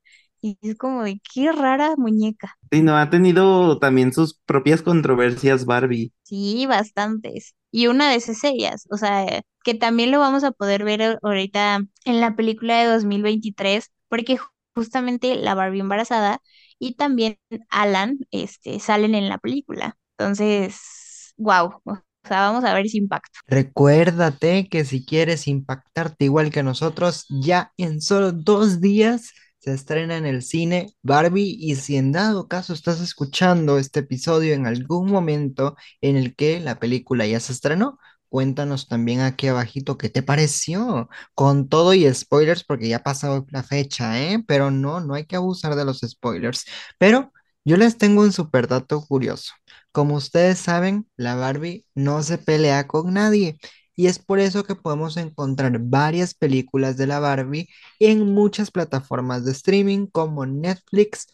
y 0.41 0.57
es 0.61 0.75
como 0.77 1.03
de 1.03 1.21
qué 1.33 1.51
rara 1.51 1.95
muñeca. 1.97 2.57
Sí, 2.71 2.81
no, 2.81 2.95
ha 2.97 3.09
tenido 3.09 3.77
también 3.79 4.13
sus 4.13 4.35
propias 4.45 4.81
controversias 4.81 5.65
Barbie. 5.65 6.13
Sí, 6.23 6.65
bastantes. 6.67 7.55
Y 7.78 7.88
una 7.88 8.09
de 8.09 8.15
esas 8.17 8.43
ellas, 8.43 8.88
o 8.91 8.97
sea, 8.97 9.41
que 9.63 9.73
también 9.75 10.11
lo 10.11 10.19
vamos 10.19 10.43
a 10.43 10.51
poder 10.51 10.84
ver 10.84 11.19
ahorita 11.21 11.80
en 12.05 12.21
la 12.21 12.36
película 12.36 12.80
de 12.80 12.86
2023, 12.88 13.91
porque 14.09 14.38
ju- 14.39 14.49
justamente 14.75 15.36
la 15.36 15.55
Barbie 15.55 15.82
embarazada 15.82 16.41
y 16.80 16.95
también 16.95 17.38
Alan, 17.69 18.17
este, 18.32 18.80
salen 18.80 19.15
en 19.15 19.30
la 19.30 19.38
película. 19.38 19.97
Entonces, 20.17 21.34
wow, 21.38 21.82
o 21.86 21.95
sea, 22.23 22.41
vamos 22.41 22.63
a 22.63 22.73
ver 22.73 22.86
ese 22.86 22.97
impacto. 22.97 23.39
Recuérdate 23.47 24.67
que 24.69 24.84
si 24.84 25.05
quieres 25.05 25.47
impactarte 25.47 26.25
igual 26.25 26.51
que 26.51 26.63
nosotros, 26.63 27.25
ya 27.30 27.71
en 27.78 28.01
solo 28.01 28.32
dos 28.34 28.82
días 28.82 29.32
se 29.68 29.74
estrena 29.74 30.15
en 30.18 30.26
el 30.26 30.43
cine 30.43 30.93
Barbie 31.01 31.57
y 31.59 31.76
si 31.76 31.97
en 31.97 32.13
dado 32.13 32.47
caso 32.47 32.72
estás 32.74 33.01
escuchando 33.01 33.78
este 33.78 33.99
episodio 33.99 34.53
en 34.53 34.65
algún 34.65 35.11
momento 35.11 35.76
en 35.99 36.15
el 36.15 36.36
que 36.38 36.61
la 36.61 36.80
película 36.80 37.26
ya 37.28 37.41
se 37.41 37.51
estrenó, 37.51 37.99
cuéntanos 38.30 38.88
también 38.88 39.20
aquí 39.20 39.47
abajito 39.47 39.97
qué 39.97 40.07
te 40.09 40.24
pareció, 40.24 41.09
con 41.36 41.68
todo 41.68 41.93
y 41.93 42.11
spoilers 42.13 42.63
porque 42.63 42.88
ya 42.88 43.03
pasó 43.03 43.45
la 43.49 43.61
fecha, 43.63 44.22
¿eh? 44.22 44.41
Pero 44.47 44.72
no, 44.72 45.01
no 45.01 45.15
hay 45.15 45.26
que 45.26 45.36
abusar 45.36 45.76
de 45.76 45.84
los 45.84 45.99
spoilers. 45.99 46.63
Pero 46.97 47.34
yo 47.65 47.76
les 47.76 47.97
tengo 47.97 48.22
un 48.22 48.32
super 48.32 48.68
dato 48.70 49.01
curioso. 49.05 49.51
Como 49.91 50.15
ustedes 50.15 50.59
saben, 50.59 51.09
la 51.18 51.36
Barbie 51.36 51.86
no 51.93 52.24
se 52.24 52.38
pelea 52.38 52.88
con 52.88 53.13
nadie. 53.13 53.57
Y 53.97 54.07
es 54.07 54.19
por 54.19 54.39
eso 54.39 54.63
que 54.63 54.75
podemos 54.75 55.17
encontrar 55.17 55.79
varias 55.79 56.33
películas 56.35 56.97
de 56.97 57.07
la 57.07 57.19
Barbie 57.19 57.67
en 57.99 58.33
muchas 58.33 58.71
plataformas 58.71 59.43
de 59.43 59.51
streaming 59.51 60.07
como 60.07 60.45
Netflix, 60.45 61.27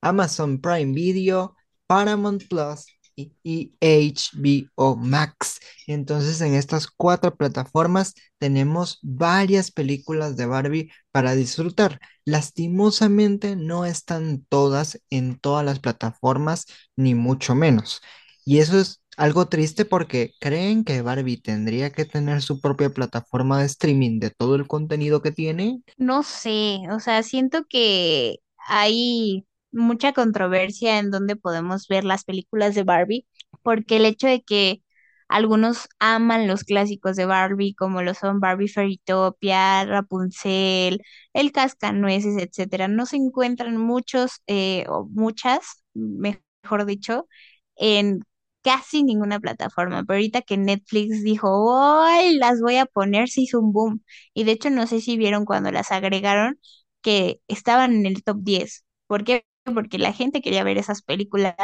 Amazon 0.00 0.60
Prime 0.60 0.92
Video, 0.92 1.54
Paramount 1.86 2.44
Plus 2.48 2.86
y, 3.16 3.76
HBO 3.80 4.96
Max. 4.96 5.60
Entonces, 5.86 6.40
en 6.40 6.54
estas 6.54 6.86
cuatro 6.88 7.36
plataformas 7.36 8.14
tenemos 8.38 8.98
varias 9.02 9.70
películas 9.70 10.36
de 10.36 10.46
Barbie 10.46 10.92
para 11.12 11.34
disfrutar. 11.34 12.00
Lastimosamente, 12.24 13.56
no 13.56 13.84
están 13.84 14.44
todas 14.48 15.00
en 15.10 15.38
todas 15.38 15.64
las 15.64 15.80
plataformas, 15.80 16.66
ni 16.96 17.14
mucho 17.14 17.54
menos. 17.54 18.02
Y 18.46 18.60
eso 18.60 18.78
es 18.78 19.02
algo 19.18 19.48
triste 19.48 19.84
porque 19.84 20.32
creen 20.40 20.84
que 20.84 21.02
Barbie 21.02 21.40
tendría 21.42 21.90
que 21.92 22.04
tener 22.06 22.40
su 22.42 22.60
propia 22.60 22.90
plataforma 22.90 23.60
de 23.60 23.66
streaming 23.66 24.20
de 24.20 24.30
todo 24.30 24.54
el 24.54 24.66
contenido 24.68 25.20
que 25.20 25.32
tiene. 25.32 25.82
No 25.98 26.22
sé, 26.22 26.80
o 26.92 27.00
sea, 27.00 27.22
siento 27.22 27.64
que 27.68 28.36
hay 28.68 29.46
mucha 29.72 30.12
controversia 30.12 30.98
en 30.98 31.10
donde 31.10 31.36
podemos 31.36 31.88
ver 31.88 32.04
las 32.04 32.24
películas 32.24 32.74
de 32.74 32.84
Barbie, 32.84 33.26
porque 33.62 33.96
el 33.96 34.06
hecho 34.06 34.26
de 34.28 34.42
que 34.42 34.82
algunos 35.28 35.88
aman 35.98 36.46
los 36.46 36.62
clásicos 36.64 37.16
de 37.16 37.26
Barbie, 37.26 37.74
como 37.74 38.02
lo 38.02 38.14
son 38.14 38.38
Barbie 38.40 38.68
Fairytopia, 38.68 39.84
Rapunzel, 39.84 41.02
El 41.32 41.50
Cascanueces, 41.52 42.36
etcétera, 42.38 42.86
no 42.88 43.06
se 43.06 43.16
encuentran 43.16 43.76
muchos 43.76 44.42
eh, 44.46 44.84
o 44.88 45.06
muchas, 45.10 45.82
mejor 45.94 46.86
dicho, 46.86 47.26
en 47.76 48.20
casi 48.66 49.04
ninguna 49.04 49.40
plataforma. 49.40 50.04
Pero 50.04 50.16
ahorita 50.18 50.42
que 50.42 50.58
Netflix 50.58 51.22
dijo, 51.24 51.76
¡ay! 52.04 52.36
Las 52.38 52.60
voy 52.60 52.76
a 52.78 52.86
poner, 52.86 53.28
se 53.30 53.42
hizo 53.42 53.60
un 53.60 53.72
boom. 53.72 54.02
Y 54.34 54.44
de 54.44 54.52
hecho, 54.52 54.70
no 54.70 54.86
sé 54.86 55.00
si 55.00 55.16
vieron 55.16 55.44
cuando 55.46 55.72
las 55.72 55.92
agregaron 55.92 56.58
que 57.02 57.40
estaban 57.48 57.94
en 57.94 58.06
el 58.06 58.22
top 58.24 58.38
10. 58.42 58.84
¿Por 59.06 59.24
qué? 59.24 59.46
Porque 59.64 59.98
la 59.98 60.12
gente 60.12 60.42
quería 60.42 60.64
ver 60.64 60.78
esas 60.78 61.02
películas, 61.02 61.54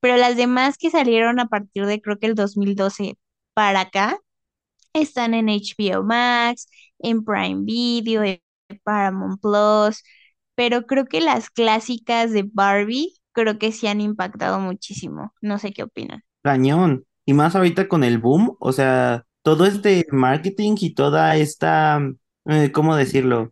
pero 0.00 0.16
las 0.16 0.36
demás 0.36 0.76
que 0.78 0.90
salieron 0.90 1.40
a 1.40 1.48
partir 1.48 1.86
de 1.86 2.00
creo 2.00 2.18
que 2.18 2.26
el 2.26 2.34
2012 2.34 3.16
para 3.54 3.80
acá 3.82 4.18
están 4.92 5.34
en 5.34 5.48
HBO 5.48 6.02
Max, 6.04 6.66
en 6.98 7.24
Prime 7.24 7.62
Video, 7.64 8.22
en 8.24 8.40
Paramount 8.84 9.40
Plus, 9.40 10.02
pero 10.54 10.86
creo 10.86 11.06
que 11.06 11.20
las 11.20 11.50
clásicas 11.50 12.32
de 12.32 12.44
Barbie 12.52 13.14
creo 13.32 13.58
que 13.58 13.72
sí 13.72 13.86
han 13.88 14.00
impactado 14.00 14.60
muchísimo. 14.60 15.34
No 15.40 15.58
sé 15.58 15.72
qué 15.72 15.82
opinan. 15.84 16.22
Cañón. 16.44 17.06
Y 17.26 17.34
más 17.34 17.56
ahorita 17.56 17.88
con 17.88 18.04
el 18.04 18.18
boom, 18.18 18.56
o 18.60 18.72
sea, 18.72 19.26
todo 19.42 19.66
este 19.66 20.06
marketing 20.12 20.76
y 20.80 20.94
toda 20.94 21.36
esta, 21.36 22.00
eh, 22.46 22.72
¿cómo 22.72 22.96
decirlo? 22.96 23.50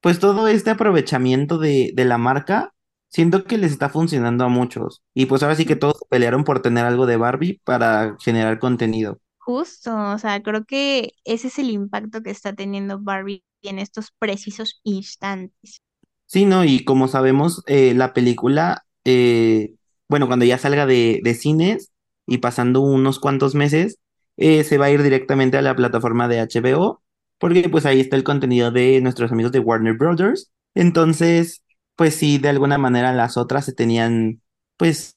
Pues 0.00 0.20
todo 0.20 0.48
este 0.48 0.70
aprovechamiento 0.70 1.58
de, 1.58 1.92
de 1.94 2.06
la 2.06 2.18
marca, 2.18 2.74
siento 3.10 3.44
que 3.44 3.58
les 3.58 3.72
está 3.72 3.90
funcionando 3.90 4.44
a 4.44 4.48
muchos. 4.48 5.02
Y 5.14 5.26
pues 5.26 5.42
ahora 5.44 5.56
sí 5.56 5.66
que 5.66 5.76
todos 5.76 6.02
pelearon 6.10 6.44
por 6.44 6.62
tener 6.62 6.86
algo 6.86 7.06
de 7.06 7.18
Barbie 7.18 7.60
para 7.64 8.16
generar 8.20 8.60
contenido. 8.60 9.20
Justo, 9.38 9.94
o 10.12 10.18
sea, 10.18 10.42
creo 10.42 10.64
que 10.64 11.12
ese 11.24 11.48
es 11.48 11.58
el 11.58 11.70
impacto 11.70 12.22
que 12.22 12.30
está 12.30 12.54
teniendo 12.54 13.00
Barbie 13.00 13.44
en 13.62 13.78
estos 13.80 14.12
precisos 14.18 14.80
instantes. 14.84 15.82
Sí, 16.26 16.46
¿no? 16.46 16.64
Y 16.64 16.84
como 16.84 17.08
sabemos, 17.08 17.62
eh, 17.66 17.94
la 17.94 18.14
película, 18.14 18.86
eh, 19.04 19.74
bueno, 20.08 20.26
cuando 20.26 20.44
ya 20.46 20.58
salga 20.58 20.86
de, 20.86 21.20
de 21.22 21.34
cines 21.34 21.91
y 22.26 22.38
pasando 22.38 22.80
unos 22.80 23.18
cuantos 23.18 23.54
meses, 23.54 23.98
eh, 24.36 24.64
se 24.64 24.78
va 24.78 24.86
a 24.86 24.90
ir 24.90 25.02
directamente 25.02 25.56
a 25.58 25.62
la 25.62 25.76
plataforma 25.76 26.28
de 26.28 26.40
HBO, 26.40 27.02
porque 27.38 27.68
pues 27.68 27.86
ahí 27.86 28.00
está 28.00 28.16
el 28.16 28.24
contenido 28.24 28.70
de 28.70 29.00
nuestros 29.00 29.32
amigos 29.32 29.52
de 29.52 29.58
Warner 29.60 29.94
Brothers. 29.94 30.50
Entonces, 30.74 31.62
pues 31.96 32.14
sí, 32.14 32.38
de 32.38 32.48
alguna 32.48 32.78
manera 32.78 33.12
las 33.12 33.36
otras 33.36 33.64
se 33.64 33.72
tenían, 33.72 34.40
pues, 34.76 35.16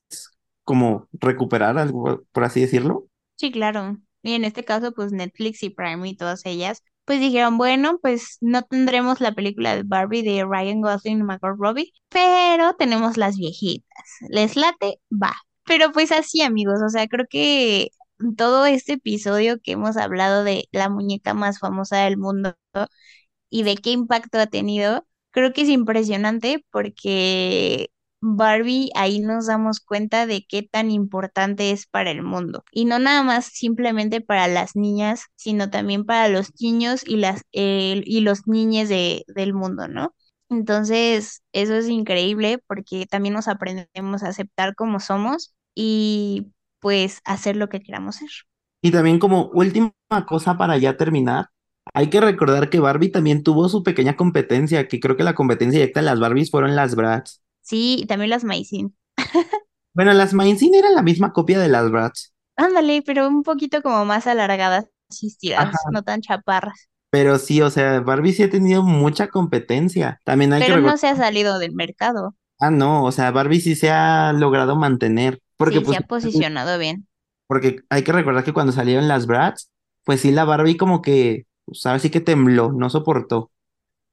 como 0.64 1.08
recuperar, 1.14 1.78
algo, 1.78 2.24
por 2.32 2.44
así 2.44 2.62
decirlo. 2.62 3.08
Sí, 3.36 3.52
claro. 3.52 3.98
Y 4.24 4.34
en 4.34 4.44
este 4.44 4.66
caso, 4.66 4.92
pues 4.94 5.12
Netflix 5.12 5.64
y 5.64 5.70
Prime 5.70 6.08
y 6.10 6.16
todas 6.16 6.46
ellas, 6.46 6.82
pues 7.06 7.20
dijeron, 7.20 7.58
bueno, 7.58 8.00
pues 8.02 8.38
no 8.42 8.64
tendremos 8.64 9.22
la 9.22 9.34
película 9.34 9.76
de 9.76 9.84
Barbie 9.84 10.24
de 10.24 10.44
Ryan 10.44 10.82
Gosling 10.82 11.20
y 11.20 11.24
Margot 11.24 11.56
Robbie, 11.58 11.94
pero 12.10 12.74
tenemos 12.74 13.18
las 13.18 13.38
viejitas. 13.38 14.06
¿Les 14.30 14.56
late? 14.56 15.00
Va. 15.12 15.34
Pero 15.66 15.92
pues 15.92 16.12
así, 16.12 16.42
amigos, 16.42 16.80
o 16.86 16.90
sea, 16.90 17.08
creo 17.08 17.26
que 17.30 17.90
todo 18.38 18.66
este 18.66 18.94
episodio 18.94 19.60
que 19.62 19.74
hemos 19.74 19.98
hablado 19.98 20.44
de 20.44 20.68
la 20.72 20.90
muñeca 20.90 21.34
más 21.34 21.60
famosa 21.60 21.98
del 22.06 22.18
mundo 22.18 22.56
y 23.50 23.64
de 23.64 23.76
qué 23.78 23.92
impacto 23.92 24.40
ha 24.40 24.48
tenido, 24.48 25.06
creo 25.32 25.54
que 25.54 25.62
es 25.64 25.70
impresionante 25.70 26.66
porque 26.72 27.90
Barbie 28.22 28.90
ahí 28.96 29.20
nos 29.20 29.48
damos 29.48 29.80
cuenta 29.82 30.26
de 30.26 30.46
qué 30.48 30.64
tan 30.64 30.92
importante 30.92 31.72
es 31.72 31.86
para 31.88 32.12
el 32.12 32.24
mundo. 32.24 32.64
Y 32.72 32.86
no 32.86 33.00
nada 33.00 33.24
más 33.24 33.46
simplemente 33.48 34.22
para 34.22 34.48
las 34.48 34.76
niñas, 34.76 35.26
sino 35.36 35.70
también 35.70 36.06
para 36.06 36.28
los 36.30 36.52
niños 36.62 37.04
y, 37.06 37.18
las, 37.18 37.44
eh, 37.54 38.02
y 38.06 38.22
los 38.22 38.48
niñes 38.48 38.90
de, 38.90 39.24
del 39.28 39.54
mundo, 39.54 39.88
¿no? 39.88 40.16
Entonces, 40.50 41.42
eso 41.54 41.76
es 41.76 41.88
increíble 41.90 42.60
porque 42.68 43.06
también 43.06 43.34
nos 43.34 43.48
aprendemos 43.48 44.24
a 44.24 44.30
aceptar 44.30 44.76
como 44.76 45.00
somos 45.00 45.54
y 45.74 46.48
pues 46.80 47.22
hacer 47.26 47.56
lo 47.56 47.70
que 47.70 47.82
queramos 47.82 48.18
ser. 48.18 48.30
Y 48.82 48.92
también 48.92 49.20
como 49.20 49.50
última 49.54 49.92
cosa 50.28 50.58
para 50.58 50.78
ya 50.78 50.96
terminar, 50.98 51.48
hay 51.94 52.10
que 52.10 52.22
recordar 52.22 52.70
que 52.70 52.80
Barbie 52.80 53.12
también 53.12 53.44
tuvo 53.44 53.70
su 53.70 53.84
pequeña 53.84 54.16
competencia, 54.16 54.88
que 54.88 55.00
creo 55.00 55.18
que 55.18 55.24
la 55.24 55.36
competencia 55.36 55.80
directa 55.80 56.00
de 56.02 56.06
las 56.06 56.20
Barbies 56.20 56.52
fueron 56.52 56.76
las 56.76 56.96
Bratz. 56.96 57.42
Sí, 57.62 57.98
y 58.02 58.06
también 58.06 58.30
las 58.30 58.44
Maicin. 58.44 58.96
Bueno, 59.94 60.12
las 60.12 60.34
Mainzin 60.34 60.76
eran 60.76 60.94
la 60.94 61.04
misma 61.04 61.32
copia 61.32 61.58
de 61.58 61.70
las 61.70 61.90
Bratz, 61.90 62.34
Ándale, 62.58 63.02
pero 63.02 63.30
un 63.30 63.44
poquito 63.44 63.82
como 63.82 64.04
más 64.04 64.28
alargadas 64.28 64.88
estiradas, 65.10 65.76
no 65.92 66.04
tan 66.04 66.22
chaparras. 66.22 66.90
Pero 67.10 67.40
sí, 67.40 67.62
o 67.62 67.70
sea, 67.70 68.02
Barbie 68.02 68.34
sí 68.34 68.44
ha 68.44 68.50
tenido 68.50 68.84
mucha 68.84 69.28
competencia. 69.30 70.22
También 70.26 70.54
hay 70.54 70.64
Pero 70.64 70.82
no 70.82 70.98
se 70.98 71.08
ha 71.08 71.16
salido 71.16 71.60
del 71.60 71.72
mercado. 71.74 72.36
ah, 72.60 72.72
no, 72.72 73.04
o 73.06 73.12
sea, 73.12 73.32
Barbie 73.32 73.62
sí 73.62 73.76
se 73.76 73.90
ha 73.92 74.34
logrado 74.34 74.76
mantener, 74.76 75.42
porque 75.58 75.80
Sí, 75.80 75.86
se 75.86 75.86
pues, 75.86 75.98
ha 75.98 76.02
posicionado 76.08 76.78
bien. 76.80 77.08
porque 77.48 77.82
hay 77.90 78.04
que 78.04 78.12
recordar 78.12 78.44
que 78.44 78.54
cuando 78.54 78.72
salieron 78.74 79.08
las 79.08 79.28
Bratz, 79.28 79.70
pues 80.04 80.22
sí, 80.22 80.32
la 80.32 80.46
Barbie 80.46 80.78
como 80.78 81.02
que, 81.02 81.46
pues 81.66 81.86
ahora 81.86 82.00
sí 82.00 82.10
que 82.10 82.22
tembló, 82.22 82.72
no 82.74 82.90
soportó, 82.90 83.52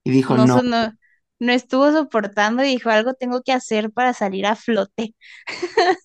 y 0.04 0.10
dijo, 0.12 0.38
No, 0.38 0.46
no, 0.46 0.62
no, 0.62 0.92
no 1.40 1.52
estuvo 1.52 1.90
soportando 1.92 2.62
y 2.64 2.68
dijo 2.68 2.90
algo 2.90 3.14
tengo 3.14 3.42
que 3.42 3.52
hacer 3.52 3.90
para 3.92 4.14
salir 4.14 4.46
a 4.46 4.56
flote. 4.56 5.14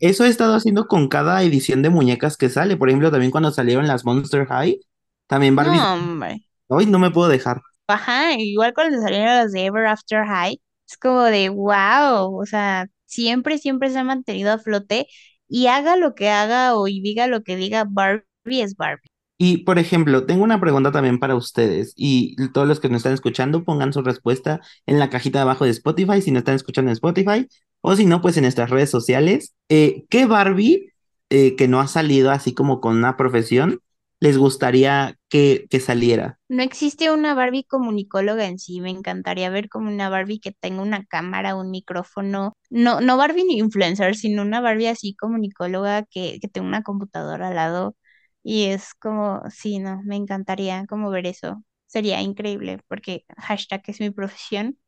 Eso 0.00 0.24
he 0.24 0.28
estado 0.28 0.54
haciendo 0.54 0.86
con 0.86 1.08
cada 1.08 1.42
edición 1.42 1.82
de 1.82 1.90
muñecas 1.90 2.36
que 2.36 2.48
sale. 2.48 2.76
Por 2.76 2.88
ejemplo, 2.88 3.10
también 3.10 3.30
cuando 3.30 3.50
salieron 3.52 3.86
las 3.86 4.04
Monster 4.04 4.46
High, 4.46 4.80
también 5.26 5.56
Barbie, 5.56 5.78
No, 5.78 5.94
hombre. 5.94 6.46
hoy 6.68 6.86
no 6.86 6.98
me 6.98 7.10
puedo 7.10 7.28
dejar. 7.28 7.62
Ajá, 7.86 8.32
igual 8.38 8.72
cuando 8.74 9.00
salieron 9.00 9.26
las 9.26 9.52
de 9.52 9.66
Ever 9.66 9.86
After 9.86 10.24
High, 10.26 10.60
es 10.88 10.96
como 10.96 11.22
de 11.24 11.48
wow, 11.50 12.40
o 12.40 12.46
sea, 12.46 12.86
siempre, 13.06 13.58
siempre 13.58 13.90
se 13.90 13.98
ha 13.98 14.04
mantenido 14.04 14.52
a 14.52 14.58
flote 14.58 15.06
y 15.48 15.66
haga 15.66 15.96
lo 15.96 16.14
que 16.14 16.30
haga 16.30 16.76
o 16.76 16.88
y 16.88 17.00
diga 17.00 17.26
lo 17.26 17.42
que 17.42 17.56
diga, 17.56 17.84
Barbie 17.88 18.24
es 18.62 18.76
Barbie. 18.76 19.08
Y, 19.36 19.58
por 19.58 19.78
ejemplo, 19.78 20.24
tengo 20.26 20.44
una 20.44 20.60
pregunta 20.60 20.92
también 20.92 21.18
para 21.18 21.34
ustedes 21.34 21.92
y 21.96 22.36
todos 22.52 22.68
los 22.68 22.78
que 22.80 22.88
nos 22.88 22.98
están 22.98 23.12
escuchando 23.14 23.64
pongan 23.64 23.92
su 23.92 24.00
respuesta 24.02 24.60
en 24.86 24.98
la 25.00 25.10
cajita 25.10 25.38
de 25.40 25.42
abajo 25.42 25.64
de 25.64 25.70
Spotify 25.72 26.22
si 26.22 26.30
no 26.30 26.38
están 26.38 26.54
escuchando 26.54 26.90
en 26.90 26.94
Spotify 26.94 27.48
o 27.80 27.96
si 27.96 28.06
no, 28.06 28.22
pues 28.22 28.36
en 28.36 28.44
nuestras 28.44 28.70
redes 28.70 28.90
sociales. 28.90 29.54
Eh, 29.68 30.04
¿qué 30.08 30.26
Barbie 30.26 30.92
eh, 31.30 31.56
que 31.56 31.68
no 31.68 31.80
ha 31.80 31.88
salido 31.88 32.30
así 32.30 32.54
como 32.54 32.80
con 32.80 32.96
una 32.96 33.16
profesión 33.16 33.80
les 34.24 34.36
gustaría 34.38 35.16
que, 35.28 35.66
que 35.70 35.80
saliera? 35.80 36.38
No 36.48 36.62
existe 36.62 37.10
una 37.10 37.34
Barbie 37.34 37.64
comunicóloga 37.64 38.46
en 38.46 38.58
sí, 38.58 38.80
me 38.80 38.90
encantaría 38.90 39.48
ver 39.50 39.68
como 39.70 39.88
una 39.90 40.08
Barbie 40.10 40.40
que 40.40 40.52
tenga 40.52 40.82
una 40.82 41.04
cámara, 41.06 41.56
un 41.56 41.70
micrófono, 41.70 42.56
no, 42.70 43.00
no 43.00 43.16
Barbie 43.16 43.44
ni 43.44 43.58
influencer, 43.58 44.14
sino 44.14 44.42
una 44.42 44.60
Barbie 44.60 44.88
así 44.88 45.14
comunicóloga 45.16 46.04
que, 46.04 46.38
que 46.40 46.48
tenga 46.48 46.68
una 46.68 46.82
computadora 46.82 47.48
al 47.48 47.54
lado. 47.56 47.96
Y 48.42 48.64
es 48.66 48.92
como, 48.94 49.42
sí, 49.50 49.78
no, 49.78 50.02
me 50.04 50.16
encantaría 50.16 50.84
como 50.86 51.10
ver 51.10 51.26
eso, 51.26 51.64
sería 51.86 52.20
increíble 52.20 52.78
porque 52.88 53.24
hashtag 53.38 53.82
es 53.86 54.00
mi 54.00 54.10
profesión, 54.10 54.78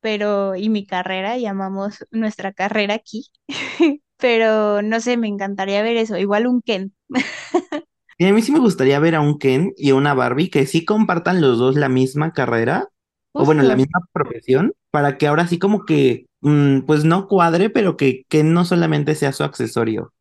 pero 0.00 0.56
y 0.56 0.68
mi 0.70 0.86
carrera, 0.86 1.38
llamamos 1.38 2.04
nuestra 2.12 2.52
carrera 2.52 2.94
aquí, 2.94 3.26
pero 4.18 4.82
no 4.82 5.00
sé, 5.00 5.16
me 5.18 5.28
encantaría 5.28 5.82
ver 5.82 5.96
eso, 5.98 6.16
igual 6.18 6.46
un 6.48 6.62
Ken, 6.62 6.94
Y 8.18 8.26
a 8.26 8.32
mí 8.32 8.42
sí 8.42 8.52
me 8.52 8.58
gustaría 8.60 8.98
ver 8.98 9.14
a 9.14 9.20
un 9.20 9.38
Ken 9.38 9.72
y 9.76 9.90
a 9.90 9.94
una 9.94 10.14
Barbie 10.14 10.50
que 10.50 10.66
sí 10.66 10.84
compartan 10.84 11.40
los 11.40 11.58
dos 11.58 11.76
la 11.76 11.88
misma 11.88 12.32
carrera, 12.32 12.88
o 13.36 13.44
bueno, 13.44 13.62
la 13.62 13.76
misma 13.76 14.00
profesión, 14.12 14.72
para 14.90 15.18
que 15.18 15.26
ahora 15.26 15.46
sí 15.48 15.58
como 15.58 15.84
que, 15.84 16.26
mm, 16.40 16.80
pues 16.82 17.04
no 17.04 17.28
cuadre, 17.28 17.68
pero 17.70 17.96
que 17.96 18.24
Ken 18.28 18.52
no 18.54 18.64
solamente 18.64 19.14
sea 19.14 19.32
su 19.32 19.44
accesorio, 19.44 20.12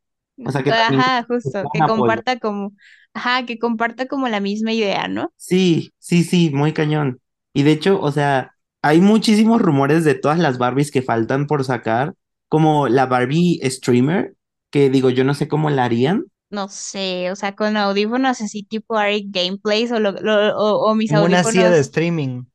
o 0.43 0.51
sea, 0.51 0.63
que 0.63 0.71
Ajá, 0.71 1.23
justo, 1.27 1.69
que 1.71 1.83
comparta 1.85 2.39
como, 2.39 2.73
ajá, 3.13 3.45
que 3.45 3.59
comparta 3.59 4.07
como 4.07 4.27
la 4.27 4.39
misma 4.39 4.73
idea, 4.73 5.07
¿no? 5.07 5.31
Sí, 5.37 5.93
sí, 5.99 6.23
sí, 6.23 6.49
muy 6.53 6.73
cañón. 6.73 7.19
Y 7.53 7.63
de 7.63 7.71
hecho, 7.71 7.99
o 8.01 8.11
sea, 8.11 8.55
hay 8.81 9.01
muchísimos 9.01 9.61
rumores 9.61 10.03
de 10.03 10.15
todas 10.15 10.39
las 10.39 10.57
Barbies 10.57 10.91
que 10.91 11.01
faltan 11.01 11.47
por 11.47 11.63
sacar, 11.63 12.15
como 12.47 12.87
la 12.87 13.05
Barbie 13.05 13.59
streamer, 13.69 14.35
que 14.71 14.89
digo, 14.89 15.09
yo 15.09 15.23
no 15.23 15.33
sé 15.33 15.47
cómo 15.47 15.69
la 15.69 15.85
harían. 15.85 16.25
No 16.55 16.69
sé, 16.69 17.31
o 17.31 17.35
sea, 17.35 17.55
con 17.55 17.77
audífonos 17.77 18.41
así 18.41 18.63
tipo 18.63 18.97
Ari 18.97 19.25
Gameplays 19.29 19.91
o, 19.91 19.99
lo- 19.99 20.11
lo- 20.13 20.57
o, 20.57 20.91
o 20.91 20.95
mis 20.95 21.13
En 21.13 21.19
una 21.23 21.43
silla 21.43 21.71
de 21.71 21.79
audífonos, 21.79 21.81
streaming. 21.81 22.45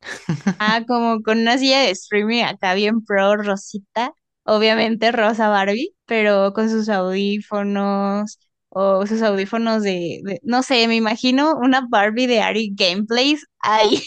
ah, 0.59 0.83
como 0.87 1.23
con 1.23 1.39
una 1.39 1.59
silla 1.59 1.81
de 1.81 1.91
streaming 1.91 2.43
acá 2.45 2.75
bien 2.75 3.05
pro, 3.05 3.37
rosita, 3.37 4.15
obviamente 4.45 5.13
rosa 5.13 5.49
Barbie, 5.49 5.95
pero 6.07 6.53
con 6.53 6.69
sus 6.71 6.89
audífonos 6.89 8.39
o 8.69 9.07
sus 9.07 9.23
audífonos 9.23 9.83
de, 9.83 10.21
de- 10.25 10.41
no 10.43 10.63
sé, 10.63 10.87
me 10.89 10.97
imagino 10.97 11.57
una 11.57 11.87
Barbie 11.89 12.27
de 12.27 12.41
Ari 12.43 12.73
Gameplays 12.75 13.47
ahí, 13.61 14.03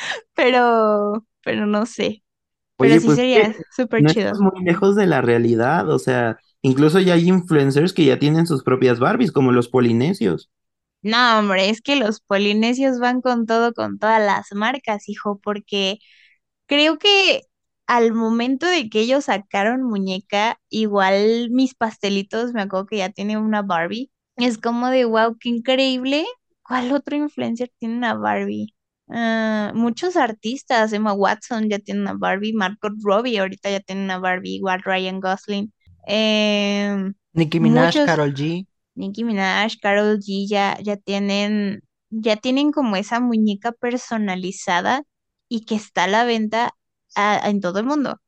pero, 0.34 1.26
pero 1.42 1.66
no 1.66 1.86
sé, 1.86 2.22
pero 2.78 3.00
sí 3.00 3.10
pues 3.10 3.12
sería 3.12 3.54
súper 3.70 4.04
no 4.04 4.10
chido. 4.10 4.32
estás 4.32 4.40
muy 4.40 4.64
lejos 4.64 4.96
de 4.96 5.06
la 5.06 5.20
realidad, 5.22 5.88
o 5.90 5.98
sea, 5.98 6.38
incluso 6.62 7.00
ya 7.00 7.14
hay 7.14 7.28
influencers 7.28 7.92
que 7.92 8.04
ya 8.06 8.18
tienen 8.18 8.46
sus 8.46 8.62
propias 8.64 8.98
Barbies, 9.00 9.32
como 9.32 9.52
los 9.52 9.68
polinesios. 9.68 10.50
No, 11.02 11.38
hombre, 11.40 11.68
es 11.70 11.80
que 11.82 11.96
los 11.96 12.20
polinesios 12.20 12.98
van 13.00 13.20
con 13.22 13.46
todo, 13.46 13.72
con 13.74 13.98
todas 13.98 14.20
las 14.24 14.52
marcas, 14.52 15.08
hijo, 15.08 15.40
porque 15.42 15.98
creo 16.66 16.98
que 16.98 17.42
al 17.86 18.12
momento 18.14 18.66
de 18.66 18.90
que 18.90 19.00
ellos 19.00 19.26
sacaron 19.26 19.82
muñeca, 19.84 20.60
igual 20.70 21.50
mis 21.50 21.74
pastelitos, 21.74 22.52
me 22.54 22.62
acuerdo 22.62 22.86
que 22.86 22.98
ya 22.98 23.10
tiene 23.10 23.38
una 23.38 23.62
Barbie, 23.62 24.10
es 24.36 24.58
como 24.58 24.90
de, 24.90 25.04
wow, 25.06 25.36
qué 25.40 25.50
increíble. 25.50 26.26
¿Cuál 26.62 26.92
otro 26.92 27.16
influencer 27.16 27.70
tiene 27.78 27.96
una 27.96 28.14
Barbie? 28.14 28.74
Ah, 29.08 29.72
muchos 29.74 30.16
artistas, 30.16 30.92
Emma 30.92 31.12
Watson 31.14 31.68
ya 31.70 31.78
tiene 31.80 32.02
una 32.02 32.14
Barbie, 32.14 32.54
Margot 32.54 32.94
Robbie 33.04 33.38
ahorita 33.40 33.70
ya 33.70 33.80
tiene 33.80 34.04
una 34.04 34.18
Barbie, 34.18 34.56
igual 34.56 34.82
Ryan 34.84 35.20
Gosling. 35.20 35.72
Em, 36.06 37.14
Nicki 37.34 37.60
Minaj, 37.60 38.00
muchos, 38.00 38.08
Karol 38.08 38.32
G. 38.32 38.66
Nicki 38.94 39.24
Minaj, 39.24 39.76
Karol 39.82 40.18
G 40.20 40.46
ya, 40.48 40.78
ya 40.82 40.96
tienen, 40.96 41.82
ya 42.10 42.36
tienen 42.36 42.72
como 42.72 42.96
esa 42.96 43.20
muñeca 43.20 43.72
personalizada 43.72 45.04
y 45.48 45.64
que 45.64 45.74
está 45.76 46.04
a 46.04 46.08
la 46.08 46.24
venta 46.24 46.74
a- 47.16 47.48
en 47.50 47.60
todo 47.60 47.78
el 47.80 47.86
mundo. 47.86 48.20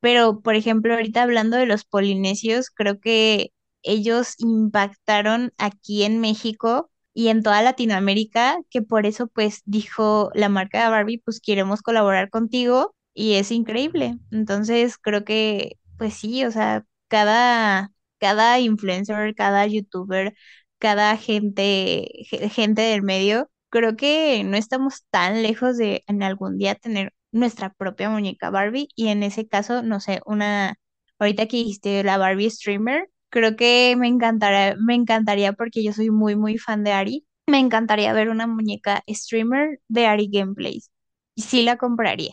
Pero, 0.00 0.40
por 0.40 0.54
ejemplo, 0.56 0.94
ahorita 0.94 1.22
hablando 1.22 1.56
de 1.56 1.66
los 1.66 1.84
polinesios, 1.84 2.70
creo 2.70 3.00
que 3.00 3.52
ellos 3.82 4.34
impactaron 4.38 5.52
aquí 5.58 6.04
en 6.04 6.20
México 6.20 6.90
y 7.14 7.28
en 7.28 7.42
toda 7.42 7.62
Latinoamérica, 7.62 8.58
que 8.70 8.82
por 8.82 9.06
eso 9.06 9.26
pues 9.28 9.62
dijo 9.64 10.30
la 10.34 10.48
marca 10.48 10.84
de 10.84 10.90
Barbie, 10.90 11.22
pues 11.24 11.40
queremos 11.40 11.82
colaborar 11.82 12.30
contigo 12.30 12.94
y 13.14 13.34
es 13.34 13.50
increíble. 13.52 14.18
Entonces, 14.30 14.98
creo 14.98 15.24
que 15.24 15.78
pues 15.98 16.14
sí, 16.14 16.44
o 16.44 16.50
sea, 16.52 16.84
cada, 17.08 17.92
cada 18.18 18.58
influencer, 18.60 19.34
cada 19.34 19.66
youtuber, 19.66 20.34
cada 20.78 21.16
gente, 21.16 22.08
ge- 22.30 22.48
gente 22.50 22.82
del 22.82 23.02
medio, 23.02 23.50
creo 23.70 23.96
que 23.96 24.42
no 24.44 24.56
estamos 24.56 25.04
tan 25.10 25.42
lejos 25.42 25.76
de 25.78 26.02
en 26.06 26.22
algún 26.22 26.58
día 26.58 26.74
tener 26.74 27.12
nuestra 27.32 27.70
propia 27.74 28.10
muñeca 28.10 28.50
Barbie 28.50 28.88
y 28.94 29.08
en 29.08 29.22
ese 29.22 29.46
caso, 29.48 29.82
no 29.82 30.00
sé, 30.00 30.20
una, 30.26 30.76
ahorita 31.18 31.46
que 31.46 31.58
dijiste 31.58 32.02
la 32.04 32.18
Barbie 32.18 32.50
streamer, 32.50 33.08
creo 33.30 33.56
que 33.56 33.94
me 33.98 34.08
encantaría, 34.08 34.76
me 34.78 34.94
encantaría 34.94 35.52
porque 35.52 35.82
yo 35.84 35.92
soy 35.92 36.10
muy, 36.10 36.36
muy 36.36 36.58
fan 36.58 36.84
de 36.84 36.92
Ari, 36.92 37.26
me 37.46 37.58
encantaría 37.58 38.12
ver 38.12 38.28
una 38.30 38.46
muñeca 38.46 39.02
streamer 39.08 39.80
de 39.88 40.06
Ari 40.06 40.28
Gameplays 40.32 40.90
y 41.34 41.42
sí 41.42 41.62
la 41.62 41.76
compraría. 41.78 42.32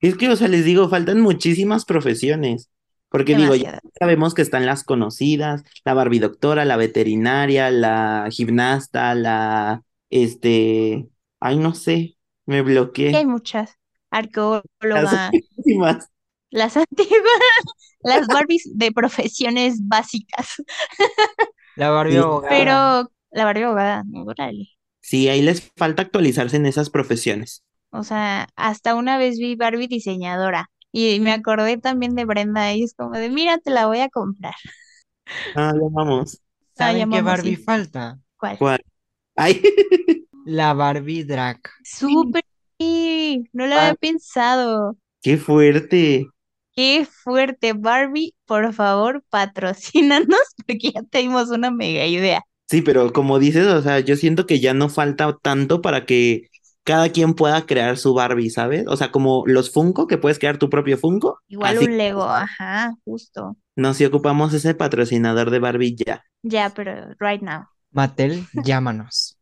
Es 0.00 0.16
que, 0.16 0.28
o 0.30 0.36
sea, 0.36 0.48
les 0.48 0.64
digo, 0.64 0.88
faltan 0.88 1.20
muchísimas 1.20 1.84
profesiones. 1.84 2.70
Porque 3.08 3.34
digo, 3.34 3.54
ya 3.54 3.80
sabemos 3.98 4.34
que 4.34 4.42
están 4.42 4.66
las 4.66 4.84
conocidas, 4.84 5.62
la 5.84 5.94
Barbie 5.94 6.18
doctora, 6.20 6.64
la 6.64 6.76
veterinaria, 6.76 7.70
la 7.70 8.28
gimnasta, 8.30 9.14
la, 9.14 9.82
este, 10.10 11.08
ay, 11.40 11.56
no 11.58 11.74
sé, 11.74 12.18
me 12.46 12.62
Y 13.08 13.16
hay 13.16 13.24
bloqueé. 13.24 13.26
muchas, 13.26 13.78
Las 14.92 15.12
arqueóloga, 15.12 15.36
últimas. 15.56 16.10
las 16.50 16.76
antiguas, 16.76 17.22
las 18.02 18.28
Barbies 18.30 18.70
de 18.74 18.92
profesiones 18.92 19.78
básicas, 19.88 20.56
La 21.74 21.90
Barbie 21.90 22.16
Sí, 22.16 22.18
abogada. 22.18 22.46
pero 22.46 23.10
la 23.30 23.44
Barbie 23.44 23.64
abogada, 23.64 24.02
órale. 24.26 24.68
sí, 25.00 25.28
ahí 25.28 25.40
les 25.42 25.72
falta 25.76 26.02
actualizarse 26.02 26.56
en 26.56 26.66
esas 26.66 26.90
profesiones. 26.90 27.64
O 27.90 28.02
sea, 28.04 28.48
hasta 28.56 28.94
una 28.94 29.18
vez 29.18 29.38
vi 29.38 29.56
Barbie 29.56 29.88
diseñadora 29.88 30.70
y 30.96 31.20
me 31.20 31.32
acordé 31.32 31.78
también 31.78 32.14
de 32.14 32.24
Brenda 32.24 32.72
y 32.74 32.84
es 32.84 32.94
como 32.94 33.12
de, 33.12 33.30
mira, 33.30 33.58
te 33.58 33.70
la 33.70 33.86
voy 33.86 34.00
a 34.00 34.08
comprar. 34.10 34.54
Ah, 35.54 35.72
ya 35.74 35.88
vamos. 35.90 36.40
Ah, 36.78 36.92
¿Saben 36.92 37.08
qué 37.08 37.22
llamamos, 37.22 37.22
Barbie 37.22 37.56
sí. 37.56 37.56
falta? 37.56 38.20
¿Cuál? 38.36 38.58
¿Cuál? 38.58 38.82
Ay, 39.36 39.62
La 40.46 40.72
Barbie 40.74 41.24
drag. 41.24 41.60
Súper, 41.82 42.44
sí, 42.78 43.48
no 43.52 43.66
lo 43.66 43.76
había 43.76 43.94
Ah. 43.94 43.96
pensado. 43.96 44.96
qué 45.22 45.36
fuerte. 45.36 46.26
Qué 46.76 47.06
fuerte, 47.06 47.72
Barbie, 47.72 48.34
por 48.44 48.72
favor, 48.74 49.24
patrocínanos 49.30 50.38
porque 50.66 50.92
ya 50.92 51.02
tenemos 51.02 51.50
una 51.50 51.70
mega 51.70 52.06
idea. 52.06 52.42
Sí, 52.68 52.82
pero 52.82 53.12
como 53.12 53.38
dices, 53.38 53.66
o 53.68 53.80
sea, 53.82 54.00
yo 54.00 54.16
siento 54.16 54.46
que 54.46 54.58
ya 54.60 54.74
no 54.74 54.88
falta 54.88 55.36
tanto 55.40 55.80
para 55.82 56.04
que 56.04 56.48
cada 56.86 57.10
quien 57.10 57.34
pueda 57.34 57.66
crear 57.66 57.98
su 57.98 58.14
Barbie, 58.14 58.50
¿sabes? 58.50 58.86
O 58.88 58.96
sea, 58.96 59.10
como 59.12 59.44
los 59.46 59.70
Funko, 59.72 60.06
que 60.06 60.18
puedes 60.18 60.38
crear 60.38 60.58
tu 60.58 60.70
propio 60.70 60.96
Funko. 60.96 61.40
Igual 61.48 61.76
Así, 61.76 61.86
un 61.86 61.98
Lego, 61.98 62.24
ajá, 62.24 62.94
justo. 63.04 63.56
no 63.76 63.94
si 63.94 64.04
ocupamos 64.04 64.54
ese 64.54 64.74
patrocinador 64.74 65.50
de 65.50 65.58
Barbie 65.58 65.96
ya. 65.96 66.24
Ya, 66.42 66.70
pero 66.70 67.14
right 67.18 67.42
now. 67.42 67.66
Mattel, 67.90 68.46
llámanos. 68.64 69.35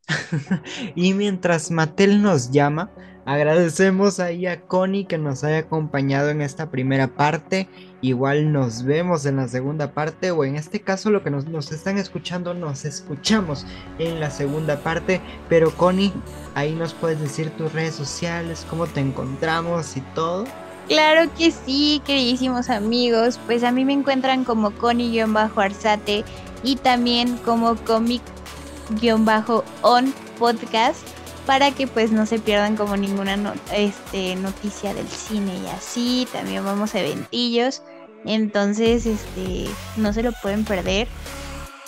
Y 0.94 1.14
mientras 1.14 1.70
Mattel 1.70 2.22
nos 2.22 2.50
llama, 2.50 2.90
agradecemos 3.26 4.20
ahí 4.20 4.46
a 4.46 4.60
Connie 4.62 5.06
que 5.06 5.18
nos 5.18 5.44
haya 5.44 5.58
acompañado 5.58 6.30
en 6.30 6.40
esta 6.40 6.70
primera 6.70 7.08
parte. 7.08 7.68
Igual 8.00 8.52
nos 8.52 8.84
vemos 8.84 9.24
en 9.24 9.36
la 9.36 9.48
segunda 9.48 9.92
parte 9.94 10.30
o 10.30 10.44
en 10.44 10.56
este 10.56 10.80
caso 10.80 11.10
lo 11.10 11.22
que 11.22 11.30
nos, 11.30 11.72
están 11.72 11.96
escuchando, 11.96 12.52
nos 12.52 12.84
escuchamos 12.84 13.66
en 13.98 14.20
la 14.20 14.30
segunda 14.30 14.78
parte. 14.78 15.20
Pero 15.48 15.70
Connie, 15.70 16.12
ahí 16.54 16.74
nos 16.74 16.92
puedes 16.92 17.20
decir 17.20 17.50
tus 17.50 17.72
redes 17.72 17.94
sociales, 17.94 18.66
cómo 18.68 18.86
te 18.86 19.00
encontramos 19.00 19.96
y 19.96 20.00
todo. 20.14 20.44
Claro 20.88 21.30
que 21.38 21.50
sí, 21.50 22.02
queridísimos 22.04 22.68
amigos. 22.68 23.40
Pues 23.46 23.64
a 23.64 23.72
mí 23.72 23.86
me 23.86 23.94
encuentran 23.94 24.44
como 24.44 24.70
Connie-Arzate 24.72 26.24
y 26.62 26.76
también 26.76 27.38
como 27.38 27.74
Comic-On 29.00 30.14
Podcast 30.38 31.06
para 31.46 31.70
que 31.72 31.86
pues 31.86 32.10
no 32.10 32.26
se 32.26 32.38
pierdan 32.38 32.76
como 32.76 32.96
ninguna 32.96 33.54
este, 33.72 34.36
noticia 34.36 34.94
del 34.94 35.08
cine 35.08 35.56
y 35.56 35.66
así. 35.68 36.28
También 36.32 36.64
vamos 36.64 36.94
a 36.94 37.00
eventillos. 37.00 37.82
Entonces, 38.24 39.04
este, 39.06 39.66
no 39.96 40.12
se 40.12 40.22
lo 40.22 40.32
pueden 40.42 40.64
perder. 40.64 41.08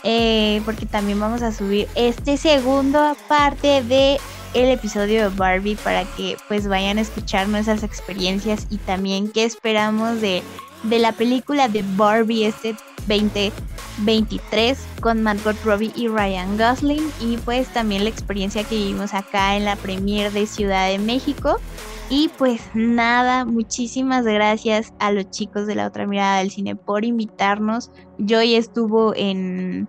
eh, 0.03 0.63
porque 0.65 0.87
también 0.87 1.19
vamos 1.19 1.43
a 1.43 1.53
subir 1.53 1.89
este 1.95 2.37
segundo 2.37 3.17
parte 3.29 3.83
de 3.83 4.21
el 4.55 4.71
episodio 4.71 5.29
de 5.29 5.37
Barbie 5.37 5.77
para 5.77 6.05
que 6.05 6.37
pues 6.49 6.69
vayan 6.69 6.99
a 6.99 7.01
escuchar 7.03 7.49
nuestras 7.49 7.83
experiencias 7.83 8.67
y 8.71 8.79
también 8.79 9.31
qué 9.33 9.45
esperamos 9.45 10.21
de, 10.21 10.43
de 10.89 10.99
la 10.99 11.13
película 11.13 11.69
de 11.69 11.85
Barbie 11.97 12.47
este 12.47 12.75
2023 13.09 14.79
con 15.01 15.23
Margot 15.23 15.57
Robbie 15.65 15.93
y 15.95 16.09
Ryan 16.09 16.57
Gosling 16.59 17.11
y 17.21 17.37
pues 17.39 17.69
también 17.69 18.05
la 18.05 18.11
experiencia 18.11 18.65
que 18.65 18.77
vivimos 18.77 19.15
acá 19.15 19.57
en 19.57 19.65
la 19.65 19.77
premiere 19.77 20.31
de 20.31 20.47
Ciudad 20.47 20.89
de 20.89 20.99
México 20.99 21.59
y 22.09 22.31
pues 22.39 22.61
nada, 22.75 23.45
muchísimas 23.45 24.25
gracias 24.25 24.93
a 25.01 25.11
los 25.11 25.29
chicos 25.31 25.67
de 25.67 25.75
la 25.75 25.89
otra 25.89 26.07
mirada 26.07 26.39
del 26.39 26.53
cine 26.53 26.77
por 26.77 27.05
invitarnos. 27.05 27.91
Joy 28.19 28.55
estuvo 28.55 29.13
en 29.17 29.89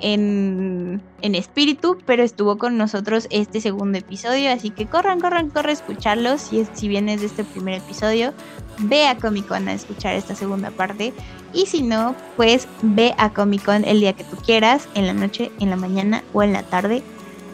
en, 0.00 1.02
en 1.22 1.34
espíritu, 1.34 1.98
pero 2.06 2.22
estuvo 2.22 2.58
con 2.58 2.76
nosotros 2.76 3.26
este 3.30 3.60
segundo 3.60 3.98
episodio, 3.98 4.52
así 4.52 4.70
que 4.70 4.86
corran, 4.86 5.20
corran, 5.20 5.50
corran 5.50 5.70
a 5.70 5.72
escucharlos. 5.72 6.40
Si, 6.40 6.66
si 6.74 6.88
vienes 6.88 7.20
de 7.20 7.26
este 7.26 7.44
primer 7.44 7.74
episodio, 7.74 8.32
ve 8.78 9.06
a 9.06 9.16
Comic 9.16 9.46
Con 9.46 9.68
a 9.68 9.72
escuchar 9.72 10.14
esta 10.14 10.34
segunda 10.34 10.70
parte. 10.70 11.12
Y 11.52 11.66
si 11.66 11.82
no, 11.82 12.14
pues 12.36 12.68
ve 12.82 13.14
a 13.18 13.30
Comic 13.30 13.64
Con 13.64 13.84
el 13.84 14.00
día 14.00 14.12
que 14.12 14.24
tú 14.24 14.36
quieras, 14.36 14.88
en 14.94 15.06
la 15.06 15.14
noche, 15.14 15.50
en 15.60 15.70
la 15.70 15.76
mañana 15.76 16.22
o 16.32 16.42
en 16.42 16.52
la 16.52 16.62
tarde. 16.62 17.02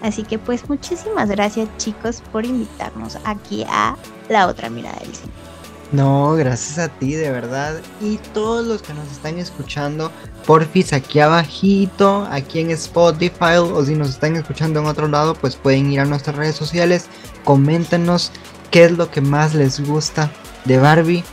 Así 0.03 0.25
que 0.25 0.39
pues 0.39 0.69
muchísimas 0.69 1.31
gracias 1.31 1.69
chicos 1.77 2.23
por 2.33 2.45
invitarnos 2.45 3.19
aquí 3.25 3.65
a 3.69 3.97
la 4.29 4.49
otra 4.49 4.69
mirada 4.69 4.99
del 4.99 5.15
cine. 5.15 5.52
No, 5.93 6.35
gracias 6.35 6.79
a 6.79 6.89
ti, 6.89 7.13
de 7.15 7.31
verdad. 7.31 7.81
Y 8.01 8.17
todos 8.33 8.67
los 8.67 8.81
que 8.81 8.95
nos 8.95 9.11
están 9.13 9.39
escuchando, 9.39 10.11
porfis, 10.47 10.95
aquí 10.95 11.21
abajito, 11.21 12.27
aquí 12.31 12.61
en 12.61 12.71
Spotify, 12.71 13.57
o 13.59 13.85
si 13.85 13.95
nos 13.95 14.09
están 14.09 14.37
escuchando 14.37 14.81
en 14.81 14.87
otro 14.87 15.07
lado, 15.07 15.35
pues 15.35 15.57
pueden 15.57 15.93
ir 15.93 16.01
a 16.01 16.07
nuestras 16.07 16.37
redes 16.37 16.57
sociales, 16.57 17.07
coméntenos 17.45 18.33
qué 18.71 18.85
es 18.85 18.93
lo 18.93 19.11
que 19.11 19.21
más 19.21 19.55
les 19.55 19.87
gusta 19.87 20.33
de 20.65 20.79
Barbie. 20.79 21.25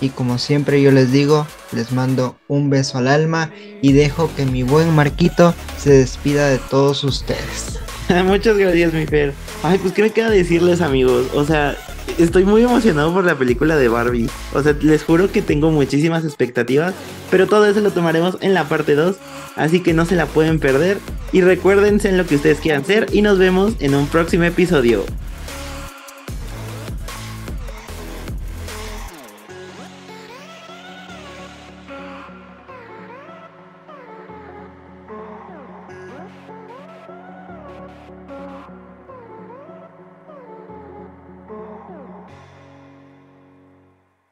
Y 0.00 0.08
como 0.10 0.38
siempre 0.38 0.80
yo 0.80 0.90
les 0.90 1.12
digo, 1.12 1.46
les 1.72 1.92
mando 1.92 2.36
un 2.48 2.70
beso 2.70 2.98
al 2.98 3.08
alma 3.08 3.50
y 3.82 3.92
dejo 3.92 4.30
que 4.34 4.46
mi 4.46 4.62
buen 4.62 4.94
Marquito 4.94 5.54
se 5.78 5.90
despida 5.90 6.48
de 6.48 6.58
todos 6.58 7.04
ustedes. 7.04 7.78
Muchas 8.24 8.56
gracias, 8.56 8.92
mi 8.92 9.06
Fer. 9.06 9.34
Ay, 9.62 9.78
pues 9.78 9.92
qué 9.92 10.02
me 10.02 10.10
queda 10.10 10.30
decirles, 10.30 10.80
amigos. 10.80 11.26
O 11.34 11.44
sea, 11.44 11.76
estoy 12.18 12.44
muy 12.44 12.62
emocionado 12.62 13.12
por 13.12 13.24
la 13.24 13.36
película 13.36 13.76
de 13.76 13.88
Barbie. 13.88 14.28
O 14.54 14.62
sea, 14.62 14.74
les 14.80 15.04
juro 15.04 15.30
que 15.30 15.42
tengo 15.42 15.70
muchísimas 15.70 16.24
expectativas, 16.24 16.94
pero 17.30 17.46
todo 17.46 17.66
eso 17.66 17.80
lo 17.80 17.90
tomaremos 17.90 18.38
en 18.40 18.54
la 18.54 18.68
parte 18.68 18.94
2, 18.94 19.16
así 19.56 19.80
que 19.80 19.92
no 19.92 20.06
se 20.06 20.16
la 20.16 20.26
pueden 20.26 20.58
perder. 20.58 20.98
Y 21.32 21.40
recuérdense 21.40 22.08
en 22.08 22.18
lo 22.18 22.26
que 22.26 22.36
ustedes 22.36 22.60
quieran 22.60 22.84
ser 22.84 23.06
y 23.12 23.22
nos 23.22 23.38
vemos 23.38 23.74
en 23.80 23.94
un 23.94 24.06
próximo 24.06 24.44
episodio. 24.44 25.04